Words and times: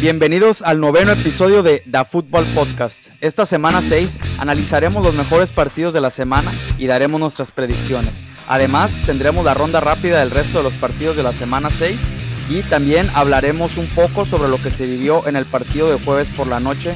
Bienvenidos 0.00 0.62
al 0.62 0.80
noveno 0.80 1.12
episodio 1.12 1.62
de 1.62 1.80
The 1.80 2.06
Football 2.06 2.46
Podcast. 2.54 3.08
Esta 3.20 3.44
semana 3.44 3.82
6 3.82 4.18
analizaremos 4.38 5.04
los 5.04 5.14
mejores 5.14 5.50
partidos 5.50 5.92
de 5.92 6.00
la 6.00 6.08
semana 6.08 6.52
y 6.78 6.86
daremos 6.86 7.20
nuestras 7.20 7.52
predicciones. 7.52 8.24
Además, 8.48 8.98
tendremos 9.04 9.44
la 9.44 9.52
ronda 9.52 9.78
rápida 9.80 10.20
del 10.20 10.30
resto 10.30 10.56
de 10.56 10.64
los 10.64 10.74
partidos 10.74 11.16
de 11.16 11.22
la 11.22 11.34
semana 11.34 11.68
6 11.68 12.12
y 12.48 12.62
también 12.62 13.10
hablaremos 13.12 13.76
un 13.76 13.88
poco 13.94 14.24
sobre 14.24 14.48
lo 14.48 14.62
que 14.62 14.70
se 14.70 14.86
vivió 14.86 15.28
en 15.28 15.36
el 15.36 15.44
partido 15.44 15.90
de 15.90 16.02
jueves 16.02 16.30
por 16.30 16.46
la 16.46 16.60
noche 16.60 16.94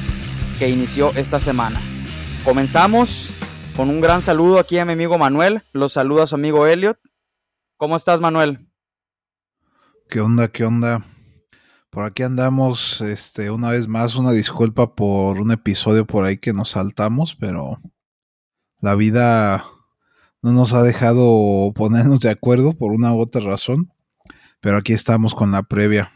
que 0.57 0.69
inició 0.69 1.11
esta 1.11 1.39
semana. 1.39 1.79
Comenzamos 2.43 3.29
con 3.75 3.91
un 3.91 4.01
gran 4.01 4.23
saludo 4.23 4.57
aquí 4.57 4.79
a 4.79 4.85
mi 4.85 4.93
amigo 4.93 5.19
Manuel. 5.19 5.61
Los 5.73 5.93
saluda 5.93 6.25
su 6.25 6.33
amigo 6.33 6.65
Elliot. 6.65 6.97
¿Cómo 7.77 7.97
estás, 7.97 8.19
Manuel? 8.19 8.67
¿Qué 10.09 10.21
onda? 10.21 10.47
¿Qué 10.47 10.65
onda? 10.65 11.05
Por 11.95 12.03
aquí 12.03 12.23
andamos, 12.23 12.99
este, 12.99 13.49
una 13.49 13.71
vez 13.71 13.87
más, 13.87 14.15
una 14.15 14.31
disculpa 14.31 14.95
por 14.95 15.39
un 15.39 15.53
episodio 15.53 16.05
por 16.05 16.25
ahí 16.25 16.37
que 16.37 16.51
nos 16.51 16.71
saltamos, 16.71 17.37
pero 17.39 17.79
la 18.81 18.95
vida 18.95 19.63
no 20.41 20.51
nos 20.51 20.73
ha 20.73 20.83
dejado 20.83 21.71
ponernos 21.73 22.19
de 22.19 22.31
acuerdo 22.31 22.73
por 22.73 22.91
una 22.91 23.13
u 23.13 23.21
otra 23.21 23.39
razón. 23.39 23.93
Pero 24.59 24.75
aquí 24.75 24.91
estamos 24.91 25.33
con 25.33 25.53
la 25.53 25.63
previa. 25.63 26.11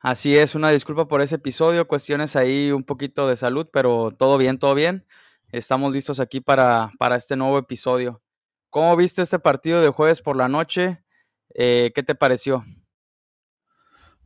Así 0.00 0.34
es, 0.34 0.54
una 0.54 0.70
disculpa 0.70 1.08
por 1.08 1.20
ese 1.20 1.34
episodio, 1.34 1.86
cuestiones 1.86 2.34
ahí 2.34 2.72
un 2.72 2.84
poquito 2.84 3.28
de 3.28 3.36
salud, 3.36 3.68
pero 3.70 4.12
todo 4.18 4.38
bien, 4.38 4.58
todo 4.58 4.74
bien. 4.74 5.04
Estamos 5.52 5.92
listos 5.92 6.20
aquí 6.20 6.40
para, 6.40 6.90
para 6.98 7.16
este 7.16 7.36
nuevo 7.36 7.58
episodio. 7.58 8.22
¿Cómo 8.70 8.96
viste 8.96 9.20
este 9.20 9.40
partido 9.40 9.82
de 9.82 9.90
jueves 9.90 10.22
por 10.22 10.36
la 10.36 10.48
noche? 10.48 11.04
Eh, 11.54 11.92
¿Qué 11.94 12.02
te 12.02 12.14
pareció? 12.14 12.64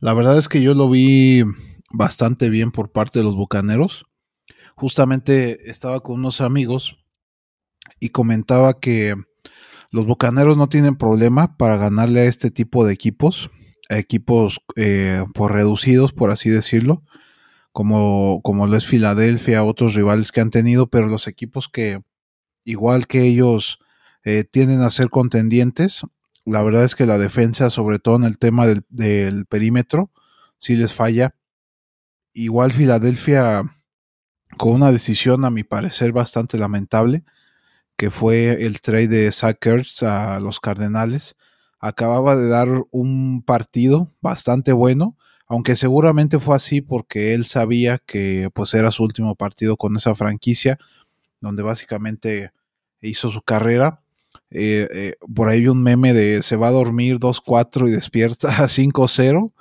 La 0.03 0.13
verdad 0.13 0.37
es 0.37 0.49
que 0.49 0.61
yo 0.61 0.73
lo 0.73 0.89
vi 0.89 1.45
bastante 1.89 2.49
bien 2.49 2.73
por 2.73 2.91
parte 2.91 3.19
de 3.19 3.23
los 3.23 3.37
Bucaneros. 3.37 4.05
Justamente 4.75 5.71
estaba 5.71 6.01
con 6.01 6.15
unos 6.15 6.41
amigos 6.41 6.97
y 8.01 8.09
comentaba 8.09 8.81
que 8.81 9.15
los 9.91 10.05
Bucaneros 10.05 10.57
no 10.57 10.67
tienen 10.67 10.97
problema 10.97 11.55
para 11.55 11.77
ganarle 11.77 12.19
a 12.19 12.25
este 12.25 12.51
tipo 12.51 12.85
de 12.85 12.91
equipos, 12.91 13.49
a 13.89 13.97
equipos 13.97 14.59
eh, 14.75 15.23
por 15.33 15.53
reducidos, 15.53 16.11
por 16.11 16.31
así 16.31 16.49
decirlo, 16.49 17.03
como, 17.71 18.41
como 18.43 18.67
lo 18.67 18.75
es 18.75 18.85
Filadelfia, 18.85 19.63
otros 19.63 19.93
rivales 19.93 20.33
que 20.33 20.41
han 20.41 20.49
tenido, 20.49 20.87
pero 20.87 21.07
los 21.07 21.27
equipos 21.27 21.69
que, 21.69 22.01
igual 22.65 23.07
que 23.07 23.21
ellos, 23.21 23.79
eh, 24.25 24.43
tienden 24.43 24.81
a 24.81 24.89
ser 24.89 25.09
contendientes, 25.09 26.01
la 26.45 26.61
verdad 26.61 26.83
es 26.83 26.95
que 26.95 27.05
la 27.05 27.17
defensa, 27.17 27.69
sobre 27.69 27.99
todo 27.99 28.17
en 28.17 28.23
el 28.23 28.37
tema 28.37 28.65
del, 28.67 29.45
perímetro, 29.47 30.11
sí 30.57 30.75
les 30.75 30.93
falla. 30.93 31.35
Igual 32.33 32.71
Filadelfia, 32.71 33.63
con 34.57 34.73
una 34.73 34.91
decisión 34.91 35.45
a 35.45 35.49
mi 35.49 35.63
parecer 35.63 36.11
bastante 36.11 36.57
lamentable, 36.57 37.23
que 37.95 38.09
fue 38.11 38.65
el 38.65 38.81
trade 38.81 39.07
de 39.07 39.31
Sackers 39.31 40.03
a 40.03 40.39
los 40.39 40.59
Cardenales, 40.59 41.35
acababa 41.79 42.35
de 42.35 42.47
dar 42.47 42.67
un 42.91 43.43
partido 43.43 44.11
bastante 44.21 44.73
bueno, 44.73 45.17
aunque 45.47 45.75
seguramente 45.75 46.39
fue 46.39 46.55
así 46.55 46.81
porque 46.81 47.33
él 47.33 47.45
sabía 47.45 47.99
que 47.99 48.49
pues 48.53 48.73
era 48.73 48.91
su 48.91 49.03
último 49.03 49.35
partido 49.35 49.77
con 49.77 49.95
esa 49.95 50.15
franquicia, 50.15 50.79
donde 51.39 51.63
básicamente 51.63 52.51
hizo 53.01 53.29
su 53.29 53.41
carrera 53.41 54.02
eh, 54.55 54.87
eh, 54.93 55.15
por 55.33 55.49
ahí 55.49 55.61
vi 55.61 55.67
un 55.67 55.81
meme 55.81 56.13
de 56.13 56.43
se 56.43 56.55
va 56.55 56.67
a 56.67 56.71
dormir 56.71 57.17
2-4 57.17 57.89
y 57.89 57.91
despierta 57.91 58.49
a 58.63 58.67
5-0. 58.67 59.51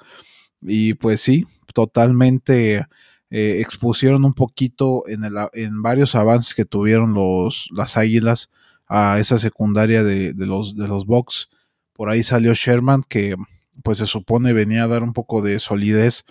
Y 0.61 0.95
pues 0.95 1.21
sí, 1.23 1.47
totalmente 1.75 2.87
eh, 3.31 3.61
expusieron 3.61 4.25
un 4.25 4.35
poquito 4.35 5.05
en, 5.09 5.25
el, 5.25 5.35
en 5.55 5.83
varios 5.83 6.15
avances 6.15 6.55
que 6.55 6.67
tuvieron 6.67 7.15
los, 7.15 7.69
las 7.73 7.97
águilas 7.97 8.51
a 8.87 9.19
esa 9.19 9.39
secundaria 9.39 10.05
de, 10.05 10.35
los, 10.37 10.77
de 10.77 10.87
los. 10.87 11.07
Por 11.95 12.11
ahí 12.11 12.23
salió 12.23 12.53
Sherman, 12.53 13.03
que 13.09 13.37
pues 13.83 13.99
se 13.99 14.07
supone 14.07 14.53
venía 14.53 14.85
a 14.85 14.89
dar 14.89 15.03
un 15.03 15.15
poco 15.15 15.41
de 15.41 15.59
solidez 15.59 16.25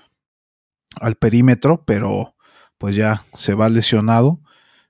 al 1.00 1.16
perímetro, 1.16 1.84
pero 1.86 2.36
pues 2.78 2.96
ya 2.96 3.24
se 3.34 3.56
va 3.56 3.70
lesionado. 3.70 4.40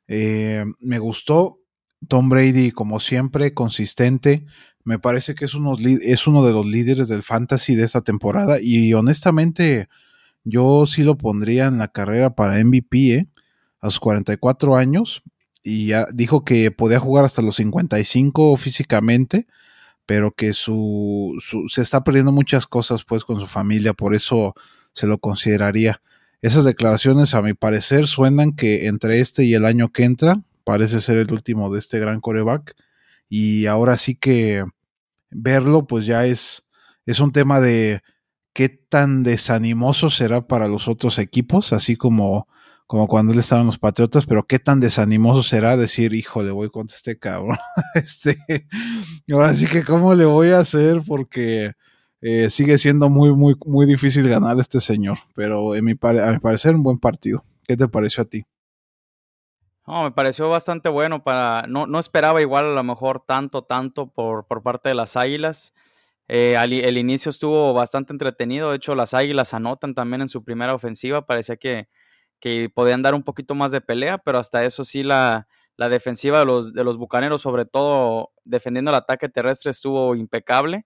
me 0.07 0.99
gustó 0.99 1.60
Tom 2.07 2.29
Brady, 2.29 2.71
como 2.71 2.99
siempre, 2.99 3.53
consistente. 3.53 4.45
Me 4.83 4.99
parece 4.99 5.35
que 5.35 5.45
es 5.45 5.53
uno, 5.53 5.75
de 5.75 6.53
los 6.53 6.65
líderes 6.65 7.07
del 7.07 7.23
fantasy 7.23 7.75
de 7.75 7.83
esta 7.83 8.01
temporada 8.01 8.57
y 8.61 8.93
honestamente 8.93 9.87
yo 10.43 10.87
sí 10.87 11.03
lo 11.03 11.17
pondría 11.17 11.67
en 11.67 11.77
la 11.77 11.89
carrera 11.89 12.33
para 12.33 12.63
MVP 12.63 13.13
¿eh? 13.13 13.27
a 13.79 13.91
sus 13.91 13.99
44 13.99 14.75
años 14.75 15.21
y 15.63 15.87
ya 15.87 16.07
dijo 16.11 16.43
que 16.43 16.71
podía 16.71 16.99
jugar 16.99 17.25
hasta 17.25 17.43
los 17.43 17.57
55 17.57 18.57
físicamente, 18.57 19.45
pero 20.07 20.31
que 20.31 20.53
su, 20.53 21.37
su, 21.39 21.69
se 21.69 21.83
está 21.83 22.03
perdiendo 22.03 22.31
muchas 22.31 22.65
cosas 22.65 23.03
pues 23.03 23.23
con 23.23 23.39
su 23.39 23.45
familia, 23.45 23.93
por 23.93 24.15
eso 24.15 24.55
se 24.93 25.05
lo 25.05 25.19
consideraría. 25.19 26.01
Esas 26.41 26.65
declaraciones 26.65 27.35
a 27.35 27.43
mi 27.43 27.53
parecer 27.53 28.07
suenan 28.07 28.53
que 28.53 28.87
entre 28.87 29.19
este 29.19 29.43
y 29.43 29.53
el 29.53 29.65
año 29.65 29.91
que 29.91 30.05
entra 30.05 30.41
parece 30.63 31.01
ser 31.01 31.17
el 31.17 31.31
último 31.31 31.71
de 31.71 31.79
este 31.79 31.99
gran 31.99 32.19
coreback. 32.19 32.75
Y 33.29 33.65
ahora 33.67 33.97
sí 33.97 34.15
que 34.15 34.65
verlo, 35.29 35.87
pues 35.87 36.05
ya 36.05 36.25
es, 36.25 36.67
es 37.05 37.19
un 37.19 37.31
tema 37.31 37.59
de 37.59 38.01
qué 38.53 38.69
tan 38.69 39.23
desanimoso 39.23 40.09
será 40.09 40.47
para 40.47 40.67
los 40.67 40.87
otros 40.87 41.17
equipos, 41.19 41.73
así 41.73 41.95
como, 41.95 42.47
como 42.87 43.07
cuando 43.07 43.31
él 43.31 43.39
estaba 43.39 43.61
en 43.61 43.67
los 43.67 43.79
Patriotas, 43.79 44.25
pero 44.25 44.43
qué 44.43 44.59
tan 44.59 44.79
desanimoso 44.79 45.43
será 45.43 45.77
decir, 45.77 46.13
híjole, 46.13 46.51
voy 46.51 46.69
contra 46.69 46.95
este 46.97 47.17
cabrón. 47.17 47.57
este, 47.95 48.67
ahora 49.31 49.53
sí 49.53 49.67
que 49.67 49.83
cómo 49.83 50.13
le 50.13 50.25
voy 50.25 50.49
a 50.49 50.59
hacer 50.59 51.01
porque 51.07 51.73
eh, 52.21 52.49
sigue 52.49 52.77
siendo 52.77 53.09
muy, 53.09 53.33
muy, 53.33 53.55
muy 53.65 53.85
difícil 53.85 54.27
ganar 54.27 54.59
este 54.59 54.79
señor, 54.79 55.19
pero 55.35 55.73
a 55.73 55.81
mi 55.81 55.95
parecer 55.95 56.75
un 56.75 56.83
buen 56.83 56.99
partido. 56.99 57.45
¿Qué 57.63 57.77
te 57.77 57.87
pareció 57.87 58.23
a 58.23 58.25
ti? 58.25 58.43
No, 59.91 60.03
me 60.03 60.11
pareció 60.11 60.47
bastante 60.47 60.87
bueno 60.87 61.21
para. 61.21 61.63
No, 61.67 61.85
no 61.85 61.99
esperaba 61.99 62.41
igual 62.41 62.63
a 62.63 62.75
lo 62.75 62.81
mejor 62.81 63.25
tanto, 63.25 63.63
tanto 63.65 64.07
por, 64.07 64.47
por 64.47 64.63
parte 64.63 64.87
de 64.87 64.95
las 64.95 65.17
águilas. 65.17 65.73
Eh, 66.29 66.55
el 66.57 66.97
inicio 66.97 67.29
estuvo 67.29 67.73
bastante 67.73 68.13
entretenido. 68.13 68.69
De 68.69 68.77
hecho, 68.77 68.95
las 68.95 69.13
águilas 69.13 69.53
anotan 69.53 69.93
también 69.93 70.21
en 70.21 70.29
su 70.29 70.45
primera 70.45 70.73
ofensiva. 70.73 71.25
Parecía 71.25 71.57
que, 71.57 71.89
que 72.39 72.69
podían 72.73 73.01
dar 73.01 73.15
un 73.15 73.23
poquito 73.23 73.53
más 73.53 73.73
de 73.73 73.81
pelea, 73.81 74.19
pero 74.19 74.39
hasta 74.39 74.63
eso 74.63 74.85
sí 74.85 75.03
la, 75.03 75.49
la 75.75 75.89
defensiva 75.89 76.39
de 76.39 76.45
los, 76.45 76.73
de 76.73 76.85
los 76.85 76.95
bucaneros, 76.97 77.41
sobre 77.41 77.65
todo 77.65 78.31
defendiendo 78.45 78.91
el 78.91 78.95
ataque 78.95 79.27
terrestre, 79.27 79.71
estuvo 79.71 80.15
impecable. 80.15 80.85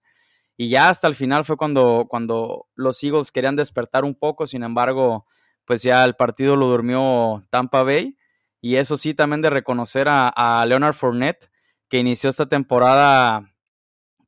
Y 0.56 0.68
ya 0.68 0.88
hasta 0.88 1.06
el 1.06 1.14
final 1.14 1.44
fue 1.44 1.56
cuando, 1.56 2.06
cuando 2.08 2.66
los 2.74 3.00
Eagles 3.04 3.30
querían 3.30 3.54
despertar 3.54 4.04
un 4.04 4.16
poco. 4.16 4.48
Sin 4.48 4.64
embargo, 4.64 5.26
pues 5.64 5.84
ya 5.84 6.04
el 6.04 6.16
partido 6.16 6.56
lo 6.56 6.66
durmió 6.66 7.46
Tampa 7.50 7.84
Bay 7.84 8.16
y 8.60 8.76
eso 8.76 8.96
sí, 8.96 9.14
también 9.14 9.42
de 9.42 9.50
reconocer 9.50 10.06
a, 10.08 10.64
Leonard 10.66 10.94
Fournette, 10.94 11.50
que 11.88 11.98
inició 11.98 12.30
esta 12.30 12.46
temporada, 12.46 13.52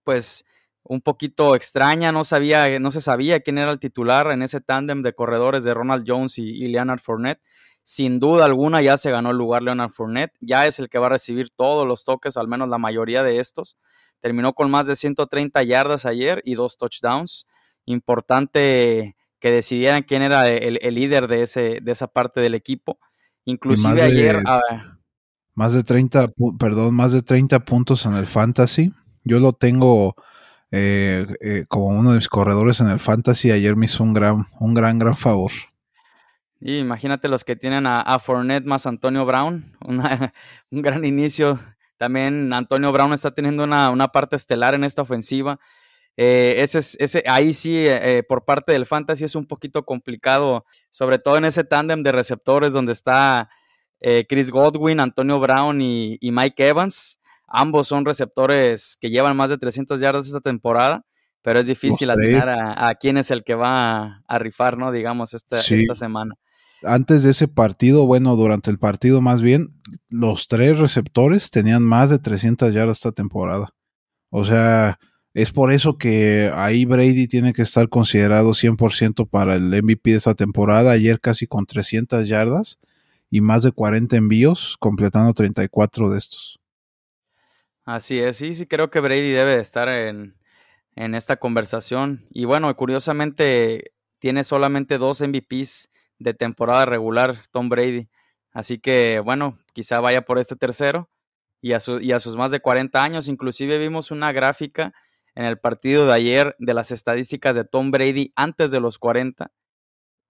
pues, 0.05 0.45
un 0.85 1.01
poquito 1.01 1.55
extraña, 1.55 2.13
no 2.13 2.25
sabía, 2.25 2.79
no 2.79 2.91
se 2.91 3.01
sabía 3.01 3.41
quién 3.41 3.59
era 3.59 3.73
el 3.73 3.81
titular 3.81 4.31
en 4.31 4.43
ese 4.43 4.61
tándem 4.61 5.03
de 5.03 5.13
corredores 5.13 5.65
de 5.65 5.75
Ronald 5.75 6.05
Jones 6.07 6.39
y, 6.39 6.67
Leonard 6.69 7.01
Fournette. 7.01 7.43
Sin 7.83 8.21
duda 8.21 8.45
alguna 8.45 8.83
ya 8.83 8.97
se 8.97 9.11
ganó 9.11 9.31
el 9.31 9.39
lugar 9.39 9.63
Leonard 9.63 9.91
Fournette, 9.91 10.35
ya 10.41 10.67
es 10.67 10.79
el 10.79 10.89
que 10.89 10.99
va 10.99 11.07
a 11.07 11.11
recibir 11.11 11.51
todos 11.51 11.87
los 11.87 12.05
toques, 12.05 12.37
al 12.37 12.49
menos 12.49 12.69
la 12.69 12.79
mayoría 12.79 13.23
de 13.23 13.39
estos. 13.41 13.79
Terminó 14.21 14.53
con 14.53 14.71
más 14.71 14.87
de 14.87 14.97
130 14.97 15.63
yardas 15.63 16.05
ayer 16.05 16.43
y 16.45 16.55
dos 16.55 16.77
touchdowns. 16.77 17.47
Importante 17.87 19.17
que 19.41 19.51
decidieran 19.51 20.03
quién 20.03 20.23
era 20.23 20.49
el, 20.51 20.79
el 20.83 20.95
líder 20.95 21.29
de, 21.29 21.43
ese, 21.43 21.79
de 21.81 21.93
esa 21.93 22.09
parte 22.09 22.41
del 22.41 22.55
equipo. 22.55 22.99
Inclusive 23.49 24.03
ayer... 24.03 24.43
Más 25.55 25.73
de 25.73 25.83
30, 25.83 26.33
perdón, 26.59 26.95
más 26.95 27.13
de 27.13 27.23
30 27.23 27.59
puntos 27.65 28.07
en 28.07 28.15
el 28.15 28.27
fantasy. 28.27 28.93
Yo 29.25 29.41
lo 29.41 29.53
tengo 29.55 30.15
eh, 30.71 31.27
eh, 31.41 31.65
como 31.67 31.87
uno 31.87 32.13
de 32.13 32.19
mis 32.19 32.29
corredores 32.29 32.81
en 32.81 32.89
el 32.89 33.01
fantasy. 33.01 33.51
Ayer 33.51 33.75
me 33.75 33.87
hizo 33.87 34.05
un 34.05 34.15
gran, 34.15 34.47
un 34.61 34.75
gran, 34.75 35.01
gran 35.01 35.17
favor. 35.17 35.51
Y 36.61 36.79
imagínate 36.79 37.29
los 37.29 37.43
que 37.43 37.57
tienen 37.57 37.87
a, 37.87 38.03
a 38.03 38.21
Fournette 38.21 38.67
más 38.67 38.87
Antonio 38.87 39.25
Brown. 39.25 39.77
un 39.81 40.83
gran 40.83 41.05
inicio. 41.05 41.59
También 41.97 42.53
Antonio 42.53 42.93
Brown 42.93 43.13
está 43.13 43.33
teniendo 43.33 43.65
una, 43.65 43.91
una 43.91 44.09
parte 44.09 44.37
estelar 44.37 44.75
en 44.75 44.85
esta 44.85 45.03
ofensiva. 45.03 45.59
Eh, 46.21 46.65
ese, 46.65 46.81
ese, 46.99 47.23
ahí 47.29 47.55
sí, 47.55 47.77
eh, 47.77 48.25
por 48.29 48.45
parte 48.45 48.73
del 48.73 48.87
fantasy 48.87 49.25
es 49.25 49.37
un 49.37 49.47
poquito 49.47 49.85
complicado, 49.85 50.65
sobre 50.91 51.21
todo 51.21 51.37
en 51.37 51.45
ese 51.45 51.63
tándem 51.63 52.03
de 52.03 52.11
receptores 52.11 52.73
donde 52.73 52.91
está 52.91 53.49
eh, 54.01 54.27
Chris 54.29 54.51
Godwin, 54.51 54.99
Antonio 54.99 55.39
Brown 55.39 55.81
y, 55.81 56.19
Mike 56.21 56.71
Evans. 56.71 57.21
Ambos 57.47 57.87
son 57.87 58.05
receptores 58.05 58.99
que 59.01 59.11
llevan 59.11 59.37
más 59.37 59.49
de 59.49 59.59
300 59.59 60.01
yardas 60.01 60.27
esta 60.27 60.41
temporada, 60.41 61.07
pero 61.41 61.61
es 61.61 61.69
difícil 61.69 62.11
adivinar 62.11 62.49
a, 62.51 62.93
quién 62.97 63.17
es 63.17 63.31
el 63.31 63.45
que 63.45 63.55
va 63.55 64.25
a, 64.27 64.39
rifar, 64.41 64.77
¿no? 64.77 64.91
Digamos, 64.91 65.35
esta, 65.35 65.61
esta 65.61 65.95
semana. 65.95 66.35
Antes 66.83 67.23
de 67.23 67.31
ese 67.31 67.47
partido, 67.47 68.07
bueno, 68.07 68.35
durante 68.35 68.73
el 68.73 68.81
partido 68.81 69.21
más 69.21 69.41
bien, 69.41 69.69
los 70.09 70.49
tres 70.49 70.81
receptores 70.81 71.53
tenían 71.53 71.85
más 71.85 72.11
de 72.11 72.19
300 72.19 72.75
yardas 72.75 72.97
esta 72.97 73.13
temporada. 73.13 73.73
O 74.31 74.45
sea, 74.45 74.99
es 75.35 75.53
por 75.53 75.73
eso 75.73 75.99
que 75.99 76.51
ahí 76.55 76.85
Brady 76.85 77.29
tiene 77.29 77.53
que 77.53 77.63
estar 77.63 77.89
considerado 77.89 78.51
100% 78.55 79.29
para 79.29 79.55
el 79.55 79.71
MVP 79.83 80.11
de 80.11 80.17
esta 80.17 80.35
temporada. 80.35 80.93
Ayer 80.93 81.21
casi 81.21 81.47
con 81.47 81.67
300 81.67 82.27
yardas 82.27 82.79
y 83.31 83.41
más 83.41 83.63
de 83.63 83.73
40 83.73 84.17
envíos, 84.17 84.77
completando 84.81 85.33
34 85.35 86.11
de 86.11 86.19
estos. 86.19 86.59
Así 87.85 88.19
es, 88.19 88.37
sí, 88.37 88.53
sí 88.53 88.67
creo 88.67 88.91
que 88.91 89.01
Brady 89.01 89.31
debe 89.31 89.57
de 89.57 89.63
estar 89.63 89.89
en, 89.89 90.35
en 90.95 91.15
esta 91.15 91.37
conversación. 91.37 92.27
Y 92.31 92.45
bueno, 92.45 92.75
curiosamente 92.77 93.93
tiene 94.19 94.45
solamente 94.45 94.99
dos 94.99 95.21
MVPs 95.21 95.91
de 96.19 96.35
temporada 96.35 96.85
regular 96.85 97.45
Tom 97.51 97.69
Brady. 97.69 98.09
Así 98.53 98.79
que 98.79 99.21
bueno, 99.25 99.59
quizá 99.73 100.01
vaya 100.01 100.23
por 100.23 100.39
este 100.39 100.57
tercero 100.57 101.09
y 101.61 101.73
a, 101.73 101.79
y 102.01 102.13
a 102.13 102.21
sus 102.21 102.37
más 102.37 102.51
de 102.51 102.61
40 102.61 103.03
años. 103.03 103.29
Inclusive 103.29 103.79
vimos 103.79 104.11
una 104.11 104.33
gráfica 104.33 104.93
en 105.39 105.45
el 105.45 105.57
partido 105.57 106.05
de 106.05 106.13
ayer 106.13 106.57
de 106.59 106.75
las 106.75 106.91
estadísticas 106.91 107.55
de 107.55 107.65
Tom 107.65 107.93
Brady 107.93 108.33
antes 108.35 108.73
de 108.73 108.81
los 108.81 108.99
40 108.99 109.53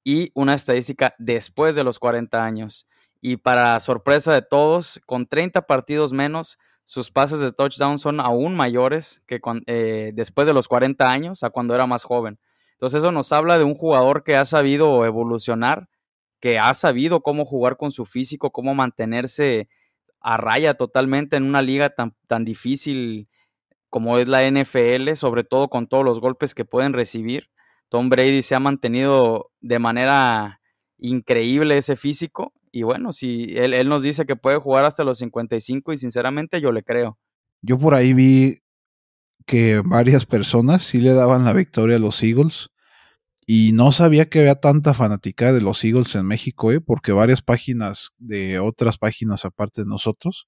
y 0.05 0.31
una 0.34 0.52
estadística 0.52 1.14
después 1.19 1.75
de 1.75 1.82
los 1.82 1.99
40 1.99 2.44
años. 2.44 2.87
Y 3.22 3.38
para 3.38 3.81
sorpresa 3.81 4.34
de 4.34 4.43
todos, 4.43 5.00
con 5.06 5.26
30 5.26 5.62
partidos 5.62 6.12
menos, 6.12 6.58
sus 6.84 7.10
pases 7.10 7.40
de 7.40 7.52
touchdown 7.52 7.99
son 7.99 8.20
aún 8.20 8.55
mayores 8.55 9.22
que 9.26 9.40
eh, 9.66 10.12
después 10.14 10.46
de 10.46 10.52
los 10.52 10.69
40 10.69 11.06
años 11.06 11.43
a 11.43 11.49
cuando 11.49 11.75
era 11.75 11.87
más 11.87 12.04
joven. 12.04 12.38
Entonces 12.72 12.99
eso 12.99 13.11
nos 13.11 13.32
habla 13.32 13.56
de 13.56 13.64
un 13.64 13.76
jugador 13.76 14.25
que 14.25 14.37
ha 14.37 14.44
sabido 14.44 15.06
evolucionar, 15.06 15.88
que 16.38 16.58
ha 16.58 16.75
sabido 16.75 17.22
cómo 17.22 17.46
jugar 17.46 17.78
con 17.78 17.93
su 17.93 18.04
físico, 18.04 18.50
cómo 18.50 18.75
mantenerse 18.75 19.70
a 20.20 20.37
raya 20.37 20.75
totalmente 20.75 21.37
en 21.37 21.44
una 21.44 21.62
liga 21.62 21.88
tan, 21.88 22.14
tan 22.26 22.44
difícil 22.44 23.27
como 23.90 24.19
es 24.19 24.29
la 24.29 24.49
NFL, 24.49 25.14
sobre 25.14 25.44
todo 25.44 25.69
con 25.69 25.87
todos 25.87 26.05
los 26.05 26.20
golpes 26.20 26.55
que 26.55 26.64
pueden 26.64 26.93
recibir. 26.93 27.50
Tom 27.88 28.08
Brady 28.11 28.43
se 28.43 28.55
ha 28.55 28.61
mantenido 28.61 29.50
de 29.61 29.79
manera 29.79 30.61
increíble 30.99 31.76
ese 31.76 31.96
físico 31.96 32.52
y 32.70 32.82
bueno, 32.82 33.12
si 33.12 33.55
él, 33.56 33.88
nos 33.88 34.02
dice 34.02 34.26
que 34.26 34.37
puede 34.37 34.58
jugar 34.58 34.85
hasta 34.85 35.05
los 35.05 35.19
55 35.19 35.93
y 35.93 35.99
sinceramente 35.99 36.61
yo 36.61 36.73
le 36.73 36.82
creo. 36.82 37.19
Yo 37.62 37.79
por 37.79 37.94
ahí 37.94 38.12
vi 38.12 38.58
que 39.46 39.82
varias 39.85 40.26
personas 40.26 40.82
sí 40.82 41.00
le 41.00 41.12
daban 41.12 41.44
la 41.44 41.52
victoria 41.52 41.96
a 41.96 42.00
los 42.00 42.23
Eagles 42.23 42.69
y 43.46 43.73
no 43.73 43.93
sabía 43.93 44.29
que 44.29 44.40
había 44.40 44.56
tanta 44.56 44.93
fanática 44.93 45.52
de 45.52 45.62
los 45.62 45.82
Eagles 45.82 46.14
en 46.14 46.26
México, 46.26 46.70
¿eh? 46.70 46.81
porque 46.81 47.12
varias 47.12 47.40
páginas 47.40 48.11
de 48.19 48.58
otras 48.58 48.99
páginas 48.99 49.44
aparte 49.46 49.82
de 49.82 49.88
nosotros 49.88 50.46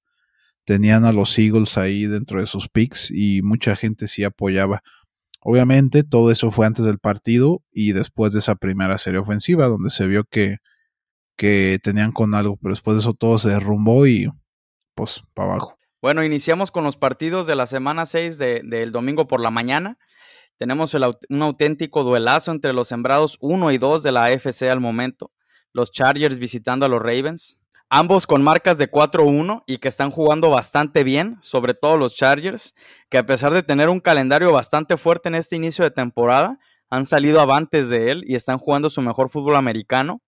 tenían 0.71 1.03
a 1.03 1.11
los 1.11 1.37
Eagles 1.37 1.77
ahí 1.77 2.05
dentro 2.05 2.39
de 2.39 2.47
sus 2.47 2.69
picks 2.69 3.11
y 3.11 3.41
mucha 3.41 3.75
gente 3.75 4.07
sí 4.07 4.23
apoyaba. 4.23 4.83
Obviamente 5.41 6.03
todo 6.05 6.31
eso 6.31 6.49
fue 6.49 6.65
antes 6.65 6.85
del 6.85 6.97
partido 6.97 7.61
y 7.73 7.91
después 7.91 8.31
de 8.31 8.39
esa 8.39 8.55
primera 8.55 8.97
serie 8.97 9.19
ofensiva 9.19 9.67
donde 9.67 9.89
se 9.89 10.07
vio 10.07 10.23
que 10.23 10.59
que 11.35 11.77
tenían 11.83 12.13
con 12.13 12.35
algo, 12.35 12.55
pero 12.55 12.73
después 12.73 12.95
de 12.95 13.01
eso 13.01 13.13
todo 13.13 13.37
se 13.37 13.49
derrumbó 13.49 14.07
y 14.07 14.29
pues 14.95 15.23
para 15.33 15.49
abajo. 15.49 15.77
Bueno, 16.01 16.23
iniciamos 16.23 16.71
con 16.71 16.85
los 16.85 16.95
partidos 16.95 17.47
de 17.47 17.55
la 17.55 17.65
semana 17.65 18.05
6 18.05 18.37
del 18.37 18.93
domingo 18.93 19.27
por 19.27 19.41
la 19.41 19.51
mañana. 19.51 19.97
Tenemos 20.57 20.93
un 20.93 21.41
auténtico 21.41 22.05
duelazo 22.05 22.53
entre 22.53 22.71
los 22.71 22.87
sembrados 22.87 23.37
1 23.41 23.71
y 23.73 23.77
2 23.77 24.03
de 24.03 24.11
la 24.13 24.23
AFC 24.25 24.69
al 24.69 24.79
momento. 24.79 25.33
Los 25.73 25.91
Chargers 25.91 26.39
visitando 26.39 26.85
a 26.85 26.89
los 26.89 27.01
Ravens. 27.01 27.59
Ambos 27.93 28.25
con 28.25 28.41
marcas 28.41 28.77
de 28.77 28.89
4-1 28.89 29.63
y 29.67 29.79
que 29.79 29.89
están 29.89 30.11
jugando 30.11 30.49
bastante 30.49 31.03
bien, 31.03 31.37
sobre 31.41 31.73
todo 31.73 31.97
los 31.97 32.15
Chargers, 32.15 32.73
que 33.09 33.17
a 33.17 33.25
pesar 33.25 33.53
de 33.53 33.63
tener 33.63 33.89
un 33.89 33.99
calendario 33.99 34.53
bastante 34.53 34.95
fuerte 34.95 35.27
en 35.27 35.35
este 35.35 35.57
inicio 35.57 35.83
de 35.83 35.91
temporada, 35.91 36.57
han 36.89 37.05
salido 37.05 37.41
avantes 37.41 37.89
de 37.89 38.11
él 38.11 38.23
y 38.25 38.35
están 38.35 38.59
jugando 38.59 38.89
su 38.89 39.01
mejor 39.01 39.29
fútbol 39.29 39.57
americano. 39.57 40.21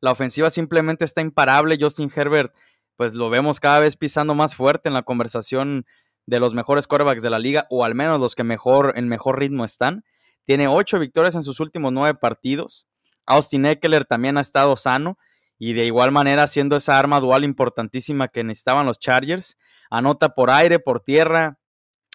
La 0.00 0.10
ofensiva 0.10 0.50
simplemente 0.50 1.04
está 1.04 1.20
imparable. 1.20 1.78
Justin 1.80 2.10
Herbert, 2.12 2.52
pues 2.96 3.14
lo 3.14 3.30
vemos 3.30 3.60
cada 3.60 3.78
vez 3.78 3.94
pisando 3.94 4.34
más 4.34 4.56
fuerte 4.56 4.88
en 4.88 4.94
la 4.94 5.04
conversación 5.04 5.86
de 6.26 6.40
los 6.40 6.54
mejores 6.54 6.88
quarterbacks 6.88 7.22
de 7.22 7.30
la 7.30 7.38
liga, 7.38 7.68
o 7.70 7.84
al 7.84 7.94
menos 7.94 8.20
los 8.20 8.34
que 8.34 8.42
mejor, 8.42 8.94
en 8.96 9.06
mejor 9.06 9.38
ritmo 9.38 9.64
están. 9.64 10.04
Tiene 10.44 10.66
ocho 10.66 10.98
victorias 10.98 11.36
en 11.36 11.44
sus 11.44 11.60
últimos 11.60 11.92
nueve 11.92 12.18
partidos. 12.18 12.88
Austin 13.26 13.64
Eckler 13.64 14.06
también 14.06 14.38
ha 14.38 14.40
estado 14.40 14.76
sano 14.76 15.18
y 15.58 15.72
de 15.72 15.86
igual 15.86 16.12
manera 16.12 16.46
siendo 16.46 16.76
esa 16.76 16.98
arma 16.98 17.20
dual 17.20 17.44
importantísima 17.44 18.28
que 18.28 18.44
necesitaban 18.44 18.86
los 18.86 18.98
Chargers. 18.98 19.56
Anota 19.90 20.30
por 20.30 20.50
aire, 20.50 20.78
por 20.78 21.00
tierra. 21.00 21.58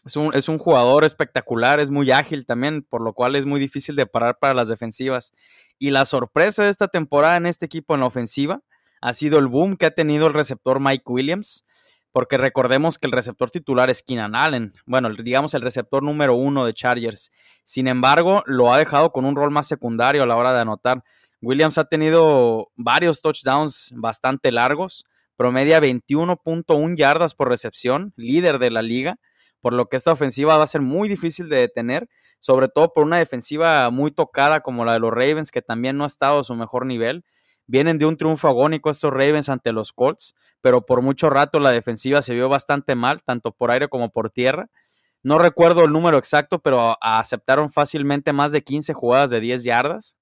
Es 0.06 0.16
un, 0.16 0.34
es 0.34 0.48
un, 0.48 0.58
jugador 0.58 1.04
espectacular, 1.04 1.80
es 1.80 1.90
muy 1.90 2.10
ágil 2.12 2.46
también, 2.46 2.84
por 2.84 3.02
lo 3.02 3.14
cual 3.14 3.36
es 3.36 3.46
muy 3.46 3.60
difícil 3.60 3.96
de 3.96 4.06
parar 4.06 4.38
para 4.40 4.54
las 4.54 4.70
defensivas. 4.70 5.34
Y 5.78 5.90
la 5.92 6.06
sorpresa 6.06 6.64
de 6.64 6.70
esta 6.70 6.88
temporada 6.88 7.36
en 7.36 7.46
este 7.46 7.66
equipo 7.66 7.94
en 7.94 8.00
la 8.00 8.06
ofensiva 8.06 8.62
ha 9.02 9.14
sido 9.14 9.40
el 9.40 9.48
boom 9.48 9.76
que 9.76 9.86
ha 9.86 9.92
tenido 9.92 10.28
el 10.28 10.34
receptor 10.34 10.80
Mike 10.80 11.04
Williams, 11.06 11.66
porque 12.12 12.38
recordemos 12.38 12.98
que 12.98 13.08
el 13.08 13.14
receptor 13.14 13.52
titular 13.52 13.90
es 13.90 14.02
Keenan 14.02 14.36
Allen, 14.36 14.74
bueno, 14.86 15.10
digamos 15.14 15.54
el 15.54 15.62
receptor 15.62 16.02
número 16.02 16.34
uno 16.34 16.66
de 16.66 16.74
Chargers. 16.74 17.32
Sin 17.64 17.88
embargo, 17.88 18.44
lo 18.46 18.74
ha 18.74 18.78
dejado 18.78 19.12
con 19.12 19.26
un 19.26 19.36
rol 19.36 19.52
más 19.52 19.68
secundario 19.68 20.24
a 20.24 20.26
la 20.26 20.36
hora 20.36 20.54
de 20.54 20.62
anotar. 20.62 21.04
Williams 21.42 21.78
ha 21.78 21.86
tenido 21.86 22.70
varios 22.76 23.22
touchdowns 23.22 23.94
bastante 23.96 24.52
largos, 24.52 25.06
promedia 25.36 25.80
21.1 25.80 26.98
yardas 26.98 27.34
por 27.34 27.50
recepción, 27.50 28.14
líder 28.16 28.60
de 28.60 28.72
la 28.72 28.82
liga, 28.82 29.18
por 29.62 29.74
lo 29.74 29.88
que 29.88 29.98
esta 29.98 30.12
ofensiva 30.12 30.58
va 30.58 30.64
a 30.64 30.68
ser 30.68 30.82
muy 30.82 31.08
difícil 31.10 31.50
de 31.50 31.58
detener 31.58 32.10
sobre 32.40 32.70
todo 32.70 32.94
por 32.94 33.04
una 33.04 33.18
defensiva 33.18 33.90
muy 33.90 34.12
tocada 34.12 34.62
como 34.62 34.86
la 34.86 34.94
de 34.94 35.00
los 35.00 35.12
Ravens, 35.12 35.52
que 35.52 35.62
también 35.62 35.98
no 35.98 36.04
ha 36.06 36.08
estado 36.08 36.40
a 36.40 36.44
su 36.44 36.56
mejor 36.56 36.86
nivel. 36.86 37.24
Vienen 37.68 37.98
de 37.98 38.06
un 38.06 38.18
triunfo 38.18 38.48
agónico 38.48 38.90
estos 38.90 39.12
Ravens 39.12 39.50
ante 39.50 39.72
los 39.72 39.94
Colts, 39.94 40.36
pero 40.62 40.86
por 40.86 41.02
mucho 41.02 41.30
rato 41.30 41.60
la 41.60 41.72
defensiva 41.72 42.22
se 42.22 42.34
vio 42.34 42.50
bastante 42.50 42.96
mal, 42.96 43.22
tanto 43.24 43.52
por 43.52 43.72
aire 43.72 43.90
como 43.90 44.10
por 44.10 44.32
tierra. 44.32 44.70
No 45.22 45.38
recuerdo 45.38 45.84
el 45.84 45.92
número 45.92 46.18
exacto, 46.18 46.60
pero 46.60 46.98
aceptaron 47.02 47.72
fácilmente 47.72 48.34
más 48.34 48.52
de 48.52 48.64
15 48.64 48.94
jugadas 48.94 49.30
de 49.30 49.42
10 49.42 49.64
yardas. 49.64 50.16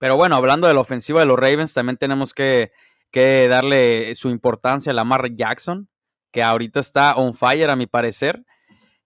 Pero 0.00 0.16
bueno, 0.16 0.34
hablando 0.34 0.66
de 0.66 0.74
la 0.74 0.80
ofensiva 0.80 1.20
de 1.20 1.26
los 1.26 1.38
Ravens, 1.38 1.72
también 1.72 1.96
tenemos 1.96 2.34
que, 2.34 2.72
que 3.12 3.46
darle 3.48 4.16
su 4.16 4.30
importancia 4.30 4.90
a 4.90 4.94
Lamar 4.96 5.32
Jackson, 5.36 5.88
que 6.32 6.42
ahorita 6.42 6.80
está 6.80 7.14
on 7.14 7.34
fire 7.34 7.70
a 7.70 7.76
mi 7.76 7.86
parecer 7.86 8.44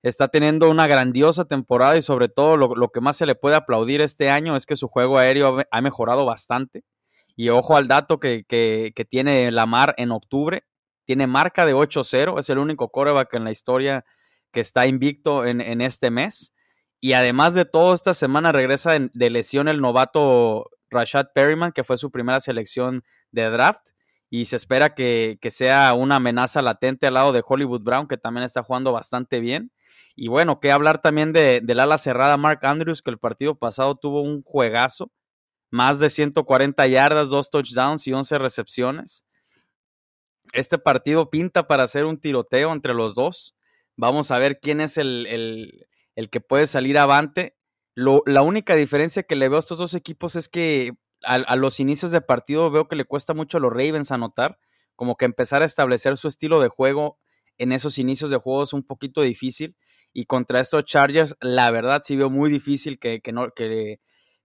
está 0.04 0.28
teniendo 0.28 0.70
una 0.70 0.86
grandiosa 0.86 1.46
temporada 1.46 1.96
y 1.96 2.02
sobre 2.02 2.28
todo 2.28 2.58
lo, 2.58 2.88
que 2.90 3.00
más 3.00 3.16
se 3.16 3.24
le 3.24 3.34
puede 3.34 3.56
aplaudir 3.56 4.02
este 4.02 4.28
año 4.28 4.54
es 4.54 4.66
que 4.66 4.76
su 4.76 4.86
juego 4.86 5.16
aéreo 5.18 5.62
ha, 5.70 5.80
mejorado 5.80 6.26
bastante. 6.26 6.84
Y 7.36 7.48
ojo 7.48 7.74
al 7.74 7.88
dato 7.88 8.20
que, 8.20 8.44
que, 8.46 8.92
que 8.94 9.04
tiene 9.06 9.50
Lamar 9.50 9.94
en 9.96 10.12
octubre. 10.12 10.64
Tiene 11.06 11.26
marca 11.26 11.64
de 11.64 11.74
8-0. 11.74 12.38
Es 12.38 12.50
el 12.50 12.58
único 12.58 12.90
coreback 12.90 13.32
en 13.32 13.44
la 13.44 13.50
historia 13.50 14.04
que 14.52 14.60
está 14.60 14.86
invicto 14.86 15.46
en, 15.46 15.62
en, 15.62 15.80
este 15.80 16.10
mes. 16.10 16.52
Y 17.00 17.14
además 17.14 17.54
de 17.54 17.64
todo, 17.64 17.94
esta 17.94 18.12
semana 18.12 18.52
regresa 18.52 18.92
de, 18.92 19.30
lesión 19.30 19.68
el 19.68 19.80
novato 19.80 20.70
Rashad 20.94 21.26
Perryman, 21.34 21.72
que 21.72 21.84
fue 21.84 21.96
su 21.96 22.10
primera 22.10 22.40
selección 22.40 23.04
de 23.32 23.50
draft. 23.50 23.90
Y 24.30 24.46
se 24.46 24.56
espera 24.56 24.94
que, 24.94 25.38
que 25.40 25.50
sea 25.50 25.92
una 25.94 26.16
amenaza 26.16 26.62
latente 26.62 27.06
al 27.06 27.14
lado 27.14 27.32
de 27.32 27.42
Hollywood 27.46 27.82
Brown, 27.82 28.08
que 28.08 28.16
también 28.16 28.44
está 28.44 28.62
jugando 28.62 28.92
bastante 28.92 29.40
bien. 29.40 29.70
Y 30.16 30.28
bueno, 30.28 30.60
que 30.60 30.70
hablar 30.70 31.02
también 31.02 31.32
de, 31.32 31.60
del 31.62 31.80
ala 31.80 31.98
cerrada 31.98 32.36
Mark 32.36 32.60
Andrews, 32.62 33.02
que 33.02 33.10
el 33.10 33.18
partido 33.18 33.56
pasado 33.56 33.96
tuvo 33.96 34.22
un 34.22 34.42
juegazo, 34.42 35.10
más 35.70 35.98
de 35.98 36.08
140 36.08 36.86
yardas, 36.86 37.30
dos 37.30 37.50
touchdowns 37.50 38.06
y 38.06 38.12
11 38.12 38.38
recepciones. 38.38 39.26
Este 40.52 40.78
partido 40.78 41.30
pinta 41.30 41.66
para 41.66 41.82
hacer 41.82 42.04
un 42.04 42.20
tiroteo 42.20 42.72
entre 42.72 42.94
los 42.94 43.14
dos. 43.14 43.56
Vamos 43.96 44.30
a 44.30 44.38
ver 44.38 44.60
quién 44.60 44.80
es 44.80 44.98
el, 44.98 45.26
el, 45.26 45.86
el 46.14 46.30
que 46.30 46.40
puede 46.40 46.68
salir 46.68 46.96
avante. 46.96 47.56
Lo, 47.94 48.22
la 48.26 48.42
única 48.42 48.74
diferencia 48.74 49.22
que 49.22 49.36
le 49.36 49.48
veo 49.48 49.56
a 49.56 49.60
estos 49.60 49.78
dos 49.78 49.94
equipos 49.94 50.36
es 50.36 50.48
que 50.48 50.94
a, 51.22 51.34
a, 51.34 51.56
los 51.56 51.80
inicios 51.80 52.10
de 52.10 52.20
partido 52.20 52.70
veo 52.70 52.88
que 52.88 52.96
le 52.96 53.04
cuesta 53.04 53.34
mucho 53.34 53.58
a 53.58 53.60
los 53.60 53.70
Ravens 53.70 54.10
anotar, 54.10 54.58
como 54.96 55.16
que 55.16 55.24
empezar 55.24 55.62
a 55.62 55.66
establecer 55.66 56.16
su 56.16 56.28
estilo 56.28 56.60
de 56.60 56.68
juego 56.68 57.18
en 57.58 57.72
esos 57.72 57.98
inicios 57.98 58.30
de 58.30 58.36
juego 58.36 58.62
es 58.62 58.72
un 58.72 58.82
poquito 58.82 59.22
difícil. 59.22 59.76
Y 60.12 60.26
contra 60.26 60.60
estos 60.60 60.84
Chargers, 60.84 61.36
la 61.40 61.70
verdad 61.70 62.02
sí 62.04 62.16
veo 62.16 62.30
muy 62.30 62.50
difícil 62.50 62.98
que, 62.98 63.20
que, 63.20 63.32
no, 63.32 63.50
que, 63.50 64.00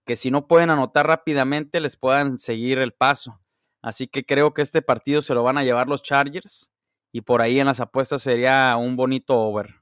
que 0.05 0.15
si 0.15 0.31
no 0.31 0.47
pueden 0.47 0.69
anotar 0.69 1.07
rápidamente, 1.07 1.79
les 1.79 1.97
puedan 1.97 2.39
seguir 2.39 2.79
el 2.79 2.93
paso. 2.93 3.39
Así 3.81 4.07
que 4.07 4.25
creo 4.25 4.53
que 4.53 4.61
este 4.61 4.81
partido 4.81 5.21
se 5.21 5.33
lo 5.33 5.43
van 5.43 5.57
a 5.57 5.63
llevar 5.63 5.87
los 5.87 6.01
Chargers. 6.01 6.71
Y 7.11 7.21
por 7.21 7.41
ahí 7.41 7.59
en 7.59 7.67
las 7.67 7.79
apuestas 7.79 8.21
sería 8.21 8.75
un 8.77 8.95
bonito 8.95 9.35
over. 9.39 9.75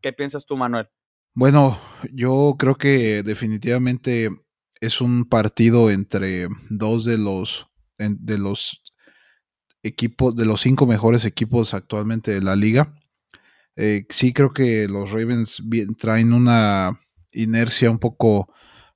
¿Qué 0.00 0.12
piensas 0.12 0.46
tú, 0.46 0.56
Manuel? 0.56 0.88
Bueno, 1.38 1.78
yo 2.12 2.56
creo 2.58 2.74
que 2.74 3.22
definitivamente 3.22 4.28
es 4.80 5.00
un 5.00 5.24
partido 5.24 5.88
entre 5.88 6.48
dos 6.68 7.04
de 7.04 7.16
los 7.16 7.68
de 7.96 8.38
los 8.38 8.82
equipos 9.84 10.34
de 10.34 10.44
los 10.46 10.62
cinco 10.62 10.84
mejores 10.84 11.24
equipos 11.24 11.74
actualmente 11.74 12.32
de 12.34 12.42
la 12.42 12.56
liga. 12.56 12.92
Eh, 13.76 14.04
sí 14.08 14.32
creo 14.32 14.52
que 14.52 14.88
los 14.88 15.12
Ravens 15.12 15.62
traen 15.96 16.32
una 16.32 17.00
inercia 17.30 17.88
un 17.88 18.00
poco 18.00 18.52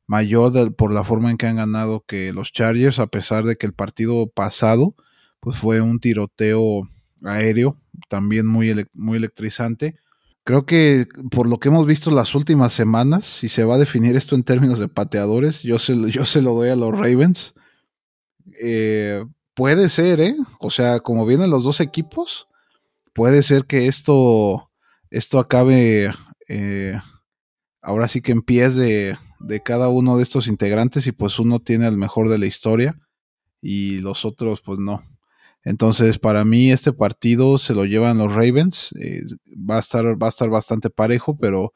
mayor 0.09 0.75
por 0.75 0.93
la 0.93 1.05
forma 1.05 1.31
en 1.31 1.37
que 1.37 1.47
han 1.47 1.57
ganado 1.57 2.05
que 2.05 2.33
los 2.33 2.51
Chargers, 2.51 2.99
a 2.99 3.07
pesar 3.07 3.45
de 3.45 3.55
que 3.55 3.67
el 3.67 3.73
partido 3.73 4.27
pasado 4.27 4.97
pues 5.39 5.57
fue 5.59 5.81
un 5.81 6.01
tiroteo 6.01 6.89
aéreo, 7.23 7.81
también 8.09 8.49
muy, 8.49 8.75
muy 8.95 9.19
electrizante. 9.19 9.97
Creo 10.45 10.67
que 10.67 11.07
por 11.31 11.47
lo 11.47 11.59
que 11.59 11.69
hemos 11.69 11.87
visto 11.87 12.11
las 12.11 12.35
últimas 12.35 12.73
semanas, 12.73 13.25
si 13.25 13.49
se 13.49 13.65
va 13.65 13.77
a 13.77 13.79
definir 13.79 14.17
esto 14.17 14.35
en 14.35 14.43
términos 14.43 14.81
de 14.81 14.89
pateadores, 14.89 15.63
yo 15.63 15.79
se, 15.79 16.11
yo 16.11 16.25
se 16.25 16.43
lo 16.43 16.55
doy 16.55 16.71
a 16.71 16.77
los 16.77 16.91
Ravens. 16.91 17.55
Eh, 18.61 19.25
puede 19.55 19.89
ser, 19.89 20.21
¿eh? 20.21 20.35
O 20.59 20.71
sea, 20.71 21.01
como 21.01 21.27
vienen 21.27 21.51
los 21.51 21.63
dos 21.63 21.81
equipos, 21.81 22.49
puede 23.13 23.43
ser 23.45 23.67
que 23.67 23.87
esto, 23.87 24.71
esto 25.11 25.39
acabe 25.39 26.13
eh, 26.49 26.99
ahora 27.81 28.09
sí 28.09 28.21
que 28.21 28.33
en 28.33 28.43
pies 28.43 28.75
de, 28.75 29.17
de 29.39 29.63
cada 29.63 29.89
uno 29.91 30.17
de 30.17 30.25
estos 30.25 30.49
integrantes 30.49 31.07
y 31.07 31.13
pues 31.13 31.39
uno 31.39 31.61
tiene 31.61 31.87
el 31.87 31.99
mejor 31.99 32.29
de 32.29 32.39
la 32.39 32.47
historia 32.47 32.99
y 33.61 34.01
los 34.01 34.25
otros 34.25 34.61
pues 34.61 34.81
no. 34.81 35.03
Entonces, 35.65 36.19
para 36.19 36.45
mí 36.45 36.73
este 36.73 36.93
partido 36.93 37.59
se 37.59 37.75
lo 37.75 37.85
llevan 37.85 38.19
los 38.19 38.35
Ravens. 38.35 38.93
Eh, 38.99 39.23
va, 39.49 39.77
a 39.77 39.81
estar, 39.81 40.21
va 40.21 40.27
a 40.27 40.31
estar 40.31 40.49
bastante 40.49 40.91
parejo, 40.91 41.37
pero 41.37 41.73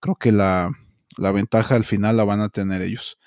creo 0.00 0.14
que 0.16 0.32
la, 0.32 0.70
la, 1.16 1.32
ventaja 1.32 1.74
al 1.74 1.84
final 1.84 2.16
la 2.16 2.24
van 2.24 2.40
a 2.40 2.48
tener 2.48 2.82
ellos. 2.82 3.18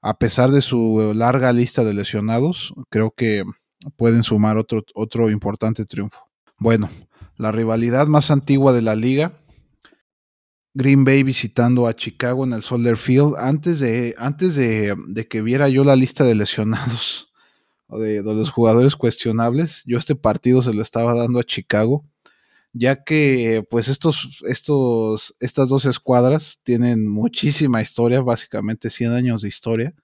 A 0.00 0.18
pesar 0.18 0.50
de 0.50 0.62
su 0.62 1.12
larga 1.14 1.52
lista 1.52 1.84
de 1.84 1.92
lesionados, 1.92 2.72
creo 2.88 3.10
que 3.10 3.44
pueden 3.96 4.22
sumar 4.22 4.56
otro, 4.56 4.82
otro 4.94 5.30
importante 5.30 5.84
triunfo. 5.84 6.20
Bueno, 6.58 6.88
la 7.36 7.52
rivalidad 7.52 8.06
más 8.06 8.30
antigua 8.30 8.72
de 8.72 8.82
la 8.82 8.96
liga. 8.96 9.36
Green 10.72 11.04
Bay 11.04 11.22
visitando 11.22 11.86
a 11.86 11.96
Chicago 11.96 12.44
en 12.44 12.54
el 12.54 12.62
Soldier 12.62 12.96
Field. 12.96 13.34
Antes 13.36 13.80
de, 13.80 14.14
antes 14.16 14.54
de, 14.54 14.96
de 15.08 15.28
que 15.28 15.42
viera 15.42 15.68
yo 15.68 15.84
la 15.84 15.96
lista 15.96 16.24
de 16.24 16.34
lesionados 16.34 17.29
de, 17.98 18.22
los 18.22 18.50
jugadores 18.50 18.96
cuestionables. 18.96 19.82
Yo 19.86 19.98
este 19.98 20.14
partido 20.14 20.62
se 20.62 20.74
lo 20.74 20.82
estaba 20.82 21.14
dando 21.14 21.40
a 21.40 21.44
Chicago, 21.44 22.04
ya 22.72 23.02
que 23.04 23.64
pues 23.70 23.88
estos, 23.88 24.40
estos, 24.48 25.34
estas 25.40 25.68
dos 25.68 25.86
escuadras 25.86 26.60
tienen 26.62 27.08
muchísima 27.08 27.82
historia, 27.82 28.20
básicamente 28.20 28.90
100 28.90 29.12
años 29.12 29.42
de 29.42 29.48
historia. 29.48 29.94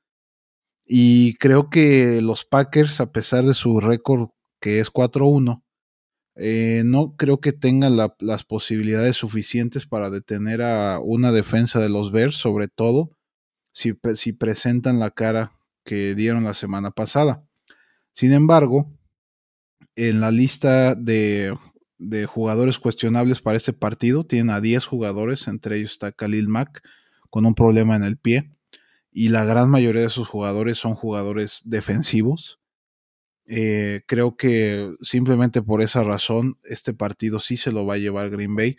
Y 0.86 1.34
creo 1.34 1.68
que 1.70 2.20
los 2.22 2.44
Packers, 2.44 3.00
a 3.00 3.10
pesar 3.12 3.44
de 3.44 3.54
su 3.54 3.80
récord 3.80 4.30
que 4.60 4.80
es 4.80 4.92
4-1, 4.92 5.62
eh, 6.36 6.82
no 6.84 7.16
creo 7.16 7.40
que 7.40 7.52
tengan 7.52 7.96
las 7.96 8.44
posibilidades 8.44 9.16
suficientes 9.16 9.86
para 9.86 10.10
detener 10.10 10.62
a 10.62 11.00
una 11.00 11.32
defensa 11.32 11.80
de 11.80 11.88
los 11.88 12.12
Bears, 12.12 12.36
sobre 12.36 12.68
todo 12.68 13.10
si, 13.72 13.94
si 14.14 14.32
presentan 14.32 14.98
la 14.98 15.10
cara 15.10 15.52
que 15.84 16.14
dieron 16.14 16.44
la 16.44 16.54
semana 16.54 16.90
pasada. 16.90 17.45
Sin 18.16 18.32
embargo, 18.32 18.90
en 19.94 20.20
la 20.20 20.30
lista 20.30 20.94
de, 20.94 21.54
jugadores 22.26 22.78
cuestionables 22.78 23.42
para 23.42 23.58
este 23.58 23.74
partido, 23.74 24.24
tienen 24.24 24.48
a 24.48 24.62
10 24.62 24.86
jugadores, 24.86 25.46
entre 25.48 25.76
ellos 25.76 25.92
está 25.92 26.12
Khalil 26.12 26.48
Mack 26.48 26.82
con 27.28 27.44
un 27.44 27.54
problema 27.54 27.94
en 27.94 28.04
el 28.04 28.16
pie, 28.16 28.52
y 29.12 29.28
la 29.28 29.44
gran 29.44 29.68
mayoría 29.68 30.00
de 30.00 30.08
sus 30.08 30.28
jugadores 30.28 30.78
son 30.78 30.94
jugadores 30.94 31.60
defensivos. 31.66 32.58
Eh, 33.44 34.00
creo 34.06 34.34
que 34.34 34.94
simplemente 35.02 35.60
por 35.60 35.82
esa 35.82 36.02
razón 36.02 36.58
este 36.64 36.94
partido 36.94 37.38
sí 37.38 37.58
se 37.58 37.70
lo 37.70 37.84
va 37.84 37.94
a 37.94 37.98
llevar 37.98 38.30
Green 38.30 38.56
Bay. 38.56 38.78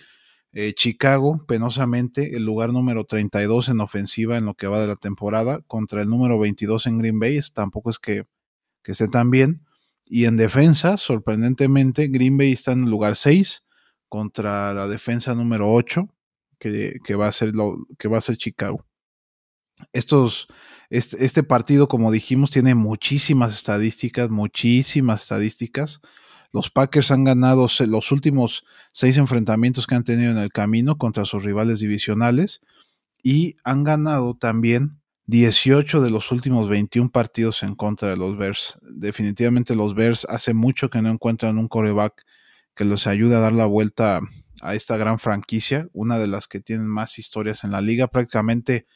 Eh, 0.52 0.74
Chicago, 0.74 1.46
penosamente, 1.48 2.36
el 2.36 2.44
lugar 2.44 2.74
número 2.74 3.06
32 3.06 3.70
en 3.70 3.82
ofensiva 3.82 4.36
en 4.36 4.46
lo 4.46 4.56
que 4.56 4.66
va 4.66 4.82
de 4.82 4.88
la 4.88 4.96
temporada, 4.96 5.62
contra 5.68 6.02
el 6.02 6.10
número 6.10 6.40
22 6.40 6.88
en 6.88 6.98
Green 6.98 7.20
Bay. 7.20 7.40
Tampoco 7.54 7.92
es 7.92 8.00
que 8.00 8.26
que 8.88 8.94
esté 8.94 9.10
tan 9.10 9.30
bien. 9.30 9.66
Y 10.06 10.24
en 10.24 10.38
defensa, 10.38 10.96
sorprendentemente, 10.96 12.08
Green 12.08 12.38
Bay 12.38 12.54
está 12.54 12.72
en 12.72 12.86
el 12.86 12.90
lugar 12.90 13.18
6 13.18 13.66
contra 14.08 14.74
la 14.74 14.88
defensa 14.88 15.36
número 15.36 15.70
8, 15.74 16.08
que, 16.58 17.16
va, 17.20 17.28
a 17.28 17.32
ser 17.34 17.54
lo, 17.54 17.86
que 18.00 18.08
va 18.08 18.20
a 18.20 18.22
ser 18.22 18.38
Chicago. 18.38 18.86
Estos, 19.92 20.48
este, 20.90 21.26
este, 21.26 21.44
partido, 21.44 21.90
como 21.90 22.14
dijimos, 22.14 22.50
tiene 22.50 22.76
muchísimas 22.76 23.54
estadísticas, 23.54 24.30
muchísimas 24.30 25.24
estadísticas. 25.24 26.00
Los 26.54 26.70
Packers 26.70 27.12
han 27.12 27.26
ganado 27.26 27.68
los 27.88 28.12
últimos 28.14 28.64
seis 28.94 29.18
enfrentamientos 29.18 29.86
que 29.86 29.96
han 29.96 30.06
tenido 30.06 30.32
en 30.32 30.38
el 30.38 30.54
camino 30.54 30.98
contra 30.98 31.26
sus 31.26 31.44
rivales 31.44 31.82
divisionales 31.82 32.62
y 33.22 33.58
han 33.66 33.84
ganado 33.84 34.38
también 34.38 35.02
18 35.28 36.02
de 36.02 36.10
los 36.10 36.32
últimos 36.32 36.70
21 36.70 37.12
partidos 37.12 37.62
en 37.62 37.76
contra 37.76 38.10
de 38.10 38.16
los 38.16 38.38
Bears. 38.38 38.80
Definitivamente 38.82 39.76
los 39.76 39.94
Bears 39.94 40.26
hace 40.30 40.54
mucho 40.54 40.90
que 40.90 41.02
no 41.02 41.10
encuentran 41.10 41.58
un 41.58 41.68
coreback 41.68 42.26
que 42.74 42.86
los 42.86 43.08
ayude 43.08 43.36
a 43.36 43.40
dar 43.40 43.52
la 43.52 43.66
vuelta 43.66 44.22
a 44.62 44.74
esta 44.74 44.96
gran 44.96 45.20
franquicia, 45.20 45.90
una 45.92 46.18
de 46.18 46.28
las 46.28 46.48
que 46.48 46.62
tienen 46.62 46.88
más 46.88 47.20
historias 47.20 47.66
en 47.66 47.72
la 47.72 47.82
liga, 47.82 48.08
prácticamente 48.08 48.88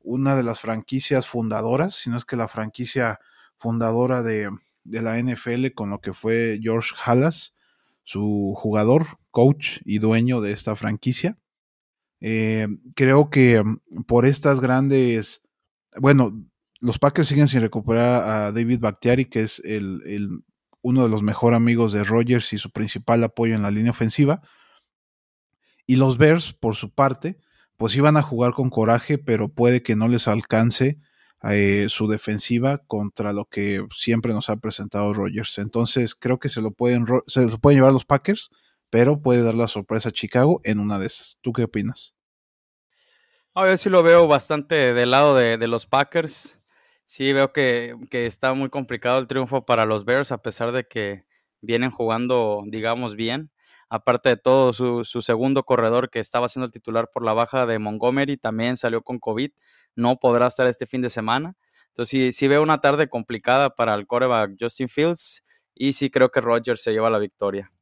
una 0.00 0.34
de 0.34 0.42
las 0.42 0.58
franquicias 0.58 1.28
fundadoras, 1.28 1.94
si 1.94 2.10
no 2.10 2.16
es 2.16 2.24
que 2.24 2.36
la 2.36 2.48
franquicia 2.48 3.20
fundadora 3.56 4.22
de, 4.24 4.50
la 4.84 5.20
NFL 5.20 5.68
con 5.72 5.90
lo 5.90 6.00
que 6.00 6.12
fue 6.12 6.58
George 6.60 6.94
Halas, 7.04 7.54
su 8.02 8.54
jugador, 8.56 9.18
coach 9.30 9.78
y 9.84 9.98
dueño 9.98 10.40
de 10.40 10.52
esta 10.52 10.74
franquicia. 10.74 11.38
Eh, 12.20 12.66
creo 12.94 13.30
que 13.30 13.62
por 14.06 14.26
estas 14.26 14.60
grandes 14.60 15.45
bueno, 16.00 16.32
los 16.80 16.98
Packers 16.98 17.28
siguen 17.28 17.48
sin 17.48 17.60
recuperar 17.60 18.28
a 18.28 18.52
David 18.52 18.80
Bakhtiari, 18.80 19.26
que 19.26 19.40
es 19.40 19.60
el, 19.64 20.42
uno 20.82 21.02
de 21.02 21.08
los 21.08 21.22
mejores 21.22 21.56
amigos 21.56 21.92
de 21.92 22.04
Rodgers 22.04 22.52
y 22.52 22.58
su 22.58 22.70
principal 22.70 23.24
apoyo 23.24 23.54
en 23.54 23.62
la 23.62 23.70
línea 23.70 23.90
ofensiva. 23.90 24.42
Y 25.86 25.96
los 25.96 26.18
Bears, 26.18 26.52
por 26.52 26.76
su 26.76 26.92
parte, 26.92 27.38
pues 27.76 27.94
iban 27.96 28.16
a 28.16 28.22
jugar 28.22 28.52
con 28.52 28.70
coraje, 28.70 29.18
pero 29.18 29.48
puede 29.48 29.82
que 29.82 29.96
no 29.96 30.08
les 30.08 30.28
alcance 30.28 30.98
eh, 31.42 31.86
su 31.88 32.08
defensiva 32.08 32.78
contra 32.86 33.32
lo 33.32 33.44
que 33.46 33.86
siempre 33.92 34.32
nos 34.32 34.50
ha 34.50 34.56
presentado 34.56 35.12
Rodgers. 35.12 35.58
Entonces 35.58 36.14
creo 36.14 36.38
que 36.38 36.48
se 36.48 36.60
lo 36.60 36.72
pueden, 36.72 37.06
se 37.26 37.42
lo 37.46 37.58
pueden 37.58 37.78
llevar 37.78 37.92
los 37.92 38.04
Packers, 38.04 38.50
pero 38.90 39.20
puede 39.22 39.42
dar 39.42 39.54
la 39.54 39.68
sorpresa 39.68 40.08
a 40.08 40.12
Chicago 40.12 40.60
en 40.64 40.80
una 40.80 40.98
de 40.98 41.06
esas. 41.06 41.38
¿Tú 41.42 41.52
qué 41.52 41.64
opinas? 41.64 42.15
Yo 43.64 43.76
sí 43.78 43.88
lo 43.88 44.02
veo 44.02 44.28
bastante 44.28 44.92
del 44.92 45.10
lado 45.10 45.34
de, 45.34 45.56
los 45.66 45.86
Packers. 45.86 46.60
Sí, 47.04 47.32
veo 47.32 47.52
que, 47.52 47.96
está 48.10 48.52
muy 48.52 48.68
complicado 48.68 49.18
el 49.18 49.26
triunfo 49.26 49.64
para 49.64 49.86
los 49.86 50.04
Bears, 50.04 50.30
a 50.30 50.42
pesar 50.42 50.72
de 50.72 50.86
que 50.86 51.24
vienen 51.62 51.90
jugando, 51.90 52.62
digamos, 52.66 53.16
bien. 53.16 53.50
Aparte 53.88 54.28
de 54.30 54.36
todo, 54.36 54.72
su, 54.72 55.04
segundo 55.22 55.62
corredor 55.62 56.10
que 56.10 56.18
estaba 56.18 56.48
siendo 56.48 56.66
el 56.66 56.72
titular 56.72 57.08
por 57.10 57.24
la 57.24 57.32
baja 57.32 57.64
de 57.64 57.78
Montgomery 57.78 58.36
también 58.36 58.76
salió 58.76 59.02
con 59.02 59.18
COVID. 59.18 59.50
No 59.94 60.16
podrá 60.16 60.48
estar 60.48 60.66
este 60.66 60.86
fin 60.86 61.00
de 61.00 61.08
semana. 61.08 61.56
Entonces, 61.88 62.10
sí, 62.10 62.32
sí 62.32 62.48
veo 62.48 62.62
una 62.62 62.80
tarde 62.80 63.08
complicada 63.08 63.70
para 63.70 63.94
el 63.94 64.06
coreback 64.06 64.56
Justin 64.60 64.88
Fields 64.88 65.44
y 65.74 65.92
sí 65.92 66.10
creo 66.10 66.30
que 66.30 66.42
Rodgers 66.42 66.82
se 66.82 66.92
lleva 66.92 67.08
la 67.08 67.18
victoria. 67.18 67.72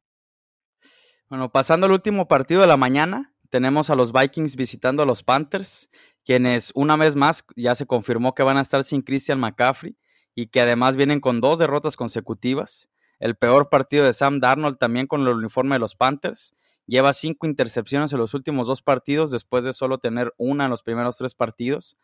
Bueno, 1.29 1.51
pasando 1.51 1.87
al 1.87 1.93
último 1.93 2.29
partido 2.29 2.61
de 2.61 2.69
la 2.69 2.77
mañana, 2.77 3.34
tenemos 3.55 3.89
a 3.89 3.95
los 3.95 4.13
Vikings 4.13 4.57
visitando 4.57 5.05
a 5.05 5.07
los 5.07 5.23
Panthers, 5.23 5.89
quienes 6.25 6.73
una 6.75 6.97
vez 6.97 7.15
más 7.15 7.45
ya 7.55 7.77
se 7.77 7.87
confirmó 7.87 8.35
que 8.35 8.43
van 8.43 8.57
a 8.57 8.63
estar 8.63 8.83
sin 8.83 9.01
Christian 9.01 9.39
McCaffrey 9.39 9.97
y 10.35 10.49
que 10.49 10.61
además 10.61 10.97
vienen 10.97 11.21
con 11.21 11.41
dos 11.41 11.61
derrotas 11.61 11.97
consecutivas. 11.97 12.89
El 13.21 13.37
peor 13.37 13.69
partido 13.69 14.07
de 14.07 14.13
Sam 14.13 14.41
Darnold 14.41 14.77
también 14.77 15.07
con 15.07 15.21
el 15.21 15.29
uniforme 15.29 15.77
de 15.77 15.79
los 15.79 15.95
Panthers. 15.95 16.53
Lleva 16.89 17.13
cinco 17.13 17.47
intercepciones 17.47 18.13
en 18.13 18.19
los 18.19 18.35
últimos 18.35 18.67
dos 18.67 18.83
partidos 18.83 19.31
después 19.31 19.63
de 19.63 19.73
solo 19.73 19.99
tener 19.99 20.35
una 20.37 20.65
en 20.65 20.71
los 20.71 20.83
primeros 20.83 21.17
tres 21.17 21.37
partidos. 21.37 21.97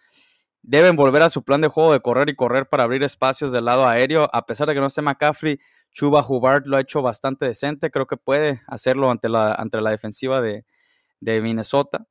Deben 0.62 0.94
volver 0.94 1.22
a 1.22 1.30
su 1.30 1.42
plan 1.42 1.62
de 1.62 1.66
juego 1.66 1.92
de 1.92 1.98
correr 1.98 2.28
y 2.28 2.36
correr 2.36 2.68
para 2.68 2.84
abrir 2.84 3.02
espacios 3.02 3.50
del 3.50 3.64
lado 3.64 3.88
aéreo. 3.88 4.30
A 4.32 4.46
pesar 4.46 4.68
de 4.68 4.74
que 4.74 4.80
no 4.80 4.86
esté 4.86 5.02
McCaffrey, 5.02 5.58
Chuba 5.90 6.24
Hubbard 6.24 6.66
lo 6.66 6.76
ha 6.76 6.80
hecho 6.80 7.02
bastante 7.02 7.44
decente. 7.46 7.90
Creo 7.90 8.06
que 8.06 8.16
puede 8.16 8.62
hacerlo 8.68 9.10
ante 9.10 9.28
la, 9.28 9.52
ante 9.52 9.80
la 9.80 9.90
defensiva 9.90 10.40
de, 10.40 10.64
de 11.20 11.40
Minnesota 11.40 12.06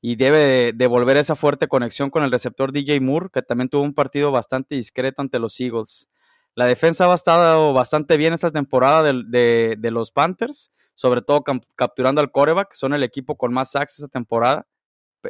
y 0.00 0.16
debe 0.16 0.72
devolver 0.74 1.16
esa 1.16 1.36
fuerte 1.36 1.68
conexión 1.68 2.10
con 2.10 2.22
el 2.22 2.32
receptor 2.32 2.72
DJ 2.72 3.00
Moore, 3.00 3.28
que 3.32 3.42
también 3.42 3.68
tuvo 3.68 3.82
un 3.82 3.94
partido 3.94 4.32
bastante 4.32 4.74
discreto 4.74 5.20
ante 5.20 5.38
los 5.38 5.60
Eagles. 5.60 6.08
La 6.54 6.66
defensa 6.66 7.10
ha 7.10 7.14
estado 7.14 7.72
bastante 7.72 8.16
bien 8.16 8.32
esta 8.32 8.50
temporada 8.50 9.02
de, 9.02 9.90
los 9.90 10.10
Panthers, 10.10 10.72
sobre 10.94 11.22
todo 11.22 11.44
capturando 11.76 12.20
al 12.20 12.30
coreback, 12.30 12.72
son 12.72 12.94
el 12.94 13.02
equipo 13.02 13.36
con 13.36 13.52
más 13.52 13.72
sacks 13.72 13.98
esta 13.98 14.08
temporada. 14.08 14.66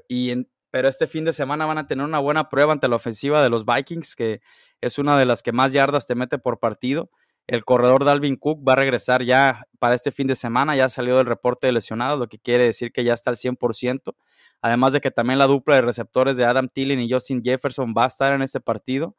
y 0.08 0.46
pero 0.70 0.88
este 0.88 1.06
fin 1.06 1.24
de 1.24 1.32
semana 1.32 1.66
van 1.66 1.78
a 1.78 1.86
tener 1.86 2.04
una 2.04 2.20
buena 2.20 2.48
prueba 2.48 2.72
ante 2.72 2.88
la 2.88 2.96
ofensiva 2.96 3.42
de 3.42 3.50
los 3.50 3.64
Vikings, 3.66 4.14
que 4.14 4.40
es 4.80 4.98
una 4.98 5.18
de 5.18 5.26
las 5.26 5.42
que 5.42 5.52
más 5.52 5.72
yardas 5.72 6.06
te 6.06 6.14
mete 6.14 6.38
por 6.38 6.60
partido. 6.60 7.10
El 7.50 7.64
corredor 7.64 8.04
Dalvin 8.04 8.36
Cook 8.36 8.62
va 8.66 8.74
a 8.74 8.76
regresar 8.76 9.24
ya 9.24 9.66
para 9.80 9.96
este 9.96 10.12
fin 10.12 10.28
de 10.28 10.36
semana, 10.36 10.76
ya 10.76 10.88
salió 10.88 11.16
del 11.16 11.26
reporte 11.26 11.66
de 11.66 11.72
lesionados, 11.72 12.16
lo 12.16 12.28
que 12.28 12.38
quiere 12.38 12.62
decir 12.62 12.92
que 12.92 13.02
ya 13.02 13.12
está 13.12 13.30
al 13.30 13.36
100%. 13.36 14.14
Además 14.62 14.92
de 14.92 15.00
que 15.00 15.10
también 15.10 15.40
la 15.40 15.48
dupla 15.48 15.74
de 15.74 15.82
receptores 15.82 16.36
de 16.36 16.44
Adam 16.44 16.68
Thielen 16.68 17.00
y 17.00 17.10
Justin 17.10 17.42
Jefferson 17.42 17.92
va 17.92 18.04
a 18.04 18.06
estar 18.06 18.32
en 18.32 18.42
este 18.42 18.60
partido. 18.60 19.16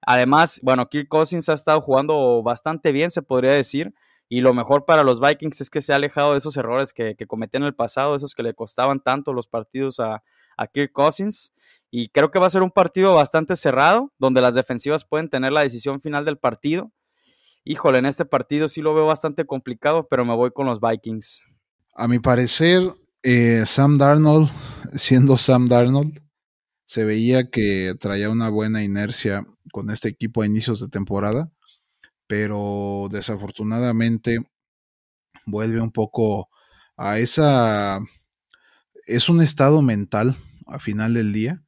Además, 0.00 0.58
bueno, 0.62 0.88
Kirk 0.88 1.08
Cousins 1.08 1.50
ha 1.50 1.52
estado 1.52 1.82
jugando 1.82 2.42
bastante 2.42 2.92
bien, 2.92 3.10
se 3.10 3.20
podría 3.20 3.52
decir. 3.52 3.92
Y 4.30 4.40
lo 4.40 4.54
mejor 4.54 4.86
para 4.86 5.02
los 5.02 5.20
Vikings 5.20 5.60
es 5.60 5.68
que 5.68 5.82
se 5.82 5.92
ha 5.92 5.96
alejado 5.96 6.32
de 6.32 6.38
esos 6.38 6.56
errores 6.56 6.94
que, 6.94 7.14
que 7.14 7.26
cometía 7.26 7.58
en 7.58 7.64
el 7.64 7.74
pasado, 7.74 8.16
esos 8.16 8.34
que 8.34 8.42
le 8.42 8.54
costaban 8.54 9.00
tanto 9.00 9.34
los 9.34 9.48
partidos 9.48 10.00
a, 10.00 10.22
a 10.56 10.66
Kirk 10.66 10.92
Cousins. 10.92 11.52
Y 11.90 12.08
creo 12.08 12.30
que 12.30 12.38
va 12.38 12.46
a 12.46 12.50
ser 12.50 12.62
un 12.62 12.70
partido 12.70 13.12
bastante 13.14 13.54
cerrado, 13.54 14.14
donde 14.18 14.40
las 14.40 14.54
defensivas 14.54 15.04
pueden 15.04 15.28
tener 15.28 15.52
la 15.52 15.60
decisión 15.60 16.00
final 16.00 16.24
del 16.24 16.38
partido. 16.38 16.90
Híjole, 17.66 17.98
en 17.98 18.06
este 18.06 18.24
partido 18.24 18.68
sí 18.68 18.80
lo 18.80 18.94
veo 18.94 19.04
bastante 19.04 19.44
complicado, 19.44 20.06
pero 20.08 20.24
me 20.24 20.34
voy 20.34 20.52
con 20.52 20.66
los 20.66 20.80
Vikings. 20.80 21.42
A 21.94 22.08
mi 22.08 22.18
parecer, 22.18 22.82
eh, 23.22 23.64
Sam 23.66 23.98
Darnold, 23.98 24.48
siendo 24.94 25.36
Sam 25.36 25.68
Darnold, 25.68 26.22
se 26.86 27.04
veía 27.04 27.50
que 27.50 27.94
traía 28.00 28.30
una 28.30 28.48
buena 28.48 28.82
inercia 28.82 29.44
con 29.70 29.90
este 29.90 30.08
equipo 30.08 30.40
a 30.40 30.46
inicios 30.46 30.80
de 30.80 30.88
temporada 30.88 31.50
pero 32.26 33.08
desafortunadamente 33.10 34.38
vuelve 35.46 35.80
un 35.80 35.92
poco 35.92 36.48
a 36.96 37.18
esa... 37.18 38.00
Es 39.06 39.28
un 39.28 39.40
estado 39.40 39.82
mental 39.82 40.36
a 40.66 40.78
final 40.80 41.14
del 41.14 41.32
día, 41.32 41.62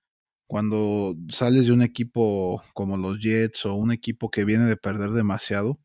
cuando 0.47 1.15
sales 1.29 1.67
de 1.67 1.73
un 1.73 1.83
equipo 1.83 2.63
como 2.75 2.97
los 2.97 3.21
Jets 3.21 3.65
o 3.67 3.75
un 3.75 3.93
equipo 3.93 4.31
que 4.31 4.45
viene 4.45 4.65
de 4.65 4.77
perder 4.77 5.11
demasiado, 5.11 5.79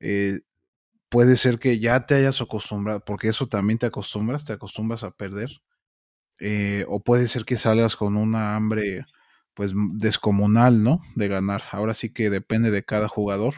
eh, 0.00 0.40
puede 1.10 1.36
ser 1.36 1.58
que 1.58 1.80
ya 1.80 2.06
te 2.06 2.16
hayas 2.16 2.40
acostumbrado, 2.40 3.04
porque 3.04 3.28
eso 3.28 3.48
también 3.48 3.78
te 3.78 3.86
acostumbras, 3.86 4.44
te 4.44 4.54
acostumbras 4.54 5.04
a 5.04 5.12
perder, 5.12 5.50
eh, 6.40 6.84
o 6.88 7.00
puede 7.02 7.28
ser 7.28 7.44
que 7.44 7.56
salgas 7.56 7.96
con 7.96 8.16
una 8.16 8.56
hambre 8.56 9.04
pues 9.54 9.72
descomunal, 9.94 10.82
¿no? 10.84 11.02
De 11.16 11.28
ganar. 11.28 11.62
Ahora 11.72 11.94
sí 11.94 12.12
que 12.12 12.30
depende 12.30 12.70
de 12.70 12.84
cada 12.84 13.08
jugador 13.08 13.56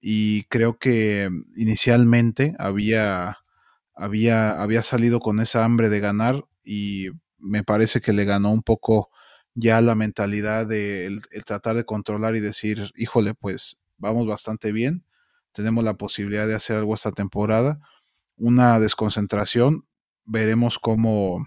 y 0.00 0.44
creo 0.44 0.78
que 0.78 1.30
inicialmente 1.56 2.54
había, 2.58 3.38
había, 3.94 4.60
había 4.62 4.82
salido 4.82 5.20
con 5.20 5.40
esa 5.40 5.64
hambre 5.64 5.88
de 5.88 6.00
ganar 6.00 6.44
y 6.64 7.08
me 7.38 7.64
parece 7.64 8.00
que 8.00 8.12
le 8.12 8.24
ganó 8.24 8.52
un 8.52 8.62
poco 8.62 9.10
ya 9.54 9.80
la 9.80 9.94
mentalidad 9.94 10.66
de 10.66 11.06
el, 11.06 11.22
tratar 11.46 11.76
de 11.76 11.84
controlar 11.84 12.36
y 12.36 12.40
decir, 12.40 12.92
híjole, 12.96 13.34
pues 13.34 13.78
vamos 13.98 14.26
bastante 14.26 14.72
bien, 14.72 15.04
tenemos 15.56 15.82
la 15.84 15.94
posibilidad 15.94 16.46
de 16.46 16.54
hacer 16.54 16.76
algo 16.76 16.94
esta 16.94 17.12
temporada, 17.12 17.80
una 18.36 18.78
desconcentración, 18.78 19.88
veremos 20.26 20.78
cómo, 20.78 21.46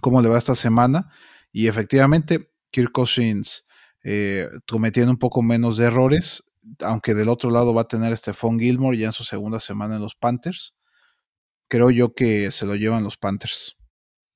cómo 0.00 0.22
le 0.22 0.30
va 0.30 0.38
esta 0.38 0.54
semana 0.54 1.12
y 1.52 1.66
efectivamente 1.66 2.50
Kirk 2.70 2.90
Cousins 2.90 3.66
eh, 4.02 4.48
cometiendo 4.66 5.12
un 5.12 5.18
poco 5.18 5.42
menos 5.42 5.76
de 5.76 5.84
errores, 5.84 6.42
aunque 6.80 7.12
del 7.12 7.28
otro 7.28 7.50
lado 7.50 7.74
va 7.74 7.82
a 7.82 7.88
tener 7.88 8.16
Stephon 8.16 8.58
Gilmore 8.58 8.96
ya 8.96 9.08
en 9.08 9.12
su 9.12 9.24
segunda 9.24 9.60
semana 9.60 9.96
en 9.96 10.00
los 10.00 10.14
Panthers, 10.14 10.74
creo 11.68 11.90
yo 11.90 12.14
que 12.14 12.50
se 12.50 12.64
lo 12.64 12.76
llevan 12.76 13.04
los 13.04 13.18
Panthers. 13.18 13.76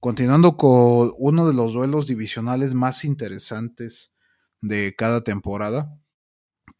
Continuando 0.00 0.58
con 0.58 1.12
uno 1.16 1.48
de 1.48 1.54
los 1.54 1.72
duelos 1.72 2.06
divisionales 2.06 2.74
más 2.74 3.04
interesantes 3.04 4.12
de 4.60 4.94
cada 4.94 5.24
temporada, 5.24 5.98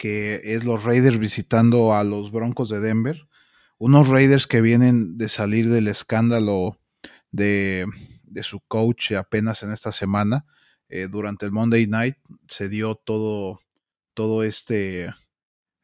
que 0.03 0.41
es 0.43 0.65
los 0.65 0.83
Raiders 0.83 1.21
visitando 1.21 1.95
a 1.95 2.03
los 2.03 2.33
Broncos 2.33 2.69
de 2.69 2.81
Denver. 2.81 3.29
Unos 3.79 4.09
Raiders 4.09 4.49
que 4.49 4.61
vienen 4.61 5.17
de 5.17 5.29
salir 5.29 5.71
del 5.71 5.87
escándalo 5.87 6.81
de, 7.31 7.87
su 8.43 8.59
coach 8.67 9.13
apenas 9.13 9.63
en 9.63 9.71
esta 9.71 9.93
semana. 9.93 10.45
Eh, 10.89 11.07
durante 11.09 11.47
el 11.47 11.53
Monday 11.53 11.87
Night 11.87 12.17
se 12.49 12.69
dio 12.69 12.97
todo, 12.97 13.61
todo 14.13 14.43
este 14.43 15.15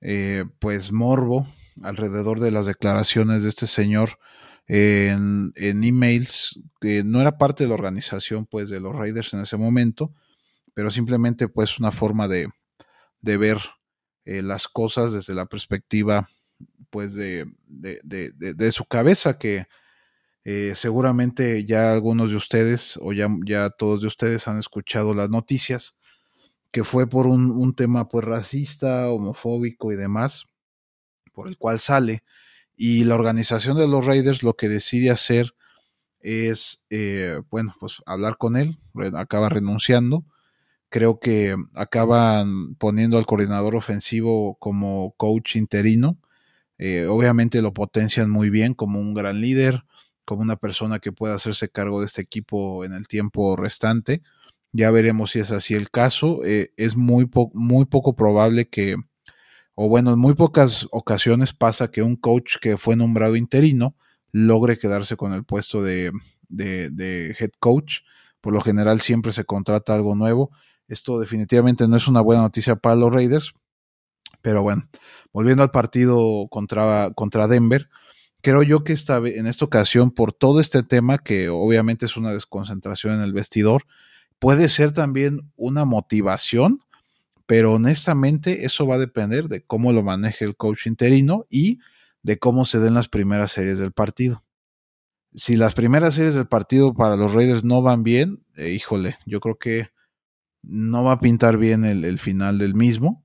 eh, 0.00 0.46
pues 0.58 0.90
morbo 0.90 1.46
alrededor 1.84 2.40
de 2.40 2.50
las 2.50 2.66
declaraciones 2.66 3.44
de 3.44 3.50
este 3.50 3.68
señor 3.68 4.18
en, 4.66 5.52
en, 5.54 5.84
emails 5.84 6.58
que 6.80 7.04
no 7.04 7.20
era 7.20 7.38
parte 7.38 7.62
de 7.62 7.68
la 7.68 7.74
organización 7.74 8.46
pues 8.46 8.68
de 8.68 8.80
los 8.80 8.96
Raiders 8.96 9.32
en 9.32 9.42
ese 9.42 9.56
momento 9.56 10.12
pero 10.74 10.90
simplemente 10.90 11.46
pues 11.48 11.78
una 11.78 11.92
forma 11.92 12.26
de, 12.26 12.48
de 13.20 13.36
ver 13.36 13.58
eh, 14.28 14.42
las 14.42 14.68
cosas 14.68 15.12
desde 15.12 15.34
la 15.34 15.46
perspectiva 15.46 16.28
pues 16.90 17.14
de, 17.14 17.46
de, 17.66 18.00
de 18.02 18.72
su 18.72 18.84
cabeza 18.84 19.38
que 19.38 19.66
eh, 20.44 20.74
seguramente 20.76 21.64
ya 21.64 21.92
algunos 21.92 22.30
de 22.30 22.36
ustedes 22.36 22.98
o 23.02 23.12
ya, 23.12 23.28
ya 23.46 23.70
todos 23.70 24.00
de 24.00 24.06
ustedes 24.06 24.48
han 24.48 24.58
escuchado 24.58 25.12
las 25.12 25.28
noticias 25.30 25.94
que 26.70 26.84
fue 26.84 27.06
por 27.08 27.26
un, 27.26 27.74
tema 27.74 28.08
pues 28.08 28.24
racista, 28.24 29.10
homofóbico 29.10 29.92
y 29.92 29.96
demás, 29.96 30.44
por 31.32 31.48
el 31.48 31.56
cual 31.56 31.78
sale. 31.78 32.24
Y 32.76 33.04
la 33.04 33.14
organización 33.14 33.76
de 33.76 33.88
los 33.88 34.04
Raiders 34.04 34.42
lo 34.42 34.54
que 34.54 34.68
decide 34.68 35.10
hacer 35.10 35.54
es, 36.20 36.84
eh, 36.90 37.40
bueno, 37.50 37.74
pues 37.80 38.02
hablar 38.06 38.36
con 38.36 38.56
él, 38.56 38.78
acaba 39.14 39.48
renunciando. 39.48 40.24
Creo 40.90 41.20
que 41.20 41.56
acaban 41.74 42.74
poniendo 42.76 43.18
al 43.18 43.26
coordinador 43.26 43.76
ofensivo 43.76 44.56
como 44.58 45.14
coach 45.16 45.56
interino. 45.56 46.18
Eh, 46.78 47.06
obviamente 47.06 47.60
lo 47.62 47.74
potencian 47.74 48.30
muy 48.30 48.50
bien 48.50 48.74
como 48.74 49.00
un 49.00 49.12
gran 49.14 49.40
líder, 49.40 49.84
como 50.24 50.42
una 50.42 50.56
persona 50.56 51.00
que 51.00 51.12
pueda 51.12 51.34
hacerse 51.34 51.68
cargo 51.68 52.00
de 52.00 52.06
este 52.06 52.22
equipo 52.22 52.84
en 52.84 52.94
el 52.94 53.08
tiempo 53.08 53.56
restante. 53.56 54.22
Ya 54.72 54.90
veremos 54.90 55.32
si 55.32 55.40
es 55.40 55.50
así 55.50 55.74
el 55.74 55.90
caso. 55.90 56.44
Eh, 56.44 56.70
es 56.76 56.96
muy, 56.96 57.28
muy 57.54 57.84
poco 57.86 58.14
probable 58.16 58.68
que, 58.68 58.96
o 59.74 59.88
bueno, 59.88 60.12
en 60.12 60.18
muy 60.18 60.34
pocas 60.34 60.88
ocasiones 60.90 61.52
pasa 61.52 61.90
que 61.90 62.02
un 62.02 62.16
coach 62.16 62.56
que 62.60 62.76
fue 62.78 62.96
nombrado 62.96 63.36
interino 63.36 63.96
logre 64.32 64.78
quedarse 64.78 65.16
con 65.16 65.32
el 65.32 65.44
puesto 65.44 65.82
de, 65.82 66.12
de, 66.48 67.36
head 67.38 67.50
coach. 67.58 68.00
Por 68.40 68.52
lo 68.52 68.60
general 68.60 69.00
siempre 69.00 69.32
se 69.32 69.44
contrata 69.44 69.94
algo 69.94 70.14
nuevo. 70.14 70.50
Esto 70.88 71.20
definitivamente 71.20 71.86
no 71.86 71.96
es 71.96 72.08
una 72.08 72.22
buena 72.22 72.42
noticia 72.42 72.76
para 72.76 72.96
los 72.96 73.12
Raiders. 73.12 73.52
Pero 74.42 74.62
bueno, 74.62 74.88
volviendo 75.32 75.62
al 75.62 75.70
partido 75.70 76.48
contra, 76.50 77.12
contra 77.14 77.48
Denver, 77.48 77.88
creo 78.40 78.62
yo 78.62 78.84
que 78.84 78.92
esta, 78.92 79.18
en 79.18 79.46
esta 79.46 79.64
ocasión, 79.64 80.10
por 80.10 80.32
todo 80.32 80.60
este 80.60 80.82
tema, 80.82 81.18
que 81.18 81.48
obviamente 81.48 82.06
es 82.06 82.16
una 82.16 82.32
desconcentración 82.32 83.14
en 83.14 83.22
el 83.22 83.32
vestidor, 83.32 83.84
puede 84.38 84.68
ser 84.68 84.92
también 84.92 85.52
una 85.56 85.84
motivación, 85.84 86.80
pero 87.46 87.74
honestamente 87.74 88.64
eso 88.64 88.86
va 88.86 88.96
a 88.96 88.98
depender 88.98 89.48
de 89.48 89.64
cómo 89.64 89.92
lo 89.92 90.02
maneje 90.02 90.44
el 90.44 90.56
coach 90.56 90.86
interino 90.86 91.46
y 91.50 91.80
de 92.22 92.38
cómo 92.38 92.64
se 92.64 92.78
den 92.78 92.94
las 92.94 93.08
primeras 93.08 93.52
series 93.52 93.78
del 93.78 93.92
partido. 93.92 94.44
Si 95.34 95.56
las 95.56 95.74
primeras 95.74 96.14
series 96.14 96.34
del 96.34 96.48
partido 96.48 96.94
para 96.94 97.16
los 97.16 97.34
Raiders 97.34 97.64
no 97.64 97.82
van 97.82 98.02
bien, 98.02 98.44
eh, 98.56 98.70
híjole, 98.70 99.18
yo 99.26 99.40
creo 99.40 99.58
que 99.58 99.88
no 100.62 101.04
va 101.04 101.12
a 101.12 101.20
pintar 101.20 101.56
bien 101.56 101.84
el, 101.84 102.18
final 102.18 102.58
del 102.58 102.74
mismo. 102.74 103.24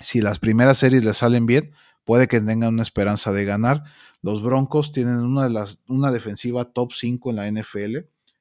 Si 0.00 0.20
las 0.20 0.38
primeras 0.38 0.78
series 0.78 1.04
le 1.04 1.14
salen 1.14 1.46
bien, 1.46 1.72
puede 2.04 2.28
que 2.28 2.40
tengan 2.40 2.74
una 2.74 2.82
esperanza 2.82 3.32
de 3.32 3.44
ganar. 3.44 3.84
Los 4.22 4.42
Broncos 4.42 4.92
tienen 4.92 5.18
una, 5.18 6.10
defensiva 6.10 6.72
top 6.72 6.92
5 6.92 7.30
en 7.30 7.36
la 7.36 7.50
NFL 7.50 7.96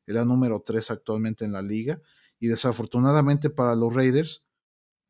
es 0.09 0.15
la 0.15 0.25
número 0.25 0.63
3 0.65 0.91
actualmente 0.91 1.45
en 1.45 1.53
la 1.53 1.61
liga. 1.61 2.01
Y 2.39 2.47
desafortunadamente 2.47 3.49
para 3.49 3.75
los 3.75 3.93
Raiders, 3.93 4.43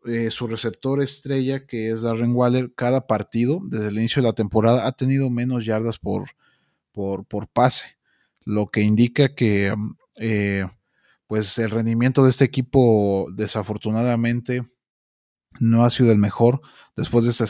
eh, 0.06 0.30
su 0.30 0.48
receptor 0.48 1.02
estrella, 1.02 1.66
que 1.66 1.90
es 1.90 2.02
Darren 2.02 2.36
Waller, 2.36 2.74
cada 2.74 3.08
partido 3.08 3.62
desde 3.64 3.88
el 3.88 3.98
inicio 3.98 4.22
de 4.22 4.28
la 4.28 4.34
temporada 4.34 4.88
ha 4.88 4.92
tenido 4.94 5.30
menos 5.30 5.66
yardas 5.66 6.00
por, 6.00 6.30
pase, 7.54 7.98
lo 8.44 8.68
que 8.68 8.82
indica 8.82 9.36
que 9.36 9.74
eh, 10.16 10.66
pues 11.30 11.58
el 11.60 11.70
rendimiento 11.70 12.26
de 12.26 12.32
este 12.32 12.44
equipo 12.44 13.28
desafortunadamente 13.38 14.68
no 15.62 15.86
ha 15.86 15.90
sido 15.90 16.12
el 16.12 16.18
mejor. 16.18 16.60
Después 16.98 17.24
de 17.24 17.32
este, 17.32 17.46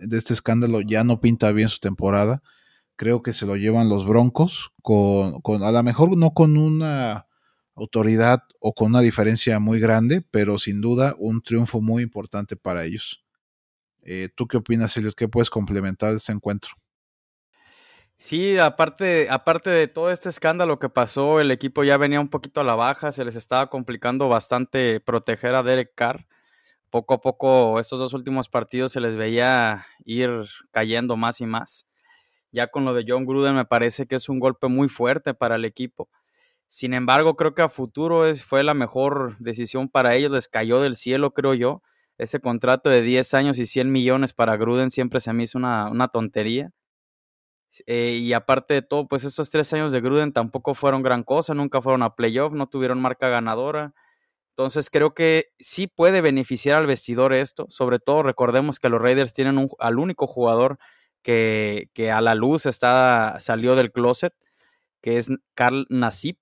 de 0.00 0.16
este 0.16 0.32
escándalo 0.32 0.80
ya 0.80 1.04
no 1.04 1.20
pinta 1.20 1.52
bien 1.52 1.68
su 1.68 1.80
temporada 1.80 2.42
creo 2.96 3.22
que 3.22 3.32
se 3.32 3.46
lo 3.46 3.56
llevan 3.56 3.88
los 3.88 4.06
Broncos, 4.06 4.72
con, 4.82 5.40
con, 5.40 5.62
a 5.62 5.72
lo 5.72 5.82
mejor 5.82 6.16
no 6.16 6.32
con 6.32 6.56
una 6.56 7.26
autoridad 7.74 8.42
o 8.60 8.72
con 8.74 8.88
una 8.88 9.00
diferencia 9.00 9.58
muy 9.58 9.80
grande, 9.80 10.24
pero 10.30 10.58
sin 10.58 10.80
duda 10.80 11.14
un 11.18 11.42
triunfo 11.42 11.80
muy 11.80 12.02
importante 12.02 12.56
para 12.56 12.84
ellos. 12.84 13.24
Eh, 14.02 14.28
¿Tú 14.34 14.46
qué 14.46 14.58
opinas, 14.58 14.96
Eliot? 14.96 15.14
¿Qué 15.14 15.28
puedes 15.28 15.50
complementar 15.50 16.12
de 16.12 16.18
este 16.18 16.32
encuentro? 16.32 16.72
Sí, 18.18 18.56
aparte, 18.58 19.28
aparte 19.28 19.70
de 19.70 19.88
todo 19.88 20.10
este 20.10 20.28
escándalo 20.28 20.78
que 20.78 20.88
pasó, 20.88 21.40
el 21.40 21.50
equipo 21.50 21.84
ya 21.84 21.96
venía 21.98 22.20
un 22.20 22.30
poquito 22.30 22.60
a 22.60 22.64
la 22.64 22.74
baja, 22.74 23.12
se 23.12 23.24
les 23.24 23.36
estaba 23.36 23.68
complicando 23.68 24.28
bastante 24.28 25.00
proteger 25.00 25.54
a 25.54 25.62
Derek 25.62 25.92
Carr. 25.94 26.26
Poco 26.90 27.14
a 27.14 27.20
poco, 27.20 27.80
estos 27.80 27.98
dos 27.98 28.14
últimos 28.14 28.48
partidos 28.48 28.92
se 28.92 29.00
les 29.00 29.16
veía 29.16 29.86
ir 30.04 30.30
cayendo 30.72 31.16
más 31.16 31.40
y 31.40 31.46
más. 31.46 31.86
Ya 32.52 32.68
con 32.68 32.84
lo 32.84 32.94
de 32.94 33.04
John 33.08 33.26
Gruden 33.26 33.56
me 33.56 33.66
parece 33.66 34.06
que 34.06 34.16
es 34.16 34.28
un 34.28 34.40
golpe 34.40 34.68
muy 34.68 34.88
fuerte 34.88 35.34
para 35.34 35.56
el 35.56 35.64
equipo. 35.64 36.08
Sin 36.68 36.94
embargo, 36.94 37.36
creo 37.36 37.54
que 37.54 37.62
a 37.62 37.68
futuro 37.70 38.26
es, 38.26 38.44
fue 38.44 38.64
la 38.64 38.74
mejor 38.74 39.36
decisión 39.38 39.88
para 39.88 40.14
ellos, 40.16 40.32
les 40.32 40.48
cayó 40.48 40.80
del 40.80 40.96
cielo, 40.96 41.32
creo 41.32 41.54
yo. 41.54 41.82
Ese 42.18 42.40
contrato 42.40 42.90
de 42.90 43.02
10 43.02 43.34
años 43.34 43.58
y 43.58 43.66
100 43.66 43.92
millones 43.92 44.32
para 44.34 44.56
Gruden 44.56 44.90
siempre 44.90 45.20
se 45.20 45.32
me 45.32 45.44
hizo 45.44 45.58
una, 45.58 45.90
una 45.90 46.08
tontería 46.08 46.72
eh, 47.86 48.18
y 48.20 48.32
aparte 48.32 48.74
de 48.74 48.82
todo, 48.82 49.08
pues 49.08 49.24
esos 49.24 49.50
tres 49.50 49.72
años 49.72 49.92
de 49.92 50.00
Gruden 50.00 50.32
tampoco 50.32 50.74
fueron 50.74 51.02
gran 51.02 51.22
cosa, 51.24 51.54
nunca 51.54 51.82
fueron 51.82 52.02
a 52.02 52.14
playoff, 52.14 52.52
no 52.52 52.68
tuvieron 52.68 53.00
marca 53.00 53.28
ganadora. 53.28 53.94
Entonces 54.50 54.90
creo 54.90 55.14
que 55.14 55.46
sí 55.58 55.88
puede 55.88 56.20
beneficiar 56.20 56.78
al 56.78 56.86
vestidor 56.86 57.32
esto. 57.32 57.66
Sobre 57.70 57.98
todo 57.98 58.22
recordemos 58.22 58.78
que 58.78 58.88
los 58.88 59.00
Raiders 59.02 59.32
tienen 59.32 59.68
al 59.80 59.98
único 59.98 60.26
jugador 60.26 60.78
que, 61.22 61.90
que, 61.94 62.10
a 62.12 62.20
la 62.20 62.34
luz 62.34 62.66
está, 62.66 63.36
salió 63.40 63.74
del 63.76 63.92
closet, 63.92 64.34
que 65.02 65.18
es 65.18 65.30
Carl 65.54 65.86
Nassib. 65.90 66.36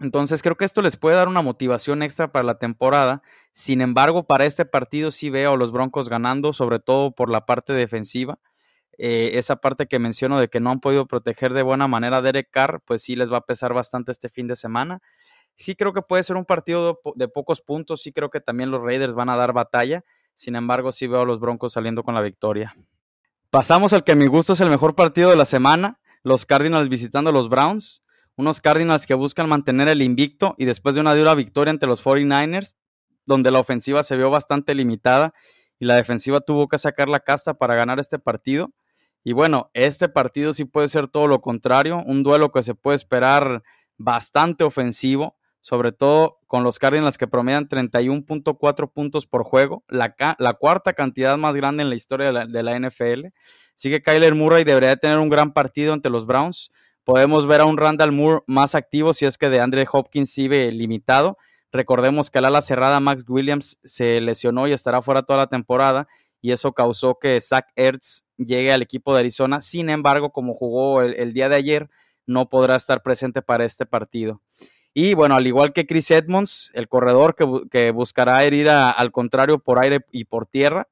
Entonces 0.00 0.42
creo 0.42 0.56
que 0.56 0.64
esto 0.64 0.82
les 0.82 0.96
puede 0.96 1.16
dar 1.16 1.28
una 1.28 1.42
motivación 1.42 2.02
extra 2.02 2.32
para 2.32 2.44
la 2.44 2.58
temporada. 2.58 3.22
Sin 3.52 3.80
embargo, 3.80 4.26
para 4.26 4.44
este 4.46 4.64
partido 4.66 5.10
sí 5.10 5.30
veo 5.30 5.54
a 5.54 5.56
los 5.56 5.72
Broncos 5.72 6.08
ganando, 6.08 6.52
sobre 6.52 6.78
todo 6.78 7.12
por 7.12 7.30
la 7.30 7.46
parte 7.46 7.72
defensiva. 7.72 8.38
Eh, 8.98 9.32
esa 9.34 9.56
parte 9.56 9.86
que 9.86 9.98
menciono 9.98 10.40
de 10.40 10.48
que 10.48 10.60
no 10.60 10.70
han 10.70 10.80
podido 10.80 11.06
proteger 11.06 11.52
de 11.52 11.62
buena 11.62 11.86
manera 11.86 12.18
a 12.18 12.22
Derek 12.22 12.48
Carr, 12.50 12.80
pues 12.84 13.02
sí 13.02 13.14
les 13.14 13.30
va 13.30 13.38
a 13.38 13.46
pesar 13.46 13.74
bastante 13.74 14.10
este 14.10 14.28
fin 14.28 14.46
de 14.46 14.56
semana. 14.56 15.02
Sí 15.56 15.74
creo 15.74 15.92
que 15.92 16.02
puede 16.02 16.22
ser 16.22 16.36
un 16.36 16.44
partido 16.44 17.00
de 17.14 17.28
pocos 17.28 17.60
puntos, 17.60 18.02
sí 18.02 18.12
creo 18.12 18.30
que 18.30 18.40
también 18.40 18.70
los 18.70 18.82
Raiders 18.82 19.14
van 19.14 19.28
a 19.28 19.36
dar 19.36 19.52
batalla, 19.52 20.04
sin 20.34 20.56
embargo 20.56 20.92
sí 20.92 21.06
veo 21.06 21.22
a 21.22 21.24
los 21.24 21.40
Broncos 21.40 21.72
saliendo 21.72 22.02
con 22.02 22.14
la 22.14 22.20
victoria. 22.20 22.76
Pasamos 23.50 23.92
al 23.92 24.04
que 24.04 24.12
a 24.12 24.16
mi 24.16 24.26
gusto 24.26 24.54
es 24.54 24.60
el 24.60 24.70
mejor 24.70 24.94
partido 24.94 25.30
de 25.30 25.36
la 25.36 25.44
semana, 25.44 25.98
los 26.22 26.44
Cardinals 26.44 26.88
visitando 26.88 27.30
a 27.30 27.32
los 27.32 27.48
Browns, 27.48 28.02
unos 28.36 28.60
Cardinals 28.60 29.06
que 29.06 29.14
buscan 29.14 29.48
mantener 29.48 29.88
el 29.88 30.02
invicto 30.02 30.54
y 30.58 30.66
después 30.66 30.94
de 30.94 31.00
una 31.00 31.14
dura 31.14 31.34
victoria 31.34 31.70
ante 31.70 31.86
los 31.86 32.04
49ers, 32.04 32.74
donde 33.24 33.50
la 33.50 33.60
ofensiva 33.60 34.02
se 34.02 34.16
vio 34.16 34.30
bastante 34.30 34.74
limitada 34.74 35.32
y 35.78 35.86
la 35.86 35.96
defensiva 35.96 36.40
tuvo 36.40 36.68
que 36.68 36.78
sacar 36.78 37.08
la 37.08 37.20
casta 37.20 37.54
para 37.54 37.74
ganar 37.74 37.98
este 37.98 38.18
partido. 38.18 38.72
Y 39.28 39.32
bueno, 39.32 39.72
este 39.74 40.08
partido 40.08 40.54
sí 40.54 40.64
puede 40.66 40.86
ser 40.86 41.08
todo 41.08 41.26
lo 41.26 41.40
contrario, 41.40 42.00
un 42.06 42.22
duelo 42.22 42.52
que 42.52 42.62
se 42.62 42.76
puede 42.76 42.94
esperar 42.94 43.64
bastante 43.98 44.62
ofensivo, 44.62 45.36
sobre 45.60 45.90
todo 45.90 46.38
con 46.46 46.62
los 46.62 46.78
Cardinals 46.78 47.18
que 47.18 47.26
promedian 47.26 47.68
31.4 47.68 48.92
puntos 48.92 49.26
por 49.26 49.42
juego, 49.42 49.82
la, 49.88 50.14
la, 50.38 50.54
cuarta 50.54 50.92
cantidad 50.92 51.36
más 51.38 51.56
grande 51.56 51.82
en 51.82 51.88
la 51.88 51.96
historia 51.96 52.30
de 52.30 52.62
la, 52.62 52.78
NFL. 52.78 53.32
Así 53.74 53.90
que 53.90 54.00
Kyler 54.00 54.36
Murray 54.36 54.62
debería 54.62 54.94
tener 54.94 55.18
un 55.18 55.28
gran 55.28 55.52
partido 55.52 55.92
ante 55.92 56.08
los 56.08 56.24
Browns. 56.24 56.70
Podemos 57.02 57.48
ver 57.48 57.62
a 57.62 57.64
un 57.64 57.78
Randall 57.78 58.12
Moore 58.12 58.44
más 58.46 58.76
activo 58.76 59.12
si 59.12 59.26
es 59.26 59.38
que 59.38 59.48
de 59.48 59.58
Andre 59.58 59.88
Hopkins 59.90 60.30
sigue 60.30 60.70
limitado. 60.70 61.36
Recordemos 61.72 62.30
que 62.30 62.38
el 62.38 62.44
ala 62.44 62.60
cerrada 62.60 63.00
Max 63.00 63.24
Williams 63.26 63.80
se 63.82 64.20
lesionó 64.20 64.68
y 64.68 64.72
estará 64.72 65.02
fuera 65.02 65.24
toda 65.24 65.40
la 65.40 65.46
temporada 65.48 66.06
y 66.46 66.52
eso 66.52 66.74
causó 66.74 67.18
que 67.18 67.40
Zach 67.40 67.66
Ertz 67.74 68.24
llegue 68.36 68.70
al 68.72 68.80
equipo 68.80 69.12
de 69.12 69.18
Arizona. 69.18 69.60
Sin 69.60 69.90
embargo, 69.90 70.30
como 70.30 70.54
jugó 70.54 71.02
el, 71.02 71.32
día 71.32 71.48
de 71.48 71.56
ayer, 71.56 71.90
no 72.24 72.48
podrá 72.48 72.76
estar 72.76 73.02
presente 73.02 73.42
para 73.42 73.64
este 73.64 73.84
partido. 73.84 74.42
Y 74.94 75.14
bueno, 75.14 75.34
al 75.34 75.48
igual 75.48 75.72
que 75.72 75.88
Chris 75.88 76.08
Edmonds, 76.12 76.70
el 76.74 76.86
corredor 76.86 77.34
que, 77.34 77.90
buscará 77.90 78.44
herir 78.44 78.68
al 78.68 79.10
contrario 79.10 79.58
por 79.58 79.80
aire 79.80 80.06
y 80.12 80.26
por 80.26 80.46
tierra, 80.46 80.86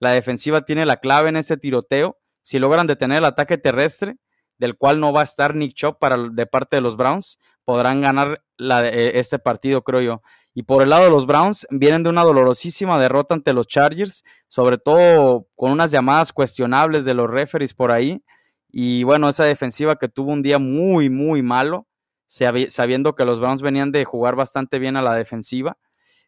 la 0.00 0.10
defensiva 0.10 0.64
tiene 0.64 0.84
la 0.86 0.96
clave 0.96 1.28
en 1.28 1.36
ese 1.36 1.56
tiroteo. 1.56 2.18
Si 2.42 2.58
logran 2.58 2.88
detener 2.88 3.18
el 3.18 3.26
ataque 3.26 3.58
terrestre, 3.58 4.16
del 4.58 4.76
cual 4.76 4.98
no 4.98 5.12
va 5.12 5.20
a 5.20 5.22
estar 5.22 5.54
Nick 5.54 5.74
Chop 5.74 6.02
de 6.32 6.46
parte 6.46 6.74
de 6.74 6.82
los 6.82 6.96
Browns, 6.96 7.38
podrán 7.64 8.00
ganar 8.00 8.42
eh, 8.58 9.12
este 9.14 9.38
partido, 9.38 9.82
creo 9.82 10.00
yo. 10.00 10.22
Y 10.58 10.62
por 10.62 10.82
el 10.82 10.88
lado 10.88 11.04
de 11.04 11.10
los 11.10 11.26
Browns, 11.26 11.66
vienen 11.68 12.02
de 12.02 12.08
una 12.08 12.24
dolorosísima 12.24 12.98
derrota 12.98 13.34
ante 13.34 13.52
los 13.52 13.66
Chargers, 13.66 14.24
sobre 14.48 14.78
todo 14.78 15.46
con 15.54 15.70
unas 15.70 15.90
llamadas 15.90 16.32
cuestionables 16.32 17.04
de 17.04 17.12
los 17.12 17.28
referees 17.28 17.74
por 17.74 17.92
ahí. 17.92 18.24
Y 18.70 19.04
bueno, 19.04 19.28
esa 19.28 19.44
defensiva 19.44 19.96
que 19.96 20.08
tuvo 20.08 20.32
un 20.32 20.40
día 20.40 20.58
muy, 20.58 21.10
muy 21.10 21.42
malo, 21.42 21.86
sabiendo 22.26 23.14
que 23.14 23.26
los 23.26 23.38
Browns 23.38 23.60
venían 23.60 23.92
de 23.92 24.06
jugar 24.06 24.34
bastante 24.34 24.78
bien 24.78 24.96
a 24.96 25.02
la 25.02 25.14
defensiva, 25.14 25.76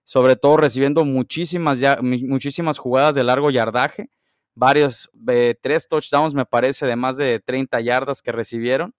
sobre 0.04 0.36
todo 0.36 0.58
recibiendo 0.58 1.06
muchísimas, 1.06 1.78
muchísimas 2.02 2.76
jugadas 2.76 3.14
de 3.14 3.24
largo 3.24 3.50
yardaje, 3.50 4.10
varios, 4.54 5.08
eh, 5.26 5.54
tres 5.58 5.88
touchdowns 5.88 6.34
me 6.34 6.44
parece 6.44 6.84
de 6.84 6.96
más 6.96 7.16
de 7.16 7.40
30 7.40 7.80
yardas 7.80 8.20
que 8.20 8.32
recibieron, 8.32 8.94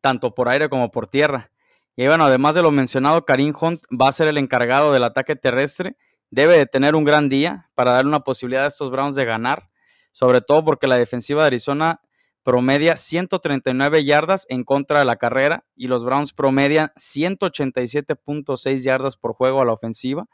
tanto 0.00 0.34
por 0.34 0.48
aire 0.48 0.70
como 0.70 0.90
por 0.90 1.08
tierra. 1.08 1.50
Y 1.96 2.06
bueno, 2.08 2.24
además 2.24 2.56
de 2.56 2.62
lo 2.62 2.72
mencionado, 2.72 3.24
Karim 3.24 3.54
Hunt 3.58 3.82
va 3.90 4.08
a 4.08 4.12
ser 4.12 4.26
el 4.26 4.38
encargado 4.38 4.92
del 4.92 5.04
ataque 5.04 5.36
terrestre. 5.36 5.96
Debe 6.30 6.58
de 6.58 6.66
tener 6.66 6.96
un 6.96 7.04
gran 7.04 7.28
día 7.28 7.70
para 7.74 7.92
darle 7.92 8.08
una 8.08 8.20
posibilidad 8.20 8.64
a 8.64 8.68
estos 8.68 8.90
Browns 8.90 9.14
de 9.14 9.24
ganar, 9.24 9.70
sobre 10.10 10.40
todo 10.40 10.64
porque 10.64 10.88
la 10.88 10.96
defensiva 10.96 11.42
de 11.42 11.46
Arizona 11.48 12.00
promedia 12.42 12.96
139 12.96 14.04
yardas 14.04 14.44
en 14.48 14.64
contra 14.64 14.98
de 14.98 15.04
la 15.04 15.16
carrera 15.16 15.64
y 15.76 15.86
los 15.86 16.04
Browns 16.04 16.32
promedian 16.32 16.90
187.6 16.96 18.82
yardas 18.82 19.16
por 19.16 19.32
juego 19.34 19.62
a 19.62 19.64
la 19.64 19.72
ofensiva. 19.72 20.26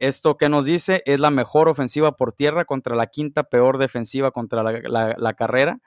Esto 0.00 0.38
que 0.38 0.48
nos 0.48 0.64
dice 0.64 1.02
es 1.04 1.20
la 1.20 1.30
mejor 1.30 1.68
ofensiva 1.68 2.16
por 2.16 2.32
tierra 2.32 2.64
contra 2.64 2.96
la 2.96 3.06
quinta 3.06 3.44
peor 3.44 3.78
defensiva 3.78 4.30
contra 4.30 4.62
la, 4.62 5.14
la 5.16 5.34
carrera. 5.34 5.80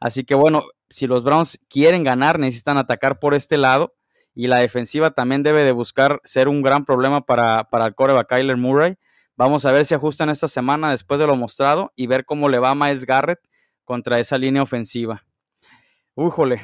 Así 0.00 0.24
que 0.24 0.34
bueno, 0.34 0.64
si 0.88 1.06
los 1.06 1.22
Browns 1.24 1.58
quieren 1.68 2.04
ganar, 2.04 2.38
necesitan 2.38 2.78
atacar 2.78 3.18
por 3.18 3.34
este 3.34 3.58
lado 3.58 3.95
y 4.36 4.48
la 4.48 4.58
defensiva 4.58 5.12
también 5.12 5.42
debe 5.42 5.64
de 5.64 5.72
buscar 5.72 6.20
ser 6.22 6.48
un 6.48 6.60
gran 6.60 6.84
problema 6.84 7.22
para, 7.22 7.64
para 7.70 7.86
el 7.86 7.94
coreback 7.94 8.28
Kyler 8.28 8.58
Murray. 8.58 8.96
Vamos 9.34 9.64
a 9.64 9.72
ver 9.72 9.86
si 9.86 9.94
ajustan 9.94 10.28
esta 10.28 10.46
semana 10.46 10.90
después 10.90 11.18
de 11.18 11.26
lo 11.26 11.36
mostrado 11.36 11.90
y 11.96 12.06
ver 12.06 12.26
cómo 12.26 12.50
le 12.50 12.58
va 12.58 12.70
a 12.70 12.74
Miles 12.74 13.06
Garrett 13.06 13.40
contra 13.84 14.20
esa 14.20 14.36
línea 14.36 14.62
ofensiva. 14.62 15.24
Újole, 16.14 16.60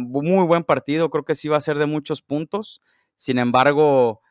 muy 0.00 0.46
buen 0.46 0.64
partido, 0.64 1.10
creo 1.10 1.24
que 1.24 1.34
sí 1.34 1.48
va 1.48 1.58
a 1.58 1.60
ser 1.60 1.76
de 1.76 1.84
muchos 1.84 2.22
puntos. 2.22 2.80
Sin 3.16 3.38
embargo, 3.38 4.22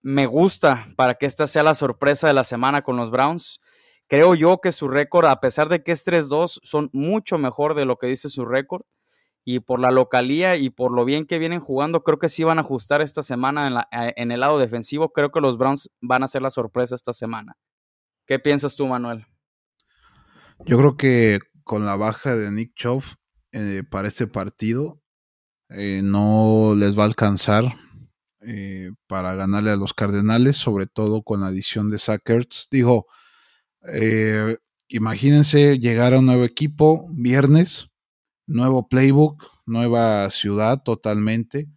me 0.00 0.24
gusta 0.24 0.88
para 0.96 1.16
que 1.16 1.26
esta 1.26 1.46
sea 1.46 1.62
la 1.62 1.74
sorpresa 1.74 2.28
de 2.28 2.34
la 2.34 2.44
semana 2.44 2.80
con 2.80 2.96
los 2.96 3.10
Browns. 3.10 3.60
Creo 4.06 4.34
yo 4.34 4.62
que 4.62 4.72
su 4.72 4.88
récord, 4.88 5.26
a 5.26 5.40
pesar 5.40 5.68
de 5.68 5.82
que 5.82 5.92
es 5.92 6.06
3-2, 6.06 6.60
son 6.62 6.88
mucho 6.94 7.36
mejor 7.36 7.74
de 7.74 7.84
lo 7.84 7.98
que 7.98 8.06
dice 8.06 8.30
su 8.30 8.46
récord 8.46 8.84
y 9.48 9.60
por 9.60 9.78
la 9.78 9.92
localía 9.92 10.56
y 10.56 10.70
por 10.70 10.92
lo 10.92 11.04
bien 11.04 11.24
que 11.24 11.38
vienen 11.38 11.60
jugando, 11.60 12.02
creo 12.02 12.18
que 12.18 12.28
sí 12.28 12.42
van 12.42 12.58
a 12.58 12.62
ajustar 12.62 13.00
esta 13.00 13.22
semana 13.22 13.86
eh, 13.92 14.12
en, 14.16 14.32
el 14.32 14.40
lado 14.40 14.58
defensivo. 14.58 15.12
Creo 15.12 15.30
que 15.30 15.40
los 15.40 15.56
Browns 15.56 15.88
van 16.00 16.24
a 16.24 16.28
ser 16.28 16.42
la 16.42 16.50
sorpresa 16.50 16.96
esta 16.96 17.12
semana. 17.12 17.56
¿Qué 18.26 18.40
piensas 18.40 18.74
tú, 18.74 18.88
Manuel? 18.88 19.24
Yo 20.64 20.78
creo 20.78 20.96
que 20.96 21.38
con 21.62 21.86
la 21.86 21.94
baja 21.94 22.34
de 22.34 22.50
Nick 22.50 22.74
Chubb 22.74 23.04
eh, 23.52 23.84
para 23.88 24.08
este 24.08 24.26
partido 24.26 25.00
eh, 25.68 26.00
no 26.02 26.74
les 26.76 26.98
va 26.98 27.04
a 27.04 27.06
alcanzar 27.06 27.64
para 29.08 29.34
ganarle 29.34 29.70
a 29.70 29.76
los 29.76 29.92
Cardenales, 29.92 30.56
sobre 30.56 30.86
todo 30.86 31.22
con 31.22 31.40
la 31.40 31.48
adición 31.48 31.90
de 31.90 31.98
Sackers. 31.98 32.68
Digo, 32.70 33.06
imagínense 34.88 35.80
llegar 35.80 36.14
a 36.14 36.20
un 36.20 36.26
nuevo 36.26 36.44
equipo 36.44 37.08
viernes 37.10 37.90
nuevo 38.46 38.88
playbook, 38.88 39.42
nueva 39.66 40.30
ciudad 40.30 40.82
totalmente. 40.82 41.68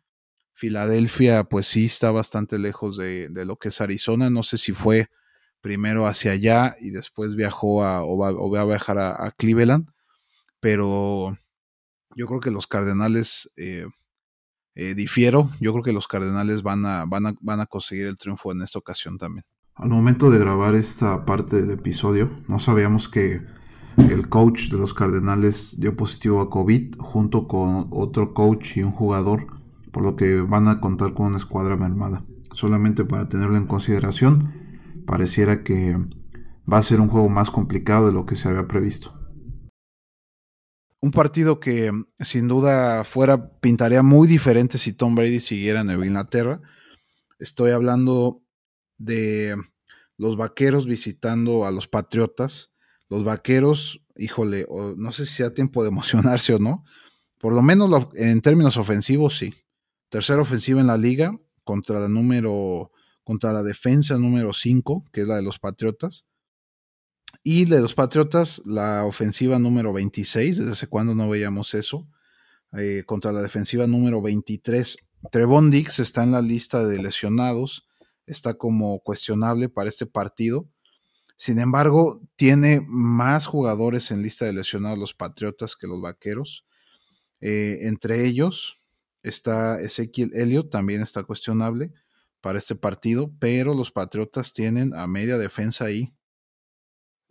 Filadelfia, 0.54 1.46
pues 1.46 1.68
sí, 1.68 1.86
está 1.86 2.12
bastante 2.12 2.60
lejos 2.60 2.98
de, 2.98 3.30
lo 3.46 3.58
que 3.58 3.70
es 3.70 3.82
Arizona. 3.82 4.30
No 4.30 4.44
sé 4.44 4.58
si 4.58 4.74
fue 4.74 5.10
primero 5.62 6.06
hacia 6.06 6.32
allá 6.32 6.76
y 6.80 6.92
después 6.92 7.36
viajó 7.36 7.84
a, 7.84 8.04
o, 8.04 8.18
va, 8.18 8.62
a 8.62 8.66
viajar 8.66 8.98
a, 8.98 9.32
Cleveland. 9.38 9.90
Pero 10.60 11.38
yo 12.16 12.28
creo 12.28 12.42
que 12.42 12.52
los 12.52 12.68
Cardenales, 12.68 13.50
eh, 13.56 13.86
eh, 14.76 14.96
difiero, 14.96 15.50
yo 15.62 15.72
creo 15.72 15.84
que 15.84 15.94
los 15.94 16.08
Cardenales 16.08 16.62
van 16.62 16.86
a, 16.86 17.06
van, 17.06 17.28
a, 17.28 17.34
van 17.40 17.62
a 17.62 17.66
conseguir 17.66 18.08
el 18.08 18.18
triunfo 18.18 18.52
en 18.52 18.62
esta 18.62 18.80
ocasión 18.80 19.18
también. 19.18 19.46
Al 19.76 19.90
momento 19.90 20.30
de 20.30 20.40
grabar 20.40 20.76
esta 20.76 21.24
parte 21.26 21.62
del 21.62 21.72
episodio, 21.72 22.44
no 22.50 22.60
sabíamos 22.60 23.08
que 23.08 23.42
el 24.10 24.30
coach 24.30 24.70
de 24.70 24.78
los 24.78 24.94
Cardenales 24.94 25.80
dio 25.80 25.96
positivo 25.96 26.42
a 26.42 26.50
COVID 26.50 26.96
junto 27.00 27.48
con 27.48 27.88
otro 27.92 28.34
coach 28.34 28.78
y 28.78 28.84
un 28.84 28.92
jugador, 28.92 29.48
por 29.92 30.04
lo 30.04 30.16
que 30.16 30.42
van 30.42 30.68
a 30.68 30.80
contar 30.80 31.14
con 31.14 31.28
una 31.28 31.38
escuadra 31.38 31.76
mermada. 31.76 32.24
Solamente 32.54 33.06
para 33.06 33.30
tenerlo 33.30 33.58
en 33.58 33.68
consideración, 33.68 34.54
pareciera 35.06 35.64
que 35.64 35.98
va 36.72 36.78
a 36.78 36.84
ser 36.84 37.02
un 37.02 37.10
juego 37.10 37.30
más 37.30 37.50
complicado 37.50 38.08
de 38.08 38.14
lo 38.14 38.26
que 38.26 38.36
se 38.36 38.48
había 38.48 38.68
previsto. 38.68 39.16
un 41.02 41.12
partido 41.12 41.60
que 41.60 41.92
sin 42.20 42.48
duda 42.48 43.04
fuera, 43.04 43.60
pintaría 43.60 44.04
muy 44.04 44.28
diferente 44.28 44.78
si 44.78 44.94
Tom 44.94 45.16
Brady 45.16 45.40
siguiera 45.40 45.82
en 45.82 45.90
Inglaterra. 45.92 46.62
Estoy 47.40 47.72
hablando 47.72 48.44
de 48.98 49.56
los 50.18 50.36
vaqueros 50.36 50.86
visitando 50.86 51.66
a 51.66 51.72
los 51.72 51.88
patriotas. 51.88 52.72
Los 53.10 53.24
vaqueros, 53.24 54.02
híjole, 54.16 54.68
no 54.98 55.12
sé 55.12 55.26
si 55.26 55.36
sea 55.36 55.54
tiempo 55.54 55.84
de 55.84 55.90
emocionarse 55.90 56.54
o 56.54 56.60
no. 56.60 56.84
Por 57.40 57.54
lo 57.54 57.62
menos 57.62 58.08
en 58.16 58.42
términos 58.42 58.78
ofensivos, 58.78 59.38
sí. 59.38 59.54
Tercera 60.10 60.42
ofensiva 60.42 60.82
en 60.82 60.88
la 60.88 60.98
liga 60.98 61.38
contra 61.64 62.00
la 62.00 62.10
número, 62.10 62.92
contra 63.24 63.54
la 63.54 63.64
defensa 63.64 64.18
número 64.18 64.54
5, 64.54 65.06
que 65.12 65.22
es 65.22 65.28
la 65.28 65.36
de 65.36 65.44
los 65.44 65.60
patriotas. 65.60 66.26
Y 67.44 67.66
de 67.66 67.80
los 67.80 67.94
Patriotas, 67.94 68.62
la 68.66 69.06
ofensiva 69.06 69.60
número 69.60 69.94
26, 69.94 70.58
desde 70.58 70.72
hace 70.72 70.88
cuándo 70.88 71.16
no 71.16 71.30
veíamos 71.30 71.74
eso, 71.74 72.08
eh, 72.74 73.04
contra 73.06 73.32
la 73.32 73.42
defensiva 73.42 73.88
número 73.88 74.22
23. 74.22 74.98
Trevon 75.32 75.70
Dix 75.70 76.00
está 76.00 76.24
en 76.24 76.32
la 76.32 76.42
lista 76.42 76.86
de 76.86 77.02
lesionados, 77.02 77.88
está 78.26 78.56
como 78.56 79.00
cuestionable 79.00 79.70
para 79.70 79.90
este 79.90 80.06
partido. 80.06 80.70
Sin 81.42 81.58
embargo, 81.58 82.22
tiene 82.36 82.82
más 82.86 83.46
jugadores 83.46 84.12
en 84.12 84.22
lista 84.22 84.44
de 84.44 84.52
lesionados 84.52 85.00
los 85.00 85.14
Patriotas 85.14 85.78
que 85.78 85.88
los 85.88 86.02
Vaqueros. 86.02 86.66
Eh, 87.40 87.80
entre 87.84 88.26
ellos 88.26 88.84
está 89.24 89.80
Ezequiel 89.80 90.32
Elliott, 90.34 90.70
también 90.70 91.02
está 91.02 91.24
cuestionable 91.24 91.94
para 92.42 92.60
este 92.60 92.76
partido, 92.76 93.32
pero 93.40 93.74
los 93.74 93.90
Patriotas 93.90 94.52
tienen 94.52 94.94
a 94.94 95.08
media 95.08 95.38
defensa 95.38 95.86
ahí 95.86 96.14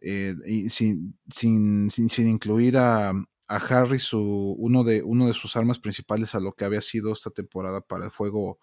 eh, 0.00 0.32
y 0.46 0.70
sin, 0.70 1.18
sin, 1.30 1.90
sin, 1.90 2.28
incluir 2.28 2.78
a, 2.78 3.10
a 3.10 3.56
Harry, 3.56 3.98
su, 3.98 4.56
uno, 4.58 4.84
de, 4.84 5.02
uno 5.02 5.26
de 5.26 5.34
sus 5.34 5.54
armas 5.54 5.78
principales 5.80 6.34
a 6.34 6.40
lo 6.40 6.52
que 6.52 6.64
había 6.64 6.80
sido 6.80 7.12
esta 7.12 7.28
temporada 7.28 7.82
para 7.82 8.06
el 8.06 8.10
juego 8.10 8.58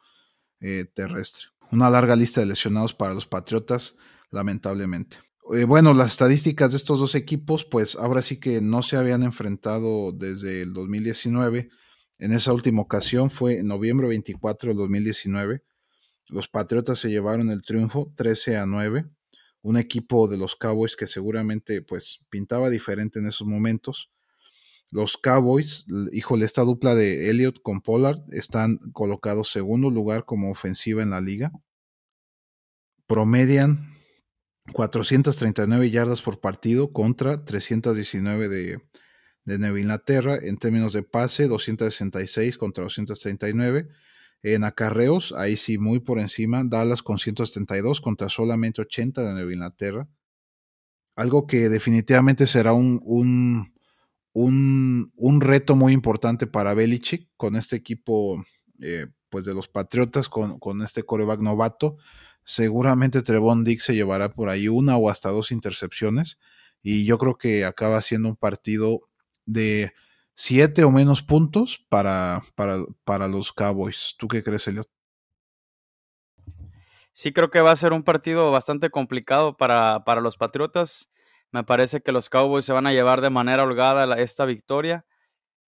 eh, 0.59 0.85
terrestre. 0.95 1.49
Una 1.71 1.91
larga 1.91 2.15
lista 2.15 2.41
de 2.41 2.47
lesionados 2.47 2.95
para 2.95 3.13
los 3.13 3.27
Patriotas, 3.27 3.95
lamentablemente. 4.31 5.17
Eh, 5.53 5.65
bueno, 5.65 5.93
las 5.93 6.11
estadísticas 6.11 6.71
de 6.71 6.77
estos 6.77 6.99
dos 6.99 7.15
equipos, 7.15 7.65
pues 7.65 7.95
ahora 7.95 8.21
sí 8.21 8.39
que 8.39 8.61
no 8.61 8.81
se 8.81 8.97
habían 8.97 9.23
enfrentado 9.23 10.11
desde 10.11 10.61
el 10.61 10.73
2019. 10.73 11.69
En 12.17 12.31
esa 12.31 12.53
última 12.53 12.81
ocasión 12.81 13.29
fue 13.29 13.59
en 13.59 13.67
noviembre 13.67 14.07
24 14.07 14.69
del 14.69 14.77
2019. 14.77 15.63
Los 16.27 16.47
Patriotas 16.47 16.99
se 16.99 17.09
llevaron 17.09 17.51
el 17.51 17.61
triunfo 17.61 18.11
13 18.15 18.57
a 18.57 18.65
9 18.65 19.05
un 19.65 19.77
equipo 19.77 20.27
de 20.27 20.37
los 20.37 20.55
Cowboys 20.55 20.95
que 20.95 21.07
seguramente 21.07 21.81
pues 21.81 22.23
pintaba 22.29 22.69
diferente 22.69 23.17
en 23.17 23.25
esos 23.25 23.47
momentos. 23.47 24.11
Los 24.91 25.17
Cowboys, 25.17 25.85
híjole, 26.11 26.45
esta 26.45 26.61
dupla 26.61 26.93
de 26.93 27.31
Elliott 27.31 27.63
con 27.63 27.81
Pollard 27.81 28.19
están 28.31 28.77
colocados 28.93 29.51
segundo 29.51 29.89
lugar 29.89 30.25
como 30.25 30.51
ofensiva 30.51 31.01
en 31.01 31.09
la 31.09 31.19
liga. 31.19 31.51
Promedian 33.07 33.94
439 34.73 35.91
yardas 35.91 36.21
por 36.21 36.39
partido 36.39 36.91
contra 36.91 37.45
319 37.45 38.49
de, 38.49 38.79
de 39.45 39.59
Nueva 39.59 39.79
Inglaterra. 39.79 40.37
En 40.41 40.57
términos 40.57 40.93
de 40.93 41.03
pase, 41.03 41.47
266 41.47 42.57
contra 42.57 42.83
239. 42.83 43.87
En 44.43 44.63
acarreos, 44.63 45.33
ahí 45.33 45.57
sí, 45.57 45.77
muy 45.77 45.99
por 45.99 46.19
encima, 46.19 46.63
Dallas 46.63 47.01
con 47.01 47.17
172 47.17 47.99
contra 47.99 48.29
solamente 48.29 48.81
80 48.81 49.23
de 49.23 49.33
Nueva 49.33 49.53
Inglaterra. 49.53 50.07
Algo 51.15 51.47
que 51.47 51.69
definitivamente 51.69 52.45
será 52.45 52.73
un, 52.73 53.01
un, 53.03 53.73
un, 55.15 55.41
reto 55.41 55.75
muy 55.75 55.93
importante 55.93 56.45
para 56.45 56.73
Belichick 56.73 57.29
con 57.37 57.55
este 57.55 57.77
equipo 57.77 58.43
eh, 58.81 59.07
pues 59.29 59.45
de 59.45 59.55
los 59.55 59.67
Patriotas, 59.67 60.29
con, 60.29 60.59
con 60.59 60.81
este 60.81 61.03
coreback 61.03 61.39
novato. 61.39 61.97
Seguramente 62.45 63.23
Trevon 63.23 63.63
Dick 63.63 63.79
se 63.79 63.95
llevará 63.95 64.29
por 64.29 64.49
ahí 64.49 64.67
una 64.67 64.97
o 64.97 65.09
hasta 65.09 65.29
dos 65.29 65.51
intercepciones. 65.51 66.39
Y 66.81 67.05
yo 67.05 67.17
creo 67.17 67.37
que 67.37 67.65
acaba 67.65 67.99
siendo 68.01 68.29
un 68.29 68.35
partido 68.35 69.01
de 69.45 69.91
siete 70.35 70.83
o 70.83 70.91
menos 70.91 71.23
puntos 71.23 71.83
para, 71.89 72.43
para, 72.53 72.77
para 73.03 73.27
los 73.27 73.51
Cowboys. 73.51 74.15
¿Tú 74.19 74.27
qué 74.27 74.43
crees, 74.43 74.67
Elliot? 74.67 74.87
Sí, 77.13 77.33
creo 77.33 77.49
que 77.49 77.61
va 77.61 77.71
a 77.71 77.75
ser 77.75 77.93
un 77.93 78.03
partido 78.03 78.51
bastante 78.51 78.91
complicado 78.91 79.57
para, 79.57 80.03
para 80.05 80.21
los 80.21 80.37
Patriotas. 80.37 81.09
Me 81.51 81.63
parece 81.63 82.01
que 82.01 82.11
los 82.11 82.29
Cowboys 82.29 82.65
se 82.65 82.73
van 82.73 82.85
a 82.85 82.91
llevar 82.93 83.21
de 83.21 83.29
manera 83.29 83.63
holgada 83.63 84.21
esta 84.21 84.45
victoria. 84.45 85.05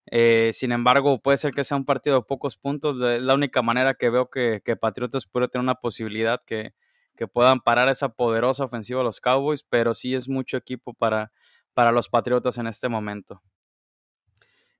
Eh, 0.09 0.51
sin 0.53 0.71
embargo, 0.71 1.19
puede 1.19 1.37
ser 1.37 1.53
que 1.53 1.63
sea 1.63 1.77
un 1.77 1.85
partido 1.85 2.15
de 2.17 2.21
pocos 2.23 2.55
puntos. 2.55 2.95
Es 3.01 3.21
la 3.21 3.33
única 3.33 3.61
manera 3.61 3.93
que 3.93 4.09
veo 4.09 4.29
que, 4.29 4.61
que 4.63 4.75
Patriotas 4.75 5.25
puede 5.25 5.49
tener 5.49 5.63
una 5.63 5.75
posibilidad 5.75 6.41
que, 6.45 6.73
que, 7.15 7.27
puedan 7.27 7.59
parar 7.59 7.89
esa 7.89 8.09
poderosa 8.09 8.63
ofensiva 8.63 8.99
de 8.99 9.05
los 9.05 9.19
Cowboys, 9.19 9.63
pero 9.63 9.93
sí 9.93 10.15
es 10.15 10.29
mucho 10.29 10.55
equipo 10.57 10.93
para, 10.93 11.31
para 11.73 11.91
los 11.91 12.07
Patriotas 12.07 12.57
en 12.57 12.67
este 12.67 12.87
momento. 12.87 13.41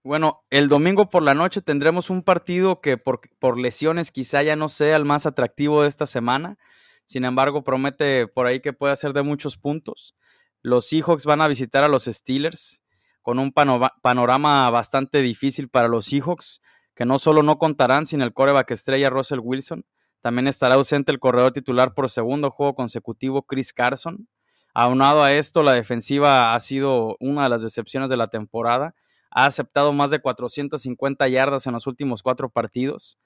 Bueno, 0.04 0.46
el 0.50 0.70
domingo 0.70 1.10
por 1.10 1.24
la 1.24 1.34
noche 1.34 1.62
tendremos 1.62 2.10
un 2.10 2.24
partido 2.24 2.80
que 2.80 2.98
por, 2.98 3.20
por, 3.40 3.60
lesiones 3.60 4.12
quizá 4.12 4.42
ya 4.44 4.56
no 4.56 4.70
sea 4.70 4.96
el 4.96 5.04
más 5.04 5.26
atractivo 5.26 5.82
de 5.82 5.90
esta 5.90 6.06
semana. 6.06 6.58
Sin 7.06 7.26
embargo, 7.26 7.66
promete 7.66 8.28
por 8.28 8.46
ahí 8.46 8.62
que 8.62 8.72
puede 8.72 8.96
ser 8.96 9.12
de 9.12 9.24
muchos 9.24 9.58
puntos. 9.58 10.16
Los 10.62 10.88
Seahawks 10.88 11.26
van 11.26 11.42
a 11.42 11.50
visitar 11.50 11.84
a 11.84 11.90
los 11.90 12.06
Steelers 12.06 12.82
con 13.28 13.40
un 13.40 13.52
panorama 13.52 14.70
bastante 14.70 15.22
difícil 15.22 15.68
para 15.68 15.90
los 15.90 16.06
Seahawks, 16.06 16.62
que 16.96 17.04
no 17.04 17.18
solo 17.18 17.44
no 17.44 17.58
contarán 17.58 18.06
sin 18.06 18.22
el 18.22 18.32
coreback 18.32 18.72
estrella 18.72 19.10
Russell 19.10 19.42
Wilson, 19.44 19.84
también 20.22 20.48
estará 20.48 20.76
ausente 20.76 21.12
el 21.12 21.20
corredor 21.20 21.52
titular 21.52 21.94
por 21.94 22.10
segundo 22.10 22.52
juego 22.52 22.74
consecutivo 22.74 23.42
Chris 23.42 23.74
Carson. 23.74 24.30
Aunado 24.74 25.24
a 25.24 25.34
esto, 25.34 25.62
la 25.62 25.74
defensiva 25.74 26.56
ha 26.56 26.60
sido 26.62 27.18
una 27.20 27.44
de 27.44 27.50
las 27.50 27.64
decepciones 27.64 28.10
de 28.10 28.16
la 28.16 28.30
temporada 28.30 28.96
ha 29.30 29.46
aceptado 29.46 29.92
más 29.92 30.10
de 30.10 30.20
450 30.20 31.28
yardas 31.28 31.68
en 31.68 31.74
los 31.74 31.86
últimos 31.86 32.24
cuatro 32.24 32.50
partidos. 32.50 33.20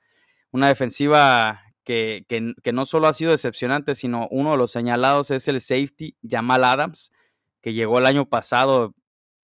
Una 0.49 0.67
defensiva 0.67 1.61
que, 1.83 2.25
que, 2.27 2.73
no 2.73 2.85
solo 2.85 3.07
ha 3.07 3.13
sido 3.13 3.29
decepcionante, 3.29 3.93
sino 3.93 4.27
uno 4.31 4.53
de 4.53 4.57
los 4.57 4.71
señalados 4.71 5.29
es 5.29 5.47
el 5.47 5.61
safety 5.61 6.17
Jamal 6.27 6.63
Adams, 6.63 7.11
que 7.61 7.73
llegó 7.73 7.99
el 7.99 8.07
año 8.07 8.27
pasado 8.27 8.95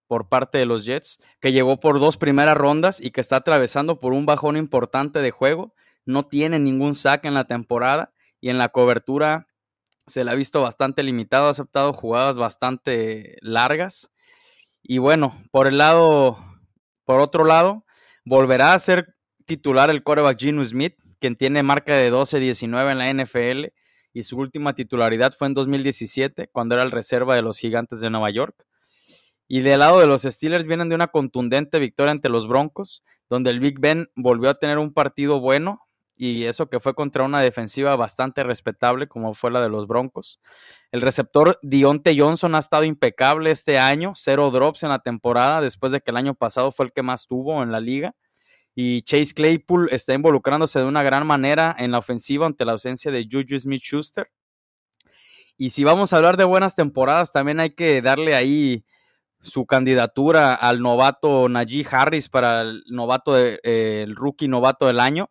por 0.08 0.30
parte 0.30 0.58
de 0.58 0.66
los 0.66 0.86
Jets, 0.86 1.22
que 1.40 1.52
llegó 1.52 1.80
por 1.80 2.00
dos 2.00 2.18
primeras 2.18 2.58
rondas 2.58 3.00
y 3.02 3.12
que 3.12 3.22
está 3.22 3.38
atravesando 3.38 4.00
por 4.00 4.14
un 4.14 4.26
bajón 4.26 4.58
importante 4.58 5.20
de 5.20 5.32
juego. 5.32 5.74
No 6.06 6.26
tiene 6.26 6.60
ningún 6.60 6.96
saque 6.96 7.28
en 7.28 7.34
la 7.34 7.46
temporada 7.46 8.14
y 8.40 8.50
en 8.50 8.58
la 8.58 8.70
cobertura 8.70 9.48
se 10.06 10.24
le 10.24 10.32
ha 10.32 10.36
visto 10.36 10.62
bastante 10.62 11.04
limitado, 11.04 11.48
ha 11.48 11.52
aceptado 11.52 11.94
jugadas 11.94 12.38
bastante 12.38 13.38
largas. 13.42 14.10
Y 14.82 15.00
bueno, 15.00 15.44
por 15.52 15.68
el 15.68 15.78
lado 15.78 16.38
por 17.08 17.22
otro 17.22 17.46
lado, 17.46 17.86
volverá 18.26 18.74
a 18.74 18.80
ser 18.80 19.16
titular 19.46 19.90
el 19.90 20.04
coreback 20.04 20.38
Gino 20.38 20.64
Smith, 20.66 20.96
quien 21.22 21.38
tiene 21.38 21.64
marca 21.64 21.96
de 21.96 22.12
12-19 22.12 22.92
en 22.92 22.98
la 22.98 23.24
NFL 23.24 23.68
y 24.12 24.24
su 24.24 24.38
última 24.38 24.76
titularidad 24.76 25.34
fue 25.34 25.48
en 25.48 25.54
2017, 25.54 26.50
cuando 26.52 26.76
era 26.76 26.84
el 26.84 26.92
reserva 26.92 27.34
de 27.34 27.44
los 27.44 27.60
Gigantes 27.60 28.02
de 28.02 28.10
Nueva 28.10 28.30
York. 28.30 28.67
Y 29.48 29.62
del 29.62 29.80
lado 29.80 30.00
de 30.00 30.08
los 30.08 30.24
Steelers 30.24 30.68
vienen 30.68 30.90
de 30.90 30.96
una 30.96 31.08
contundente 31.08 31.80
victoria 31.80 32.12
ante 32.12 32.30
los 32.30 32.48
Broncos, 32.48 33.04
donde 33.30 33.50
el 33.50 33.60
Big 33.60 33.80
Ben 33.80 34.10
volvió 34.16 34.50
a 34.50 34.60
tener 34.60 34.78
un 34.78 34.94
partido 34.94 35.40
bueno, 35.40 35.88
y 36.18 36.46
eso 36.46 36.68
que 36.68 36.80
fue 36.80 36.96
contra 36.96 37.24
una 37.24 37.42
defensiva 37.42 37.96
bastante 37.96 38.44
respetable 38.44 39.08
como 39.08 39.36
fue 39.36 39.52
la 39.52 39.62
de 39.62 39.70
los 39.70 39.88
Broncos. 39.88 40.42
El 40.92 41.02
receptor 41.02 41.60
Dionte 41.62 42.18
Johnson 42.18 42.56
ha 42.56 42.60
estado 42.60 42.84
impecable 42.84 43.52
este 43.52 43.78
año, 43.78 44.14
cero 44.16 44.50
drops 44.52 44.84
en 44.84 44.90
la 44.90 45.00
temporada, 45.00 45.62
después 45.62 45.92
de 45.92 46.02
que 46.02 46.12
el 46.12 46.18
año 46.18 46.34
pasado 46.34 46.72
fue 46.72 46.88
el 46.88 46.92
que 46.92 47.04
más 47.04 47.28
tuvo 47.28 47.62
en 47.62 47.72
la 47.72 47.80
liga. 47.80 48.16
Y 48.74 49.04
Chase 49.04 49.34
Claypool 49.34 49.90
está 49.92 50.14
involucrándose 50.14 50.80
de 50.80 50.86
una 50.86 51.04
gran 51.04 51.26
manera 51.26 51.76
en 51.78 51.92
la 51.92 52.00
ofensiva 52.00 52.46
ante 52.46 52.66
la 52.66 52.74
ausencia 52.74 53.12
de 53.12 53.28
Juju 53.30 53.60
Smith 53.60 53.82
Schuster. 53.84 54.30
Y 55.58 55.72
si 55.72 55.84
vamos 55.84 56.14
a 56.14 56.18
hablar 56.18 56.38
de 56.38 56.44
buenas 56.44 56.76
temporadas, 56.76 57.32
también 57.32 57.60
hay 57.60 57.72
que 57.72 58.02
darle 58.02 58.36
ahí 58.36 58.86
su 59.48 59.66
candidatura 59.66 60.54
al 60.54 60.82
novato 60.82 61.50
Najee 61.50 61.88
Harris 61.90 62.30
para 62.30 62.62
el 62.62 62.84
novato 62.88 63.34
de, 63.34 63.60
eh, 63.64 64.04
el 64.04 64.16
rookie 64.16 64.48
novato 64.48 64.88
del 64.88 65.00
año 65.00 65.30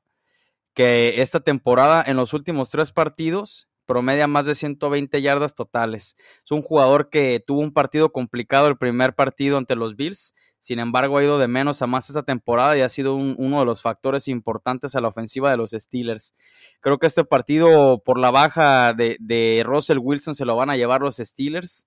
que 0.75 1.23
esta 1.23 1.41
temporada 1.41 2.05
en 2.07 2.17
los 2.17 2.35
últimos 2.35 2.69
tres 2.69 2.93
partidos 2.93 3.69
promedia 3.87 4.27
más 4.27 4.45
de 4.47 4.55
120 4.55 5.23
yardas 5.23 5.55
totales. 5.55 6.17
Es 6.45 6.51
un 6.51 6.61
jugador 6.61 7.09
que 7.09 7.43
tuvo 7.45 7.61
un 7.61 7.73
partido 7.73 8.13
complicado 8.13 8.67
el 8.67 8.77
primer 8.77 9.15
partido 9.15 9.57
ante 9.57 9.77
los 9.77 9.97
Bills, 9.97 10.35
sin 10.59 10.79
embargo 10.81 11.17
ha 11.17 11.25
ido 11.25 11.39
de 11.39 11.49
menos 11.49 11.81
a 11.81 11.87
más 11.87 12.11
esta 12.11 12.25
temporada 12.25 12.77
y 12.77 12.83
ha 12.83 12.89
sido 12.89 13.15
uno 13.15 13.61
de 13.61 13.65
los 13.65 13.81
factores 13.81 14.29
importantes 14.29 14.95
a 14.97 15.01
la 15.01 15.09
ofensiva 15.09 15.51
de 15.51 15.57
los 15.57 15.71
Steelers. 15.71 16.35
Creo 16.81 16.99
que 16.99 17.07
este 17.07 17.25
partido 17.25 18.03
por 18.05 18.19
la 18.19 18.31
baja 18.31 18.93
de 18.93 19.63
Russell 19.65 19.99
Wilson 19.99 20.35
se 20.35 20.45
lo 20.45 20.57
van 20.57 20.69
a 20.69 20.77
llevar 20.77 21.01
los 21.01 21.17
Steelers 21.17 21.87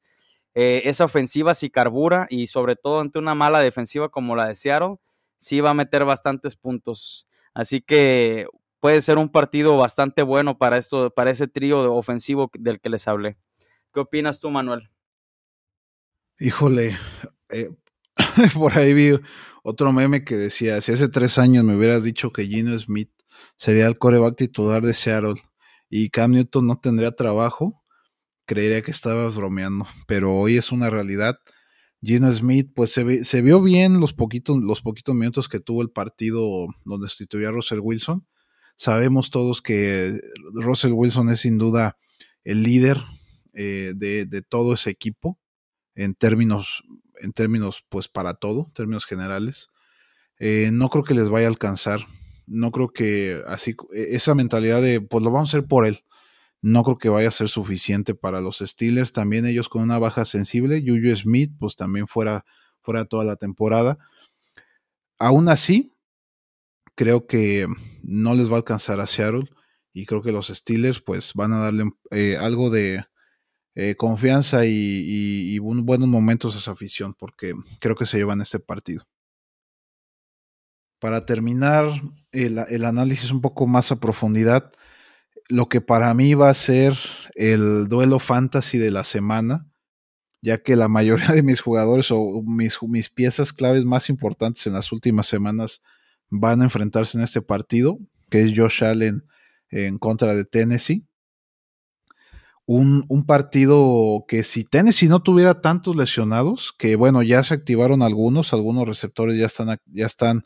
eh, 0.56 0.82
esa 0.86 1.06
ofensiva 1.06 1.54
si 1.54 1.70
carbura 1.70 2.28
y 2.30 2.48
sobre 2.48 2.76
todo 2.76 3.00
ante 3.00 3.20
una 3.20 3.36
mala 3.36 3.60
defensiva 3.60 4.10
como 4.10 4.36
la 4.36 4.48
de 4.48 4.56
Seattle, 4.56 4.98
sí 5.38 5.62
va 5.62 5.72
a 5.72 5.76
meter 5.76 6.06
bastantes 6.06 6.56
puntos. 6.56 7.28
Así 7.54 7.82
que 7.82 8.48
puede 8.80 9.02
ser 9.02 9.18
un 9.18 9.30
partido 9.30 9.78
bastante 9.78 10.24
bueno 10.24 10.58
para 10.58 10.78
esto, 10.78 11.12
para 11.12 11.32
ese 11.32 11.48
trío 11.48 11.94
ofensivo 11.94 12.50
del 12.58 12.80
que 12.80 12.90
les 12.90 13.08
hablé. 13.08 13.38
¿Qué 13.94 14.00
opinas 14.00 14.40
tú, 14.40 14.50
Manuel? 14.50 14.90
Híjole, 16.40 16.98
eh, 17.50 17.70
por 18.54 18.78
ahí 18.78 18.94
vi 18.94 19.20
otro 19.64 19.92
meme 19.92 20.24
que 20.24 20.38
decía, 20.38 20.80
si 20.82 20.92
hace 20.92 21.10
tres 21.10 21.38
años 21.38 21.64
me 21.64 21.76
hubieras 21.76 22.04
dicho 22.04 22.32
que 22.32 22.46
Gino 22.46 22.78
Smith 22.80 23.12
sería 23.56 23.88
el 23.88 23.98
coreback 23.98 24.36
titular 24.36 24.82
de 24.82 24.94
Seattle 24.94 25.42
y 25.90 26.10
Cam 26.10 26.32
Newton 26.32 26.68
no 26.68 26.80
tendría 26.80 27.12
trabajo, 27.12 27.79
creería 28.50 28.82
que 28.82 28.90
estabas 28.90 29.36
bromeando, 29.36 29.88
pero 30.08 30.34
hoy 30.36 30.58
es 30.58 30.72
una 30.72 30.90
realidad. 30.90 31.38
Gino 32.02 32.32
Smith, 32.32 32.72
pues 32.74 32.92
se, 32.92 33.24
se, 33.24 33.44
vio 33.44 33.62
bien 33.62 34.00
los 34.00 34.14
poquitos, 34.14 34.58
los 34.58 34.82
poquitos 34.82 35.14
minutos 35.14 35.48
que 35.48 35.60
tuvo 35.60 35.84
el 35.84 35.92
partido 35.92 36.68
donde 36.84 37.10
sustituyó 37.10 37.50
a 37.50 37.52
Russell 37.52 37.80
Wilson. 37.80 38.26
Sabemos 38.76 39.30
todos 39.30 39.62
que 39.62 40.20
Russell 40.54 40.94
Wilson 40.94 41.30
es 41.30 41.42
sin 41.42 41.60
duda 41.60 41.98
el 42.44 42.64
líder 42.64 42.98
eh, 43.54 43.94
de, 43.96 44.42
todo 44.42 44.74
ese 44.74 44.90
equipo 44.90 45.38
en 45.94 46.16
términos, 46.16 46.82
en 47.22 47.34
términos, 47.34 47.86
pues 47.88 48.08
para 48.08 48.34
todo, 48.34 48.72
términos 48.74 49.06
generales. 49.06 49.68
Eh, 50.40 50.72
no 50.74 50.90
creo 50.90 51.04
que 51.04 51.14
les 51.14 51.30
vaya 51.30 51.46
a 51.46 51.50
alcanzar. 51.50 52.08
No 52.48 52.72
creo 52.72 52.90
que 52.90 53.44
así, 53.46 53.76
e, 53.94 54.16
esa 54.16 54.34
mentalidad 54.34 54.82
de, 54.82 55.02
pues 55.02 55.24
lo 55.24 55.30
vamos 55.30 55.54
a 55.54 55.58
hacer 55.58 55.68
por 55.68 55.86
él. 55.86 56.00
No 56.62 56.84
creo 56.84 56.98
que 56.98 57.10
vaya 57.10 57.30
a 57.30 57.32
ser 57.32 57.50
suficiente 57.50 58.16
para 58.16 58.42
los 58.42 58.60
Steelers. 58.60 59.12
También 59.14 59.46
ellos 59.46 59.70
con 59.70 59.82
una 59.82 60.00
baja 60.00 60.26
sensible. 60.26 60.84
Juju 60.86 61.16
Smith, 61.16 61.52
pues 61.60 61.76
también 61.76 62.08
fuera, 62.08 62.46
fuera 62.82 63.06
toda 63.06 63.24
la 63.24 63.36
temporada. 63.36 63.98
Aún 65.18 65.50
así, 65.50 65.94
creo 66.96 67.28
que 67.28 67.68
no 68.04 68.36
les 68.36 68.50
va 68.50 68.56
a 68.56 68.58
alcanzar 68.58 69.00
a 69.00 69.08
Seattle. 69.08 69.50
Y 69.94 70.06
creo 70.06 70.22
que 70.22 70.32
los 70.32 70.48
Steelers, 70.48 71.02
pues 71.02 71.34
van 71.34 71.54
a 71.54 71.60
darle 71.60 71.92
eh, 72.12 72.38
algo 72.38 72.70
de, 72.70 73.04
eh, 73.82 73.96
confianza 73.96 74.66
y, 74.66 75.58
buenos 75.60 76.10
momentos 76.10 76.54
a 76.54 76.60
su 76.60 76.70
afición, 76.70 77.14
porque 77.14 77.54
creo 77.80 77.96
que 77.96 78.06
se 78.06 78.18
llevan 78.18 78.42
este 78.42 78.60
partido. 78.60 79.06
Para 81.00 81.26
terminar 81.26 81.86
el, 82.34 82.86
análisis 82.86 83.32
un 83.32 83.40
poco 83.40 83.68
más 83.68 83.92
a 83.94 84.00
profundidad, 84.02 84.74
lo 85.50 85.68
que 85.68 85.82
para 85.82 86.14
mí 86.14 86.36
va 86.36 86.50
a 86.50 86.54
ser 86.54 86.96
el 87.36 87.88
duelo 87.88 88.20
fantasy 88.20 88.78
de 88.78 88.92
la 88.92 89.04
semana, 89.04 89.68
ya 90.42 90.62
que 90.62 90.76
la 90.76 90.88
mayoría 90.88 91.30
de 91.30 91.44
mis 91.44 91.60
jugadores 91.60 92.12
o 92.12 92.42
mis, 92.44 92.78
mis 92.84 93.10
piezas 93.10 93.52
claves 93.52 93.84
más 93.84 94.10
importantes 94.10 94.66
en 94.68 94.74
las 94.74 94.92
últimas 94.92 95.26
semanas 95.26 95.82
van 96.30 96.62
a 96.62 96.66
enfrentarse 96.66 97.18
en 97.18 97.24
este 97.24 97.42
partido, 97.42 97.98
que 98.30 98.44
es 98.44 98.54
Josh 98.56 98.84
Allen 98.84 99.26
en 99.70 99.98
contra 99.98 100.36
de 100.36 100.46
Tennessee. 100.46 101.06
Un, 102.72 103.26
partido 103.26 104.26
que 104.28 104.44
si 104.44 104.64
Tennessee 104.64 105.08
no 105.08 105.24
tuviera 105.24 105.60
tantos 105.60 105.96
lesionados, 105.96 106.72
que 106.78 106.96
bueno, 106.96 107.24
ya 107.24 107.42
se 107.42 107.56
activaron 107.56 108.04
algunos, 108.04 108.54
algunos 108.54 108.88
receptores 108.88 109.40
ya 109.40 109.48
están, 109.48 109.80
ya 109.88 110.06
están 110.06 110.46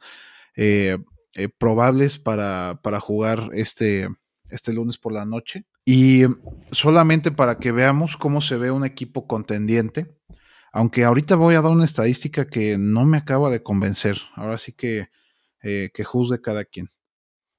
eh, 0.56 0.98
eh, 1.34 1.50
probables 1.50 2.20
para, 2.20 2.80
para, 2.82 3.02
jugar 3.02 3.50
este, 3.52 4.08
este 4.54 4.72
lunes 4.72 4.98
por 4.98 5.12
la 5.12 5.26
noche. 5.26 5.66
Y 5.86 6.24
solamente 6.72 7.32
para 7.32 7.58
que 7.58 7.72
veamos 7.72 8.16
cómo 8.18 8.42
se 8.42 8.58
ve 8.58 8.72
un 8.72 8.86
equipo 8.86 9.28
contendiente, 9.28 10.16
aunque 10.72 11.04
ahorita 11.04 11.36
voy 11.36 11.56
a 11.56 11.62
dar 11.62 11.72
una 11.72 11.86
estadística 11.86 12.48
que 12.48 12.78
no 12.78 13.06
me 13.06 13.18
acaba 13.18 13.50
de 13.50 13.64
convencer, 13.64 14.20
ahora 14.36 14.58
sí 14.58 14.74
que, 14.74 15.10
eh, 15.62 15.92
que 15.94 16.04
juzgue 16.04 16.42
cada 16.42 16.66
quien. 16.66 16.90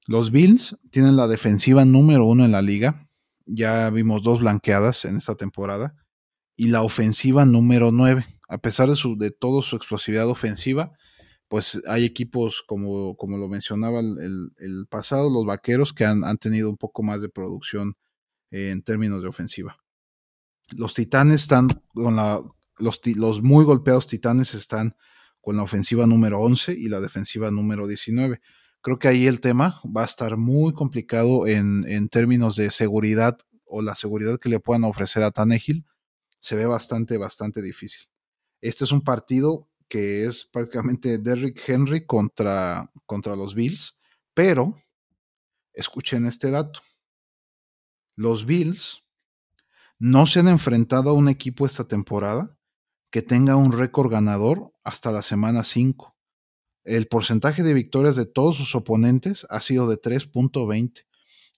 Los 0.07 0.31
Bills 0.31 0.79
tienen 0.91 1.17
la 1.17 1.27
defensiva 1.27 1.85
número 1.85 2.27
uno 2.27 2.45
en 2.45 2.53
la 2.53 2.63
liga, 2.63 3.09
ya 3.47 3.91
vimos 3.91 4.23
dos 4.23 4.41
blanqueadas 4.41 5.05
en 5.05 5.17
esta 5.17 5.35
temporada, 5.35 5.95
y 6.57 6.69
la 6.69 6.83
ofensiva 6.83 7.45
número 7.45 7.93
9. 7.93 8.27
A 8.49 8.59
pesar 8.59 8.89
de, 8.89 8.97
su, 8.97 9.17
de 9.17 9.31
toda 9.31 9.63
su 9.63 9.77
explosividad 9.77 10.29
ofensiva, 10.29 10.93
pues 11.55 11.81
hay 11.87 12.05
equipos, 12.05 12.65
como, 12.67 13.17
como 13.17 13.39
lo 13.39 13.47
mencionaba 13.47 14.01
el, 14.01 14.87
pasado, 14.91 15.31
los 15.31 15.47
vaqueros, 15.47 15.93
que 15.93 16.05
han, 16.05 16.25
han, 16.25 16.37
tenido 16.37 16.69
un 16.69 16.77
poco 16.77 17.05
más 17.05 17.21
de 17.21 17.29
producción 17.29 17.97
en 18.51 18.83
términos 18.83 19.23
de 19.23 19.29
ofensiva. 19.29 19.79
Los 20.71 20.95
titanes 20.95 21.43
están 21.43 21.69
con 21.95 22.17
la. 22.17 22.43
Los, 22.79 23.01
los 23.15 23.41
muy 23.41 23.65
golpeados 23.65 24.09
titanes 24.09 24.53
están 24.55 24.97
con 25.41 25.57
la 25.57 25.63
ofensiva 25.63 26.09
número 26.09 26.41
11 26.41 26.73
y 26.73 26.89
la 26.89 26.99
defensiva 26.99 27.53
número 27.53 27.87
19 27.87 28.41
creo 28.81 28.99
que 28.99 29.07
ahí 29.07 29.29
el 29.29 29.41
tema 29.41 29.81
va 29.97 30.03
a 30.03 30.07
estar 30.07 30.37
muy 30.37 30.73
complicado 30.73 31.47
en, 31.47 31.85
en 31.87 32.09
términos 32.09 32.57
de 32.57 32.73
seguridad 32.73 33.39
o 33.65 33.81
la 33.81 33.95
seguridad 33.95 34.41
que 34.41 34.49
le 34.49 34.59
puedan 34.59 34.83
ofrecer 34.83 35.23
a 35.23 35.31
Tannehill. 35.31 35.87
Se 36.41 36.57
ve 36.57 36.67
bastante, 36.67 37.17
bastante 37.17 37.63
difícil. 37.63 38.09
Este 38.61 38.83
es 38.83 38.91
un 38.91 39.03
partido 39.03 39.69
que 39.89 40.25
es 40.25 40.45
prácticamente 40.45 41.19
Derrick 41.19 41.61
Henry 41.67 42.07
contra, 42.07 42.91
contra 43.07 43.37
los 43.37 43.55
Bills, 43.55 43.97
pero 44.35 44.77
escuchen 45.73 46.27
este 46.27 46.51
dato. 46.51 46.81
Los 48.17 48.47
Bills 48.47 49.03
no 49.99 50.27
se 50.27 50.41
han 50.41 50.49
enfrentado 50.49 51.11
a 51.11 51.15
un 51.15 51.29
equipo 51.29 51.67
esta 51.67 51.87
temporada 51.87 52.59
que 53.11 53.23
tenga 53.23 53.57
un 53.57 53.73
récord 53.73 54.11
ganador 54.11 54.73
hasta 54.83 55.13
la 55.13 55.23
semana 55.23 55.65
5 55.65 56.15
el 56.85 57.07
porcentaje 57.07 57.63
de 57.63 57.75
victorias 57.75 58.15
de 58.15 58.27
todos 58.27 58.57
sus 58.57 58.75
oponentes 58.75 59.47
ha 59.51 59.61
sido 59.61 59.89
de 59.89 60.01
3.20. 60.01 61.07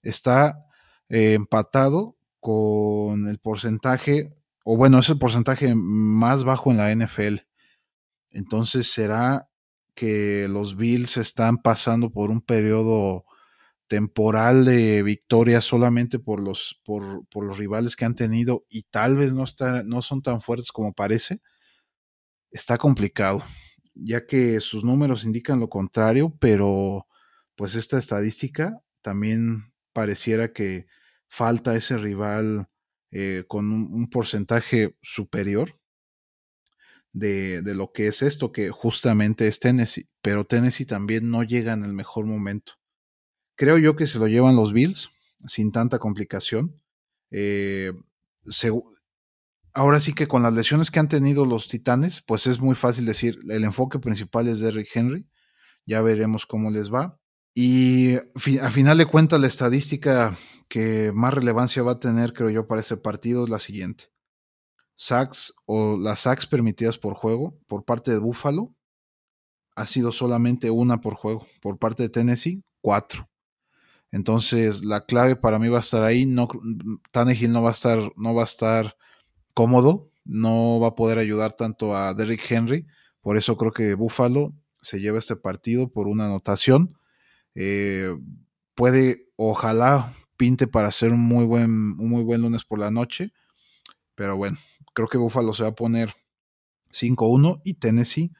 Está 0.02 0.66
eh, 1.08 1.34
empatado 1.34 2.16
con 2.40 3.26
el 3.26 3.38
porcentaje, 3.38 4.36
o 4.64 4.76
bueno, 4.76 5.00
es 5.00 5.08
el 5.08 5.18
porcentaje 5.18 5.74
más 5.74 6.44
bajo 6.44 6.70
en 6.70 6.76
la 6.76 6.94
NFL. 6.94 7.38
Entonces, 8.37 8.88
¿será 8.92 9.49
que 9.94 10.46
los 10.49 10.77
Bills 10.77 11.16
están 11.16 11.59
pasando 11.59 12.11
por 12.11 12.31
un 12.31 12.42
periodo 12.42 13.25
temporal 13.88 14.64
de 14.64 15.03
victorias 15.03 15.64
solamente 15.64 16.18
por 16.18 16.40
los, 16.40 16.81
por, 16.85 17.27
por 17.29 17.44
los 17.44 17.59
rivales 17.59 17.96
que 17.96 18.05
han 18.05 18.16
tenido 18.16 18.64
y 18.68 18.83
tal 18.85 19.16
vez 19.16 19.33
no, 19.33 19.44
está, 19.44 19.85
no 19.85 20.03
son 20.03 20.22
tan 20.22 20.40
fuertes 20.40 20.72
como 20.72 20.92
parece? 20.92 21.40
Está 22.51 22.79
complicado 22.79 23.42
ya 23.96 24.27
que 24.27 24.61
sus 24.61 24.85
números 24.85 25.25
indican 25.25 25.61
lo 25.61 25.68
contrario, 25.68 26.37
pero 26.38 27.07
pues 27.57 27.75
esta 27.75 27.99
estadística 27.99 28.81
también 29.01 29.72
pareciera 29.92 30.53
que 30.53 30.87
falta 31.29 31.75
ese 31.75 31.96
rival 31.96 32.68
eh, 33.11 33.44
con 33.49 33.72
un, 33.72 34.11
porcentaje 34.11 34.96
superior 35.01 35.79
de, 37.16 37.62
de, 37.62 37.74
lo 37.74 37.92
que 37.92 38.09
es 38.09 38.20
esto, 38.20 38.52
que 38.52 38.70
justamente 38.70 39.48
es 39.48 39.59
Tennessee, 39.59 40.09
pero 40.20 40.44
Tennessee 40.44 40.85
también 40.85 41.31
no 41.31 41.42
llega 41.42 41.72
en 41.72 41.83
el 41.83 41.94
mejor 41.94 42.26
momento. 42.26 42.74
Creo 43.57 43.79
yo 43.79 43.96
que 43.96 44.07
se 44.07 44.18
lo 44.18 44.29
llevan 44.29 44.55
los 44.55 44.74
Bills 44.74 45.09
sin 45.46 45.72
tanta 45.72 45.98
complicación. 45.98 46.83
Eh, 47.31 47.92
ahora 49.72 50.00
sí 50.00 50.12
que 50.12 50.29
con 50.29 50.42
las 50.42 50.52
lesiones 50.52 50.90
que 50.90 50.98
han 50.98 51.09
tenido 51.09 51.46
los 51.46 51.68
Titanes, 51.68 52.20
pues 52.20 52.46
es 52.46 52.61
muy 52.61 52.74
fácil 52.74 53.07
decir, 53.07 53.38
el 53.48 53.64
enfoque 53.64 53.98
principal 53.98 54.46
es 54.48 54.61
Derrick 54.61 54.88
Henry, 54.94 55.26
ya 55.87 56.02
veremos 56.02 56.44
cómo 56.44 56.70
les 56.70 56.92
va. 56.92 57.18
Y 57.55 58.16
a 58.61 58.70
final 58.70 58.98
de 58.98 59.07
cuentas, 59.07 59.40
la 59.40 59.46
estadística 59.46 60.37
que 60.68 61.12
más 61.14 61.33
relevancia 61.33 61.83
va 61.83 61.92
a 61.92 62.00
tener, 62.00 62.35
creo 62.35 62.50
yo, 62.50 62.66
para 62.66 62.83
ese 62.83 62.98
partido 62.98 63.44
es 63.44 63.50
la 63.50 63.59
siguiente. 63.59 64.11
Sacks 64.96 65.54
o 65.66 65.96
las 65.96 66.20
sacks 66.20 66.46
permitidas 66.46 66.98
por 66.98 67.14
juego 67.14 67.59
por 67.68 67.85
parte 67.85 68.11
de 68.11 68.18
Buffalo 68.18 68.74
ha 69.76 69.87
sido 69.87 70.11
solamente 70.11 70.70
una 70.70 71.00
por 71.00 71.14
juego. 71.14 71.46
Por 71.61 71.78
parte 71.78 72.02
de 72.02 72.09
Tennessee, 72.09 72.62
cuatro. 72.80 73.28
Entonces, 74.10 74.85
la 74.85 75.02
clave 75.02 75.37
para 75.37 75.58
mí 75.58 75.68
va 75.68 75.79
a 75.79 75.81
estar 75.81 76.02
ahí. 76.02 76.25
No, 76.25 76.48
Tannehill 77.10 77.52
no 77.52 77.62
va 77.62 77.71
a 77.71 77.73
estar, 77.73 78.12
no 78.16 78.35
va 78.35 78.42
a 78.42 78.46
estar 78.46 78.96
cómodo, 79.52 80.10
no 80.27 80.81
va 80.81 80.88
a 80.88 80.94
poder 80.94 81.18
ayudar 81.18 81.52
tanto 81.52 81.96
a 81.96 82.12
Derrick 82.12 82.50
Henry, 82.50 82.87
por 83.23 83.37
eso 83.37 83.56
creo 83.56 83.73
que 83.73 83.94
Buffalo 83.94 84.52
se 84.83 85.00
lleva 85.00 85.18
este 85.18 85.35
partido 85.35 85.88
por 85.88 86.08
una 86.08 86.27
anotación. 86.27 86.98
Eh, 87.54 88.14
puede, 88.75 89.31
ojalá, 89.37 90.12
pinte 90.37 90.66
para 90.66 90.88
hacer 90.88 91.12
un 91.12 91.21
muy 91.21 91.44
buen, 91.44 91.71
un 91.98 92.08
muy 92.08 92.23
buen 92.23 92.42
lunes 92.42 92.64
por 92.64 92.79
la 92.79 92.90
noche, 92.90 93.33
pero 94.14 94.37
bueno, 94.37 94.58
creo 94.97 95.09
que 95.09 95.19
Buffalo 95.19 95.53
se 95.53 95.63
va 95.63 95.69
a 95.69 95.75
poner 95.75 96.15
5-1 96.90 97.61
y 97.65 97.75
Tennessee 97.75 98.33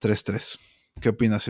3-3. 0.00 0.58
¿Qué 1.00 1.08
opinas, 1.08 1.48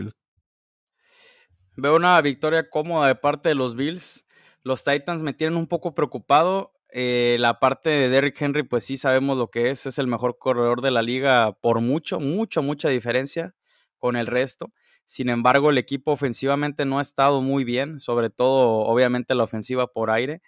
Veo 1.75 1.97
una 1.97 2.19
victoria 2.21 2.69
cómoda 2.69 3.07
de 3.07 3.15
parte 3.15 3.49
de 3.49 3.55
los 3.55 3.75
Bills. 3.75 4.25
Los 4.63 4.85
Titans 4.85 5.23
me 5.23 5.33
tienen 5.33 5.57
un 5.57 5.67
poco 5.67 5.93
preocupado 5.93 6.71
Eh, 6.97 7.35
la 7.41 7.59
parte 7.59 7.89
de 7.89 8.07
Derrick 8.07 8.41
Henry, 8.41 8.63
pues 8.63 8.85
sí 8.85 8.95
sabemos 8.95 9.37
lo 9.37 9.49
que 9.49 9.69
es. 9.69 9.85
Es 9.85 9.99
el 9.99 10.07
mejor 10.07 10.37
corredor 10.37 10.81
de 10.81 10.91
la 10.91 11.01
liga 11.01 11.51
por 11.59 11.81
mucho, 11.81 12.21
mucho, 12.21 12.63
mucha 12.63 12.87
diferencia 12.87 13.53
con 13.97 14.15
el 14.15 14.27
resto. 14.27 14.71
Sin 15.03 15.27
embargo, 15.27 15.71
el 15.71 15.77
equipo 15.77 16.13
ofensivamente 16.13 16.85
no 16.85 16.99
ha 16.99 17.01
estado 17.01 17.41
muy 17.41 17.65
bien, 17.65 17.99
sobre 17.99 18.29
todo, 18.29 18.85
obviamente, 18.85 19.35
la 19.35 19.43
ofensiva 19.43 19.87
por 19.87 20.09
aire. 20.09 20.41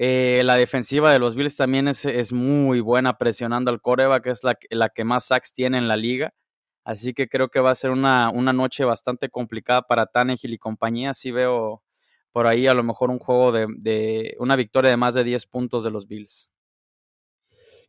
Eh, 0.00 0.42
la 0.44 0.54
defensiva 0.54 1.12
de 1.12 1.18
los 1.18 1.34
Bills 1.34 1.56
también 1.56 1.88
es, 1.88 2.32
muy 2.32 2.80
buena 2.80 3.18
presionando 3.18 3.72
al 3.72 3.80
coreback, 3.80 4.22
que 4.22 4.30
es 4.30 4.44
la, 4.44 4.56
la, 4.70 4.90
que 4.90 5.02
más 5.02 5.24
sacks 5.24 5.52
tiene 5.52 5.76
en 5.76 5.88
la 5.88 5.96
liga. 5.96 6.32
Así 6.84 7.12
que 7.14 7.28
creo 7.28 7.48
que 7.48 7.60
va 7.60 7.72
a 7.72 7.74
ser 7.74 7.90
una, 7.90 8.30
una 8.30 8.52
noche 8.52 8.84
bastante 8.84 9.28
complicada 9.28 9.82
para 9.82 10.06
Tannehill 10.06 10.54
y 10.54 10.58
compañía. 10.58 11.14
Sí 11.14 11.32
veo 11.32 11.82
por 12.32 12.46
ahí 12.46 12.68
a 12.68 12.74
lo 12.74 12.84
mejor 12.84 13.10
un 13.10 13.18
juego 13.18 13.50
de, 13.52 13.66
de 13.76 14.36
una 14.38 14.54
victoria 14.56 14.90
de 14.90 14.96
más 14.96 15.14
de 15.14 15.24
10 15.24 15.46
puntos 15.46 15.82
de 15.82 15.90
los 15.90 16.06
Bills. 16.06 16.50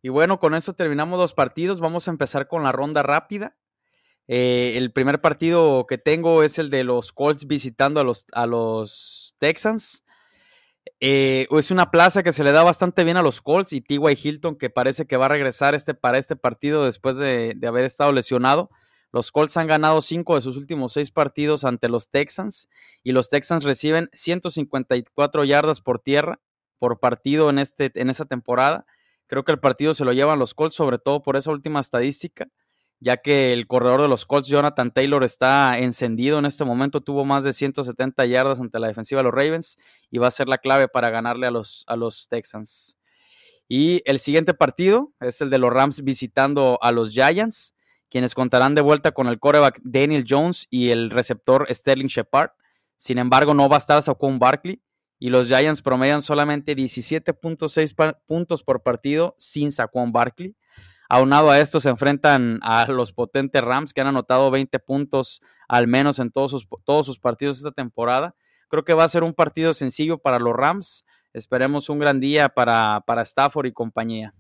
Y 0.02 0.10
bueno, 0.10 0.40
con 0.40 0.56
eso 0.56 0.74
terminamos 0.74 1.20
los 1.20 1.34
partidos. 1.34 1.80
Vamos 1.80 2.08
a 2.08 2.12
empezar 2.12 2.48
con 2.48 2.64
la 2.64 2.72
ronda 2.72 3.04
rápida. 3.04 3.56
Eh, 4.28 4.74
el 4.78 4.92
primer 4.94 5.22
partido 5.22 5.86
que 5.88 5.98
tengo 5.98 6.44
es 6.44 6.60
el 6.60 6.70
de 6.70 6.84
los 6.84 7.12
Colts 7.12 7.48
visitando 7.48 8.00
a 8.00 8.04
los, 8.04 8.26
a 8.32 8.46
los 8.46 9.36
Texans. 9.40 10.04
Eh, 11.00 11.48
es 11.52 11.72
una 11.72 11.92
plaza 11.92 12.24
que 12.24 12.32
se 12.32 12.44
le 12.44 12.52
da 12.52 12.64
bastante 12.64 13.04
bien 13.04 13.18
a 13.18 13.22
los 13.22 13.42
Colts 13.42 13.74
y 13.74 13.82
T.Y. 13.82 14.18
Hilton 14.22 14.58
que 14.58 14.70
parece 14.70 15.06
que 15.08 15.18
va 15.18 15.26
a 15.26 15.30
regresar 15.30 15.76
este, 15.76 15.94
para 15.94 16.18
este 16.18 16.36
partido 16.36 16.86
después 16.86 17.18
de, 17.18 17.54
de, 17.56 17.68
haber 17.68 17.86
estado 17.86 18.12
lesionado. 18.12 18.70
Los 19.12 19.32
Colts 19.32 19.58
han 19.58 19.68
ganado 19.68 20.02
cinco 20.02 20.36
de 20.36 20.42
sus 20.42 20.56
últimos 20.58 20.94
seis 20.94 21.12
partidos 21.12 21.66
ante 21.66 21.90
los 21.90 22.10
Texans 22.10 22.70
y 23.04 23.12
los 23.12 23.30
Texans 23.30 23.64
reciben 23.64 24.10
154 24.14 25.44
yardas 25.46 25.82
por 25.82 26.00
tierra 26.00 26.40
por 26.78 27.00
partido 27.00 27.50
en, 27.50 27.60
este, 27.60 27.92
en 27.96 28.10
esta 28.10 28.26
temporada. 28.26 28.86
Creo 29.28 29.44
que 29.44 29.52
el 29.52 29.60
partido 29.60 29.94
se 29.94 30.06
lo 30.06 30.14
llevan 30.14 30.40
los 30.40 30.54
Colts, 30.54 30.76
sobre 30.76 30.98
todo 30.98 31.22
por 31.22 31.36
esa 31.36 31.52
última 31.52 31.80
estadística 31.80 32.50
ya 33.00 33.18
que 33.18 33.54
el 33.54 33.68
corredor 33.68 34.02
de 34.02 34.08
los 34.08 34.26
Colts, 34.26 34.48
Jonathan 34.48 34.92
Taylor, 34.92 35.24
está 35.24 35.78
encendido 35.80 36.40
en 36.40 36.46
este 36.46 36.66
momento, 36.66 37.02
tuvo 37.02 37.26
más 37.26 37.44
de 37.44 37.54
170 37.54 38.26
yardas 38.26 38.60
ante 38.60 38.80
la 38.80 38.88
defensiva 38.88 39.20
de 39.20 39.24
los 39.24 39.34
Ravens 39.34 39.78
y 40.12 40.18
va 40.18 40.28
a 40.28 40.32
ser 40.32 40.48
la 40.48 40.58
clave 40.58 40.88
para 40.88 41.10
ganarle 41.10 41.48
a 41.48 41.52
los, 41.52 41.86
a 41.88 41.96
los 41.96 42.28
Texans. 42.28 42.98
Y 43.68 44.02
el 44.06 44.20
siguiente 44.20 44.54
partido 44.54 45.14
es 45.22 45.42
el 45.42 45.50
de 45.50 45.60
los 45.60 45.72
Rams 45.72 46.04
visitando 46.04 46.80
a 46.82 46.92
los 46.92 47.12
Giants, 47.12 47.76
quienes 48.10 48.34
contarán 48.34 48.76
de 48.76 48.82
vuelta 48.82 49.12
con 49.12 49.28
el 49.28 49.40
coreback 49.40 49.80
Daniel 49.84 50.26
Jones 50.28 50.68
y 50.70 50.90
el 50.90 51.12
receptor 51.12 51.68
Sterling 51.70 52.08
Shepard. 52.08 52.50
Sin 52.98 53.20
embargo, 53.20 53.54
no 53.54 53.70
va 53.70 53.76
a 53.76 53.80
estar 53.80 54.02
Saquon 54.02 54.40
Barkley 54.40 54.82
y 55.20 55.30
los 55.30 55.48
Giants 55.48 55.82
promedian 55.82 56.22
solamente 56.22 56.76
17.6 56.76 58.18
puntos 58.26 58.64
por 58.64 58.82
partido 58.82 59.36
sin 59.38 59.72
Saquon 59.72 60.12
Barkley. 60.12 60.56
Aunado 61.12 61.50
a 61.50 61.60
esto, 61.60 61.80
se 61.80 61.90
enfrentan 61.90 62.60
a 62.62 62.86
los 62.86 63.12
potentes 63.14 63.64
Rams 63.64 63.94
que 63.94 64.02
han 64.02 64.08
anotado 64.08 64.52
20 64.52 64.78
puntos 64.78 65.42
al 65.68 65.88
menos 65.88 66.20
en 66.20 66.30
todos 66.30 66.52
sus, 66.52 66.68
todos 66.86 67.08
sus 67.08 67.18
partidos 67.18 67.58
esta 67.58 67.72
temporada. 67.72 68.36
Creo 68.70 68.86
que 68.86 68.94
va 68.94 69.06
a 69.06 69.10
ser 69.10 69.24
un 69.24 69.34
partido 69.34 69.74
sencillo 69.74 70.20
para 70.20 70.38
los 70.38 70.56
Rams. 70.56 71.06
Esperemos 71.34 71.90
un 71.90 71.98
gran 71.98 72.20
día 72.20 72.50
para, 72.50 73.04
para 73.08 73.24
Stafford 73.24 73.66
y 73.66 73.72
compañía. 73.72 74.36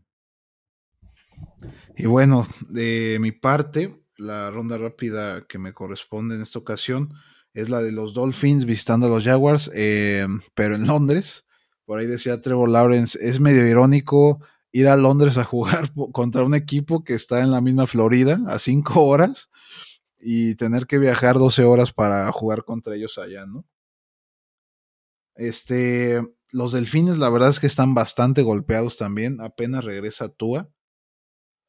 Y 1.97 2.05
bueno, 2.05 2.47
de 2.67 3.17
mi 3.19 3.31
parte, 3.31 3.99
la 4.15 4.51
ronda 4.51 4.77
rápida 4.77 5.47
que 5.47 5.57
me 5.57 5.73
corresponde 5.73 6.35
en 6.35 6.43
esta 6.43 6.59
ocasión 6.59 7.13
es 7.53 7.69
la 7.69 7.81
de 7.81 7.91
los 7.91 8.13
Dolphins 8.13 8.65
visitando 8.65 9.07
a 9.07 9.09
los 9.09 9.25
Jaguars, 9.25 9.71
eh, 9.73 10.27
pero 10.53 10.75
en 10.75 10.85
Londres. 10.85 11.45
Por 11.85 11.97
ahí 11.97 12.05
decía 12.05 12.41
Trevor 12.41 12.69
Lawrence, 12.69 13.17
es 13.19 13.39
medio 13.39 13.67
irónico 13.67 14.39
ir 14.71 14.87
a 14.87 14.95
Londres 14.95 15.37
a 15.37 15.43
jugar 15.43 15.91
contra 16.11 16.43
un 16.43 16.55
equipo 16.55 17.03
que 17.03 17.13
está 17.13 17.41
en 17.41 17.51
la 17.51 17.61
misma 17.61 17.87
Florida 17.87 18.39
a 18.47 18.59
cinco 18.59 19.03
horas 19.05 19.49
y 20.19 20.55
tener 20.55 20.85
que 20.85 20.99
viajar 20.99 21.37
12 21.37 21.63
horas 21.63 21.93
para 21.93 22.31
jugar 22.31 22.63
contra 22.65 22.95
ellos 22.95 23.17
allá, 23.17 23.45
¿no? 23.45 23.65
Este, 25.35 26.21
los 26.51 26.73
delfines 26.73 27.17
la 27.17 27.29
verdad 27.29 27.49
es 27.49 27.59
que 27.61 27.67
están 27.67 27.93
bastante 27.93 28.41
golpeados 28.41 28.97
también, 28.97 29.39
apenas 29.39 29.85
regresa 29.85 30.27
Tua. 30.27 30.69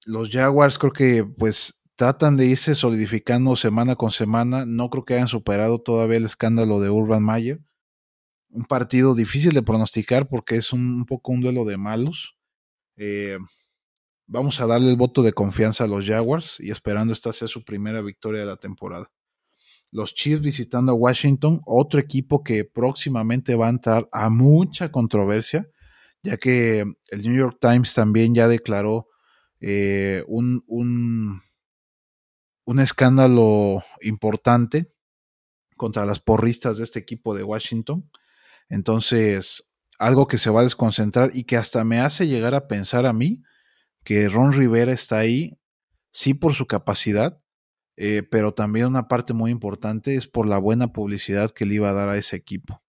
Los 0.05 0.31
Jaguars 0.31 0.79
creo 0.79 0.93
que 0.93 1.25
pues 1.25 1.81
tratan 1.95 2.37
de 2.37 2.47
irse 2.47 2.75
solidificando 2.75 3.55
semana 3.55 3.95
con 3.95 4.11
semana, 4.11 4.65
no 4.67 4.91
creo 4.91 5.05
que 5.05 5.15
hayan 5.15 5.29
superado 5.29 5.81
todavía 5.81 6.17
el 6.17 6.25
escándalo 6.25 6.81
de 6.81 6.91
Urban 6.91 7.23
Mayer. 7.23 7.61
Un 8.49 8.65
partido 8.65 9.15
difícil 9.15 9.53
de 9.53 9.63
pronosticar 9.63 10.29
porque 10.29 10.57
es 10.57 10.73
un, 10.73 10.95
un 10.95 11.07
poco 11.07 11.31
un 11.31 11.43
duelo 11.43 11.65
de 11.65 11.77
malos. 11.77 12.35
Eh, 13.03 13.39
vamos 14.27 14.61
a 14.61 14.67
darle 14.67 14.91
el 14.91 14.97
voto 14.99 15.23
de 15.23 15.33
confianza 15.33 15.85
a 15.85 15.87
los 15.87 16.05
Jaguars 16.05 16.57
y 16.59 16.71
esperando 16.71 17.15
esta 17.15 17.33
sea 17.33 17.49
su 17.49 17.65
primera 17.65 18.03
victoria 18.03 18.41
de 18.41 18.47
la 18.47 18.59
temporada. 18.59 19.11
Los 19.91 20.13
Chiefs 20.13 20.43
visitando 20.43 20.93
a 20.93 20.95
Washington, 20.95 21.63
otro 21.65 21.99
equipo 21.99 22.45
que 22.45 22.67
próximamente 22.67 23.55
va 23.55 23.69
a 23.69 23.71
entrar 23.71 24.07
a 24.13 24.29
mucha 24.29 24.93
controversia, 24.93 25.67
ya 26.23 26.37
que 26.37 26.85
el 27.07 27.23
New 27.23 27.35
York 27.35 27.57
Times 27.59 27.95
también 27.95 28.35
ya 28.35 28.49
declaró 28.49 29.09
eh, 29.61 30.23
un, 30.29 30.63
un, 30.67 31.41
un 32.67 32.81
escándalo 32.81 33.83
importante 34.03 34.93
contra 35.75 36.05
las 36.05 36.21
porristas 36.21 36.77
de 36.77 36.85
este 36.85 36.99
equipo 36.99 37.35
de 37.35 37.45
Washington. 37.45 38.11
Entonces, 38.69 39.70
algo 40.01 40.27
que 40.27 40.39
se 40.39 40.49
va 40.49 40.63
a 40.63 40.65
desconcentrar 40.65 41.31
y 41.35 41.45
que 41.45 41.59
hasta 41.59 41.85
me 41.85 42.01
hace 42.01 42.27
llegar 42.27 42.55
a 42.55 42.67
pensar 42.67 43.05
a 43.05 43.13
mí 43.13 43.43
que 44.03 44.31
Ron 44.31 44.55
Rivera 44.55 44.93
está 44.93 45.19
ahí, 45.19 45.59
sí 46.11 46.33
por 46.33 46.55
su 46.55 46.67
capacidad, 46.67 47.39
eh, 47.99 48.23
pero 48.23 48.55
también 48.55 48.87
una 48.87 49.09
parte 49.09 49.35
muy 49.35 49.51
importante 49.51 50.15
es 50.15 50.27
por 50.27 50.47
la 50.47 50.57
buena 50.57 50.89
publicidad 50.89 51.51
que 51.51 51.67
le 51.67 51.75
iba 51.75 51.91
a 51.91 51.93
dar 51.93 52.09
a 52.09 52.17
ese 52.17 52.35
equipo. 52.35 52.83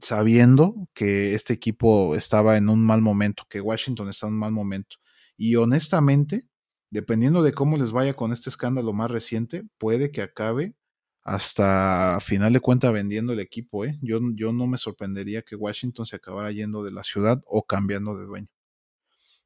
Sabiendo 0.00 0.88
que 0.94 1.34
este 1.34 1.52
equipo 1.52 2.16
estaba 2.16 2.56
en 2.56 2.70
un 2.70 2.86
mal 2.86 3.02
momento, 3.02 3.44
que 3.50 3.60
Washington 3.60 4.08
está 4.08 4.26
en 4.26 4.32
un 4.32 4.38
mal 4.38 4.52
momento. 4.52 4.96
Y 5.36 5.56
honestamente, 5.56 6.48
dependiendo 6.90 7.42
de 7.42 7.52
cómo 7.52 7.76
les 7.76 7.92
vaya 7.92 8.14
con 8.14 8.32
este 8.32 8.48
escándalo 8.48 8.94
más 8.94 9.10
reciente, 9.10 9.64
puede 9.76 10.10
que 10.10 10.22
acabe 10.22 10.74
hasta 11.22 12.18
final 12.20 12.52
de 12.52 12.60
cuenta 12.60 12.90
vendiendo 12.90 13.32
el 13.32 13.40
equipo. 13.40 13.84
¿eh? 13.84 13.98
Yo, 14.02 14.20
yo 14.34 14.52
no 14.52 14.66
me 14.66 14.78
sorprendería 14.78 15.42
que 15.42 15.56
Washington 15.56 16.06
se 16.06 16.16
acabara 16.16 16.50
yendo 16.50 16.82
de 16.82 16.92
la 16.92 17.04
ciudad 17.04 17.42
o 17.46 17.64
cambiando 17.64 18.16
de 18.16 18.26
dueño. 18.26 18.48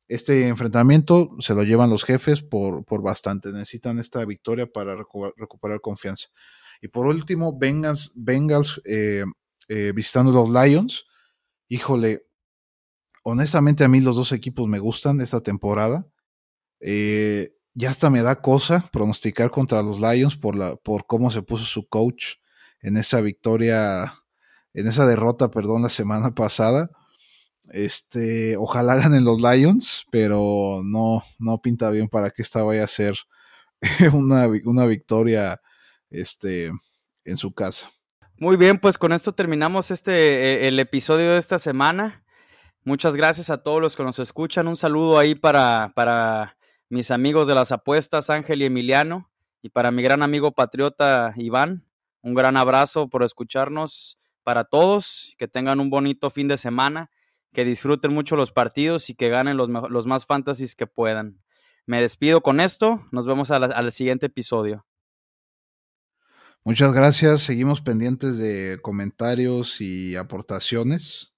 Este 0.06 0.48
enfrentamiento 0.48 1.30
se 1.38 1.54
lo 1.54 1.62
llevan 1.62 1.90
los 1.90 2.04
jefes 2.04 2.42
por, 2.42 2.84
por 2.84 3.02
bastante. 3.02 3.52
Necesitan 3.52 3.98
esta 3.98 4.24
victoria 4.24 4.66
para 4.70 4.96
recuperar, 4.96 5.80
confianza. 5.80 6.28
Y 6.82 6.88
por 6.88 7.06
último, 7.06 7.56
Bengals, 7.58 8.12
Bengals 8.14 8.80
eh, 8.84 9.24
eh, 9.68 9.92
visitando 9.94 10.30
los 10.30 10.50
Lions. 10.50 11.06
Híjole, 11.68 12.26
honestamente 13.22 13.84
a 13.84 13.88
mí 13.88 14.00
los 14.00 14.16
dos 14.16 14.32
equipos 14.32 14.68
me 14.68 14.78
gustan 14.78 15.20
esta 15.22 15.40
temporada. 15.40 16.06
Eh, 16.80 17.54
ya 17.74 17.90
hasta 17.90 18.08
me 18.08 18.22
da 18.22 18.40
cosa 18.40 18.88
pronosticar 18.92 19.50
contra 19.50 19.82
los 19.82 20.00
Lions 20.00 20.36
por, 20.36 20.56
la, 20.56 20.76
por 20.76 21.06
cómo 21.06 21.30
se 21.30 21.42
puso 21.42 21.64
su 21.64 21.88
coach 21.88 22.36
en 22.80 22.96
esa 22.96 23.20
victoria, 23.20 24.14
en 24.74 24.86
esa 24.86 25.06
derrota, 25.06 25.50
perdón, 25.50 25.82
la 25.82 25.90
semana 25.90 26.34
pasada. 26.34 26.90
Este, 27.70 28.56
ojalá 28.56 28.94
ganen 28.96 29.24
los 29.24 29.40
Lions, 29.40 30.06
pero 30.10 30.82
no, 30.84 31.24
no 31.38 31.60
pinta 31.60 31.90
bien 31.90 32.08
para 32.08 32.30
que 32.30 32.42
esta 32.42 32.62
vaya 32.62 32.84
a 32.84 32.88
ser 32.88 33.16
una, 34.12 34.46
una 34.64 34.86
victoria 34.86 35.60
este, 36.10 36.70
en 37.24 37.36
su 37.36 37.52
casa. 37.52 37.90
Muy 38.38 38.56
bien, 38.56 38.78
pues 38.78 38.98
con 38.98 39.12
esto 39.12 39.32
terminamos 39.32 39.90
este, 39.90 40.12
e, 40.12 40.68
el 40.68 40.78
episodio 40.78 41.32
de 41.32 41.38
esta 41.38 41.58
semana. 41.58 42.24
Muchas 42.84 43.16
gracias 43.16 43.48
a 43.48 43.62
todos 43.62 43.80
los 43.80 43.96
que 43.96 44.02
nos 44.02 44.18
escuchan. 44.18 44.68
Un 44.68 44.76
saludo 44.76 45.18
ahí 45.18 45.34
para, 45.34 45.92
para 45.94 46.56
mis 46.88 47.10
amigos 47.10 47.48
de 47.48 47.54
las 47.54 47.72
apuestas, 47.72 48.30
Ángel 48.30 48.62
y 48.62 48.66
Emiliano, 48.66 49.30
y 49.62 49.70
para 49.70 49.90
mi 49.90 50.02
gran 50.02 50.22
amigo 50.22 50.52
patriota 50.52 51.32
Iván, 51.36 51.84
un 52.22 52.34
gran 52.34 52.56
abrazo 52.56 53.08
por 53.08 53.22
escucharnos 53.22 54.18
para 54.42 54.64
todos, 54.64 55.34
que 55.38 55.48
tengan 55.48 55.80
un 55.80 55.90
bonito 55.90 56.30
fin 56.30 56.48
de 56.48 56.56
semana, 56.56 57.10
que 57.52 57.64
disfruten 57.64 58.12
mucho 58.12 58.36
los 58.36 58.52
partidos 58.52 59.08
y 59.10 59.14
que 59.14 59.28
ganen 59.28 59.56
los, 59.56 60.06
más 60.06 60.26
fantasies 60.26 60.74
que 60.74 60.86
puedan. 60.86 61.40
Me 61.86 62.00
despido 62.00 62.42
con 62.42 62.60
esto, 62.60 63.06
nos 63.10 63.26
vemos 63.26 63.50
al 63.50 63.92
siguiente 63.92 64.26
episodio. 64.26 64.84
Muchas 66.66 66.94
gracias, 66.94 67.42
seguimos 67.42 67.82
pendientes 67.82 68.38
de 68.38 68.78
comentarios 68.80 69.82
y 69.82 70.16
aportaciones. 70.16 71.34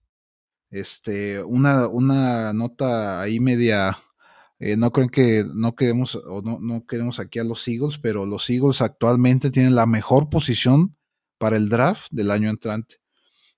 Este, 0.70 1.42
una, 1.42 1.88
una 1.88 2.52
nota 2.52 3.20
ahí 3.20 3.40
media 3.40 3.98
eh, 4.58 4.76
no 4.76 4.90
creen 4.90 5.10
que 5.10 5.44
no 5.54 5.74
queremos 5.74 6.16
o 6.16 6.42
no, 6.42 6.58
no 6.60 6.86
queremos 6.86 7.20
aquí 7.20 7.38
a 7.38 7.44
los 7.44 7.66
Eagles, 7.68 7.98
pero 7.98 8.24
los 8.26 8.48
Eagles 8.48 8.80
actualmente 8.80 9.50
tienen 9.50 9.74
la 9.74 9.86
mejor 9.86 10.30
posición 10.30 10.96
para 11.38 11.56
el 11.56 11.68
draft 11.68 12.08
del 12.10 12.30
año 12.30 12.48
entrante. 12.50 12.96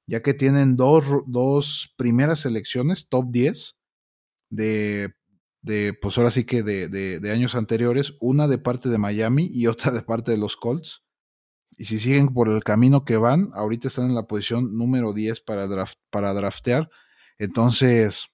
ya 0.07 0.22
que 0.22 0.34
tienen 0.34 0.76
dos, 0.76 1.05
dos 1.26 1.94
primeras 1.96 2.40
selecciones, 2.40 3.09
top 3.09 3.26
10, 3.30 3.76
de, 4.51 5.14
de 5.62 5.92
pues 5.94 6.16
ahora 6.18 6.30
sí 6.30 6.44
que 6.44 6.62
de, 6.62 6.88
de, 6.88 7.30
años 7.30 7.55
anteriores, 7.55 8.14
una 8.20 8.49
de 8.49 8.59
parte 8.59 8.88
de 8.88 8.99
Miami 8.99 9.51
y 9.53 9.66
otra 9.68 9.92
de 9.92 10.03
parte 10.03 10.32
de 10.32 10.38
los 10.38 10.57
Colts. 10.57 11.03
Y 11.76 11.84
si 11.84 12.01
siguen 12.01 12.34
por 12.34 12.49
el 12.49 12.64
camino 12.64 13.05
que 13.05 13.18
van, 13.18 13.51
ahorita 13.55 13.88
están 13.88 14.07
en 14.07 14.14
la 14.16 14.26
posición 14.26 14.76
número 14.76 15.12
10 15.12 15.42
para, 15.42 15.68
draft, 15.68 15.99
para 16.11 16.34
draftear. 16.34 16.90
Entonces, 17.38 18.28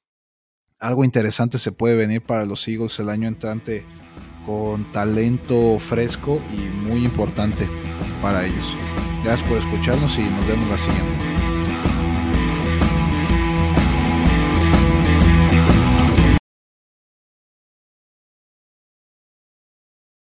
algo 0.85 1.03
interesante 1.03 1.59
se 1.59 1.73
puede 1.73 1.97
venir 1.97 2.21
para 2.21 2.45
los 2.45 2.69
Eagles 2.69 2.99
el 2.99 3.09
año 3.09 3.27
entrante 3.27 3.87
con 4.45 4.93
talento 4.93 5.79
fresco 5.79 6.43
y 6.53 6.59
muy 6.59 7.07
importante 7.07 7.67
para 8.21 8.45
ellos. 8.45 8.77
Gracias 9.25 9.49
por 9.49 9.57
escucharnos 9.57 10.19
y 10.19 10.25
nos 10.25 10.47
vemos 10.47 10.69
la 10.69 10.77
siguiente. 10.77 11.34